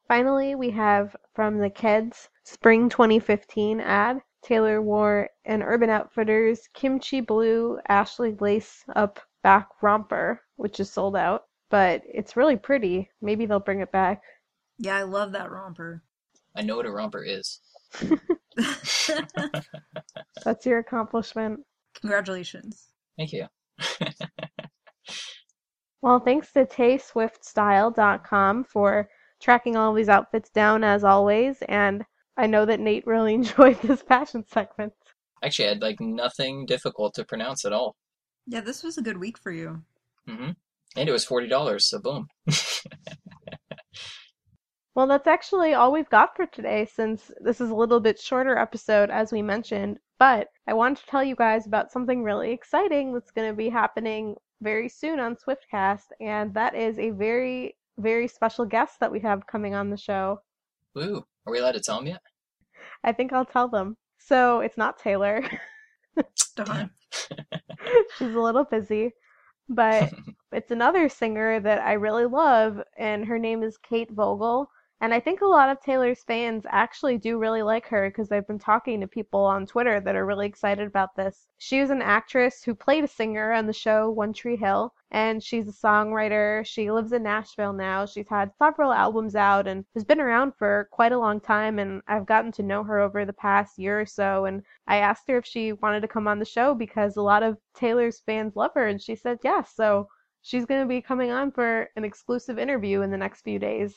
Finally, 0.09 0.55
we 0.55 0.71
have 0.71 1.17
from 1.35 1.59
the 1.59 1.71
Keds 1.71 2.29
Spring 2.45 2.89
2015 2.89 3.81
ad. 3.81 4.21
Taylor 4.43 4.81
wore 4.81 5.29
an 5.45 5.63
Urban 5.63 5.91
Outfitters 5.91 6.69
kimchi 6.75 7.21
blue 7.21 7.81
Ashley 7.89 8.37
lace 8.41 8.85
up 8.95 9.19
back 9.43 9.69
romper, 9.83 10.41
which 10.55 10.79
is 10.79 10.93
sold 10.93 11.17
out, 11.17 11.45
but 11.71 12.03
it's 12.07 12.37
really 12.37 12.57
pretty. 12.57 13.11
Maybe 13.21 13.47
they'll 13.47 13.59
bring 13.59 13.81
it 13.81 13.91
back. 13.91 14.23
Yeah, 14.79 14.97
I 14.97 15.03
love 15.03 15.33
that 15.33 15.51
romper. 15.51 16.05
I 16.55 16.63
know 16.63 16.77
what 16.77 16.87
a 16.87 16.93
romper 16.93 17.25
is. 17.25 17.61
That's 20.45 20.65
your 20.65 20.79
accomplishment. 20.79 21.61
Congratulations. 22.01 22.91
Thank 23.17 23.33
you. 23.33 23.47
Well, 26.03 26.21
thanks 26.21 26.53
to 26.53 26.65
tayswiftstyle.com 26.65 28.65
for 28.65 29.09
tracking 29.41 29.77
all 29.77 29.93
these 29.93 30.09
outfits 30.09 30.51
down 30.51 30.85
as 30.85 31.05
always, 31.05 31.63
and 31.69 32.05
I 32.37 32.47
know 32.47 32.65
that 32.67 32.81
Nate 32.81 33.07
really 33.07 33.35
enjoyed 33.41 33.81
this 33.83 34.03
fashion 34.03 34.45
segment. 34.47 34.93
Actually, 35.43 35.67
I 35.67 35.69
had 35.71 35.83
like 35.83 36.01
nothing 36.01 36.67
difficult 36.67 37.15
to 37.15 37.25
pronounce 37.25 37.65
at 37.65 37.73
all. 37.73 37.97
Yeah, 38.47 38.61
this 38.61 38.83
was 38.83 38.97
a 38.97 39.03
good 39.03 39.19
week 39.19 39.39
for 39.39 39.53
you. 39.53 39.83
Mm-hmm. 40.29 40.51
And 40.97 41.09
it 41.09 41.13
was 41.13 41.25
forty 41.25 41.49
dollars, 41.49 41.89
so 41.89 41.99
boom. 41.99 42.29
Well, 44.97 45.07
that's 45.07 45.27
actually 45.27 45.75
all 45.75 45.93
we've 45.93 46.09
got 46.09 46.35
for 46.35 46.47
today 46.47 46.87
since 46.87 47.31
this 47.43 47.61
is 47.61 47.69
a 47.69 47.75
little 47.75 48.01
bit 48.01 48.19
shorter 48.19 48.57
episode 48.57 49.11
as 49.11 49.31
we 49.31 49.43
mentioned, 49.43 49.99
but 50.19 50.49
I 50.67 50.73
wanted 50.73 51.01
to 51.01 51.07
tell 51.07 51.23
you 51.23 51.37
guys 51.37 51.67
about 51.67 51.93
something 51.93 52.23
really 52.23 52.51
exciting 52.51 53.13
that's 53.13 53.31
going 53.31 53.51
to 53.51 53.55
be 53.55 53.69
happening 53.69 54.37
very 54.63 54.89
soon 54.89 55.21
on 55.21 55.37
Swiftcast, 55.37 56.07
and 56.19 56.55
that 56.55 56.75
is 56.75 56.99
a 56.99 57.11
very 57.11 57.77
very 57.99 58.29
special 58.29 58.65
guest 58.65 59.01
that 59.01 59.13
we 59.13 59.21
have 59.21 59.47
coming 59.47 59.75
on 59.75 59.91
the 59.91 59.97
show. 59.97 60.41
Woo. 60.95 61.25
Are 61.47 61.53
we 61.53 61.59
allowed 61.59 61.73
to 61.73 61.81
tell 61.81 61.97
them 61.97 62.07
yet? 62.07 62.23
I 63.05 63.13
think 63.13 63.33
I'll 63.33 63.45
tell 63.45 63.69
them. 63.69 63.97
So, 64.19 64.61
it's 64.61 64.77
not 64.77 64.99
Taylor. 64.99 65.43
Darn. 66.57 66.91
She's 68.19 68.35
a 68.35 68.41
little 68.41 68.65
busy, 68.65 69.13
but 69.69 70.13
it's 70.53 70.71
another 70.71 71.09
singer 71.09 71.61
that 71.61 71.81
I 71.81 71.95
really 71.95 72.27
love, 72.27 72.81
and 72.97 73.25
her 73.27 73.39
name 73.39 73.63
is 73.63 73.79
Kate 73.79 74.15
Voegele. 74.15 74.67
And 75.01 75.13
I 75.13 75.21
think 75.21 75.43
a 75.43 75.47
lot 75.47 75.69
of 75.69 75.81
Taylor's 75.83 76.25
fans 76.25 76.65
actually 76.71 77.19
do 77.19 77.39
really 77.39 77.63
like 77.63 77.87
her 77.89 78.09
because 78.09 78.33
I've 78.33 78.47
been 78.47 78.59
talking 78.59 79.01
to 79.01 79.07
people 79.07 79.45
on 79.45 79.67
Twitter 79.67 80.01
that 80.01 80.17
are 80.17 80.25
really 80.25 80.47
excited 80.47 80.87
about 80.87 81.15
this. 81.15 81.47
She 81.59 81.81
was 81.81 81.91
an 81.91 82.01
actress 82.01 82.63
who 82.63 82.75
played 82.75 83.05
a 83.05 83.09
singer 83.09 83.53
on 83.53 83.67
the 83.67 83.75
show 83.75 84.11
One 84.11 84.33
Tree 84.33 84.57
Hill, 84.57 84.95
and 85.11 85.43
she's 85.43 85.69
a 85.69 85.73
songwriter. 85.73 86.67
She 86.67 86.91
lives 86.91 87.13
in 87.13 87.23
Nashville 87.23 87.73
now. 87.73 88.07
She's 88.07 88.29
had 88.29 88.51
several 88.59 88.93
albums 88.93 89.37
out 89.37 89.69
and 89.69 89.85
has 89.95 90.05
been 90.05 90.21
around 90.21 90.53
for 90.59 90.89
quite 90.91 91.13
a 91.13 91.19
long 91.19 91.41
time. 91.41 91.79
And 91.79 92.03
I've 92.09 92.27
gotten 92.27 92.53
to 92.53 92.63
know 92.63 92.83
her 92.83 92.99
over 92.99 93.25
the 93.25 93.33
past 93.33 93.79
year 93.79 94.01
or 94.01 94.07
so. 94.07 94.47
And 94.47 94.63
I 94.87 94.97
asked 94.97 95.29
her 95.29 95.39
if 95.39 95.47
she 95.47 95.73
wanted 95.73 96.01
to 96.01 96.09
come 96.09 96.27
on 96.27 96.39
the 96.39 96.45
show 96.45 96.75
because 96.75 97.17
a 97.17 97.23
lot 97.23 97.43
of 97.43 97.57
Taylor's 97.75 98.21
fans 98.27 98.57
love 98.57 98.73
her, 98.75 98.87
and 98.87 99.01
she 99.01 99.15
said 99.15 99.39
yes. 99.45 99.73
So 99.75 100.09
she's 100.43 100.67
going 100.67 100.81
to 100.81 100.89
be 100.89 101.01
coming 101.01 101.31
on 101.31 101.53
for 101.53 101.89
an 101.97 102.05
exclusive 102.05 102.59
interview 102.59 103.03
in 103.03 103.11
the 103.11 103.17
next 103.17 103.43
few 103.43 103.59
days. 103.59 103.95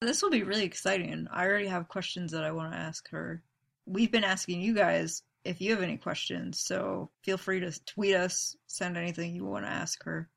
This 0.00 0.22
will 0.22 0.30
be 0.30 0.42
really 0.42 0.64
exciting. 0.64 1.26
I 1.30 1.46
already 1.46 1.68
have 1.68 1.88
questions 1.88 2.32
that 2.32 2.44
I 2.44 2.52
want 2.52 2.72
to 2.72 2.78
ask 2.78 3.08
her. 3.10 3.42
We've 3.86 4.10
been 4.10 4.24
asking 4.24 4.60
you 4.60 4.74
guys 4.74 5.22
if 5.44 5.60
you 5.60 5.70
have 5.72 5.82
any 5.82 5.96
questions, 5.96 6.60
so 6.60 7.10
feel 7.24 7.38
free 7.38 7.60
to 7.60 7.72
tweet 7.84 8.14
us, 8.14 8.56
send 8.66 8.96
anything 8.96 9.34
you 9.34 9.44
want 9.44 9.64
to 9.64 9.70
ask 9.70 10.02
her. 10.04 10.28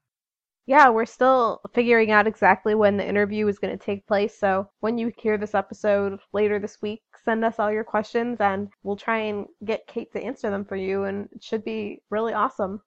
Yeah, 0.66 0.90
we're 0.90 1.06
still 1.06 1.60
figuring 1.74 2.12
out 2.12 2.26
exactly 2.26 2.74
when 2.74 2.96
the 2.96 3.08
interview 3.08 3.48
is 3.48 3.60
going 3.60 3.78
to 3.78 3.86
take 3.86 4.08
place. 4.08 4.38
So 4.38 4.70
when 4.80 4.98
you 4.98 5.12
hear 5.18 5.38
this 5.38 5.56
episode 5.56 6.20
later 6.32 6.58
this 6.58 6.82
week, 6.82 7.02
send 7.24 7.44
us 7.44 7.60
all 7.60 7.72
your 7.72 7.84
questions 7.84 8.40
and 8.40 8.70
we'll 8.84 8.96
try 8.96 9.18
and 9.20 9.46
get 9.66 9.88
Kate 9.88 10.12
to 10.14 10.24
answer 10.24 10.50
them 10.50 10.64
for 10.64 10.78
you. 10.78 11.04
And 11.04 11.28
it 11.34 11.44
should 11.44 11.66
be 11.66 12.02
really 12.10 12.34
awesome. 12.34 12.82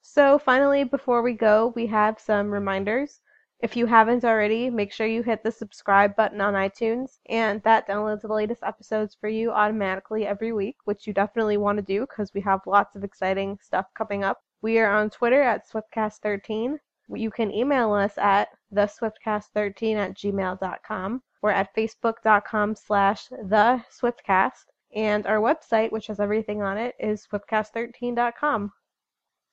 So 0.00 0.38
finally, 0.38 0.84
before 0.84 1.22
we 1.22 1.32
go, 1.32 1.72
we 1.74 1.86
have 1.86 2.20
some 2.20 2.50
reminders. 2.52 3.20
If 3.60 3.76
you 3.76 3.86
haven't 3.86 4.24
already, 4.24 4.70
make 4.70 4.92
sure 4.92 5.08
you 5.08 5.24
hit 5.24 5.42
the 5.42 5.50
subscribe 5.50 6.14
button 6.14 6.40
on 6.40 6.54
iTunes, 6.54 7.18
and 7.28 7.60
that 7.64 7.88
downloads 7.88 8.22
the 8.22 8.28
latest 8.28 8.62
episodes 8.62 9.16
for 9.20 9.28
you 9.28 9.50
automatically 9.50 10.24
every 10.24 10.52
week, 10.52 10.76
which 10.84 11.08
you 11.08 11.12
definitely 11.12 11.56
want 11.56 11.78
to 11.78 11.82
do 11.82 12.02
because 12.02 12.32
we 12.32 12.40
have 12.42 12.60
lots 12.66 12.94
of 12.94 13.02
exciting 13.02 13.58
stuff 13.60 13.86
coming 13.96 14.22
up. 14.22 14.40
We 14.62 14.78
are 14.78 14.92
on 14.92 15.10
Twitter 15.10 15.42
at 15.42 15.68
SwiftCast13. 15.68 16.78
You 17.14 17.30
can 17.30 17.50
email 17.52 17.92
us 17.92 18.12
at 18.18 18.48
theswiftcast13 18.74 19.96
at 19.96 20.14
gmail.com 20.14 21.22
or 21.42 21.50
at 21.50 21.74
facebook.com 21.74 22.74
slash 22.76 23.28
the 23.28 23.82
swiftcast. 23.90 24.64
And 24.94 25.26
our 25.26 25.38
website, 25.38 25.92
which 25.92 26.06
has 26.08 26.18
everything 26.20 26.62
on 26.62 26.78
it, 26.78 26.94
is 26.98 27.26
swiftcast13.com. 27.30 28.72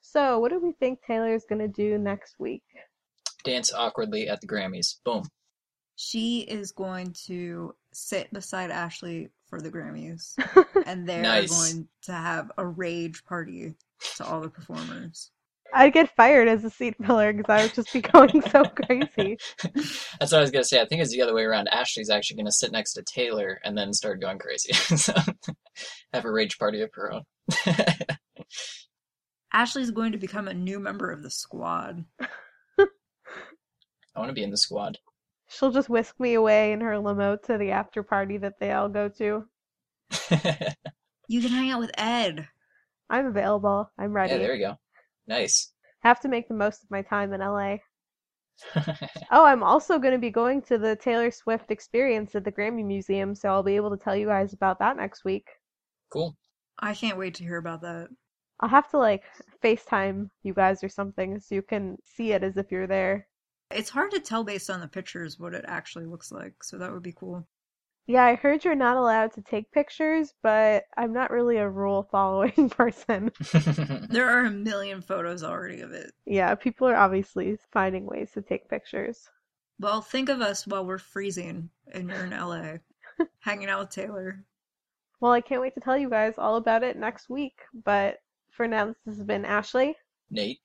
So, 0.01 0.39
what 0.39 0.51
do 0.51 0.59
we 0.59 0.71
think 0.73 1.01
Taylor's 1.01 1.45
going 1.47 1.59
to 1.59 1.67
do 1.67 1.97
next 1.97 2.35
week? 2.39 2.63
Dance 3.43 3.73
awkwardly 3.73 4.29
at 4.29 4.39
the 4.41 4.47
Grammys. 4.47 4.95
Boom. 5.03 5.27
She 5.95 6.41
is 6.41 6.71
going 6.71 7.13
to 7.25 7.73
sit 7.93 8.31
beside 8.33 8.69
Ashley 8.69 9.29
for 9.47 9.61
the 9.61 9.71
Grammys, 9.71 10.33
and 10.85 11.07
they're 11.07 11.21
Nice. 11.21 11.49
going 11.73 11.87
to 12.03 12.11
have 12.11 12.51
a 12.57 12.65
rage 12.65 13.23
party 13.25 13.75
to 14.17 14.25
all 14.25 14.41
the 14.41 14.49
performers. 14.49 15.31
I'd 15.75 15.93
get 15.93 16.15
fired 16.15 16.47
as 16.47 16.63
a 16.63 16.69
seat 16.69 16.95
filler 17.05 17.33
because 17.33 17.49
I 17.49 17.63
would 17.63 17.73
just 17.73 17.91
be 17.91 18.01
going 18.13 18.41
so 18.49 18.63
crazy. 18.63 19.37
That's 20.19 20.31
what 20.31 20.35
I 20.35 20.41
was 20.41 20.51
gonna 20.51 20.63
say. 20.63 20.79
I 20.79 20.85
think 20.85 21.01
it's 21.01 21.11
the 21.11 21.21
other 21.21 21.33
way 21.33 21.43
around. 21.43 21.67
Ashley's 21.67 22.09
actually 22.09 22.37
gonna 22.37 22.51
sit 22.51 22.71
next 22.71 22.93
to 22.93 23.03
Taylor 23.03 23.59
and 23.63 23.77
then 23.77 23.93
start 23.93 24.21
going 24.21 24.39
crazy. 24.39 24.73
so, 24.95 25.13
have 26.13 26.23
a 26.25 26.31
rage 26.31 26.57
party 26.57 26.81
of 26.81 26.89
her 26.93 27.11
own. 27.11 27.23
Ashley's 29.51 29.91
going 29.91 30.13
to 30.13 30.17
become 30.17 30.47
a 30.47 30.53
new 30.53 30.79
member 30.79 31.11
of 31.11 31.23
the 31.23 31.29
squad. 31.29 32.05
I 32.79 34.19
want 34.19 34.29
to 34.29 34.33
be 34.33 34.43
in 34.43 34.51
the 34.51 34.57
squad. 34.57 34.97
She'll 35.49 35.71
just 35.71 35.89
whisk 35.89 36.19
me 36.19 36.33
away 36.33 36.71
in 36.71 36.81
her 36.81 36.97
limo 36.97 37.35
to 37.45 37.57
the 37.57 37.71
after 37.71 38.01
party 38.01 38.37
that 38.37 38.59
they 38.59 38.71
all 38.71 38.89
go 38.89 39.09
to. 39.09 39.45
You 41.27 41.41
can 41.41 41.49
hang 41.49 41.71
out 41.71 41.79
with 41.79 41.91
Ed. 41.97 42.47
I'm 43.09 43.25
available. 43.25 43.89
I'm 43.97 44.13
ready. 44.13 44.33
yeah, 44.33 44.39
there 44.39 44.53
we 44.53 44.59
go. 44.59 44.77
Nice. 45.27 45.71
Have 46.01 46.19
to 46.21 46.27
make 46.29 46.47
the 46.47 46.53
most 46.53 46.83
of 46.83 46.91
my 46.91 47.01
time 47.01 47.33
in 47.33 47.41
LA. 47.41 47.77
Oh, 49.31 49.43
I'm 49.45 49.63
also 49.63 49.99
going 49.99 50.13
to 50.13 50.19
be 50.19 50.29
going 50.31 50.61
to 50.63 50.77
the 50.77 50.95
Taylor 50.95 51.31
Swift 51.31 51.71
experience 51.71 52.35
at 52.35 52.43
the 52.43 52.51
Grammy 52.51 52.85
Museum, 52.85 53.35
so 53.35 53.49
I'll 53.49 53.63
be 53.63 53.75
able 53.75 53.89
to 53.91 54.03
tell 54.03 54.15
you 54.15 54.27
guys 54.27 54.53
about 54.53 54.79
that 54.79 54.97
next 54.97 55.25
week. 55.25 55.47
cool. 56.09 56.35
I 56.79 56.93
can't 56.93 57.17
wait 57.17 57.35
to 57.35 57.43
hear 57.43 57.57
about 57.57 57.81
that. 57.81 58.09
I'll 58.59 58.69
have 58.69 58.89
to 58.91 58.97
like 58.97 59.23
FaceTime 59.63 60.29
you 60.43 60.53
guys 60.53 60.83
or 60.83 60.89
something 60.89 61.39
so 61.39 61.55
you 61.55 61.61
can 61.61 61.97
see 62.03 62.31
it 62.33 62.43
as 62.43 62.57
if 62.57 62.71
you're 62.71 62.87
there. 62.87 63.27
It's 63.71 63.89
hard 63.89 64.11
to 64.11 64.19
tell 64.19 64.43
based 64.43 64.69
on 64.69 64.79
the 64.79 64.87
pictures 64.87 65.39
what 65.39 65.53
it 65.53 65.65
actually 65.67 66.05
looks 66.05 66.31
like, 66.31 66.63
so 66.63 66.77
that 66.77 66.91
would 66.91 67.03
be 67.03 67.13
cool. 67.13 67.47
Yeah, 68.07 68.23
I 68.23 68.35
heard 68.35 68.63
you're 68.63 68.75
not 68.75 68.97
allowed 68.97 69.33
to 69.33 69.41
take 69.41 69.71
pictures, 69.71 70.33
but 70.43 70.83
I'm 70.95 71.11
not 71.11 71.31
really 71.31 71.57
a 71.57 71.67
rule 71.67 72.07
following 72.11 72.69
person. 72.69 73.31
There 74.09 74.29
are 74.29 74.45
a 74.45 74.51
million 74.51 75.01
photos 75.01 75.43
already 75.43 75.81
of 75.81 75.91
it. 75.91 76.11
yeah, 76.25 76.53
people 76.55 76.87
are 76.87 76.95
obviously 76.95 77.57
finding 77.71 78.05
ways 78.05 78.31
to 78.33 78.41
take 78.41 78.69
pictures. 78.69 79.27
Well, 79.79 80.01
think 80.01 80.29
of 80.29 80.39
us 80.41 80.67
while 80.67 80.85
we're 80.85 80.99
freezing 80.99 81.69
and 81.91 82.09
you're 82.09 82.25
in 82.25 82.29
LA, 82.29 82.75
hanging 83.39 83.69
out 83.69 83.79
with 83.79 83.89
Taylor. 83.89 84.43
Well, 85.19 85.31
I 85.31 85.41
can't 85.41 85.61
wait 85.61 85.73
to 85.73 85.79
tell 85.81 85.97
you 85.97 86.09
guys 86.09 86.35
all 86.37 86.57
about 86.57 86.83
it 86.83 86.97
next 86.97 87.29
week. 87.29 87.57
But 87.83 88.19
for 88.51 88.67
now, 88.67 88.93
this 89.05 89.17
has 89.17 89.23
been 89.25 89.43
Ashley, 89.45 89.95
Nate. 90.29 90.59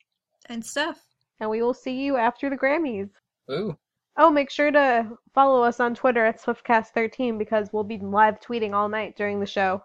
And 0.46 0.64
Steph. 0.64 1.00
and 1.40 1.48
we 1.50 1.62
will 1.62 1.74
see 1.74 2.02
you 2.02 2.16
after 2.16 2.50
the 2.50 2.56
Grammys. 2.56 3.10
Ooh. 3.50 3.76
Oh, 4.22 4.28
make 4.28 4.50
sure 4.50 4.70
to 4.70 5.16
follow 5.32 5.62
us 5.62 5.80
on 5.80 5.94
Twitter 5.94 6.26
at 6.26 6.42
SwiftCast13 6.42 7.38
because 7.38 7.70
we'll 7.72 7.84
be 7.84 7.96
live 7.96 8.38
tweeting 8.38 8.74
all 8.74 8.90
night 8.90 9.16
during 9.16 9.40
the 9.40 9.46
show. 9.46 9.82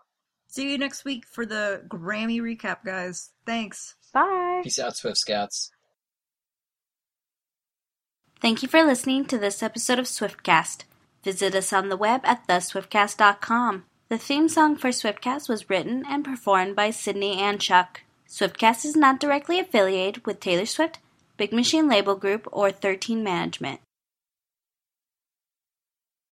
See 0.50 0.74
you 0.74 0.78
next 0.78 1.06
week 1.06 1.26
for 1.26 1.46
the 1.46 1.84
Grammy 1.88 2.42
recap, 2.42 2.84
guys. 2.86 3.30
Thanks. 3.46 3.96
Bye. 4.14 4.60
Peace 4.62 4.78
out, 4.78 4.98
Swift 4.98 5.20
Scouts. 5.20 5.72
Thank 8.42 8.62
you 8.62 8.68
for 8.68 8.84
listening 8.84 9.24
to 9.28 9.38
this 9.38 9.64
episode 9.64 10.00
of 10.00 10.06
Swiftcast. 10.06 10.84
Visit 11.24 11.56
us 11.56 11.72
on 11.72 11.88
the 11.88 11.96
web 11.96 12.20
at 12.26 12.46
theswiftcast.com. 12.46 13.86
The 14.10 14.18
theme 14.18 14.50
song 14.50 14.76
for 14.76 14.90
Swiftcast 14.90 15.48
was 15.48 15.70
written 15.70 16.04
and 16.10 16.26
performed 16.26 16.76
by 16.76 16.90
Sydney 16.90 17.40
and 17.40 17.62
Chuck. 17.62 18.02
Swiftcast 18.28 18.84
is 18.84 18.98
not 18.98 19.22
directly 19.22 19.62
affiliated 19.62 20.26
with 20.26 20.42
Taylor 20.42 20.66
Swift, 20.66 21.00
Big 21.38 21.54
Machine 21.54 21.88
Label 21.88 22.16
Group, 22.16 22.50
or 22.52 22.70
13 22.70 23.24
Management. 23.24 23.80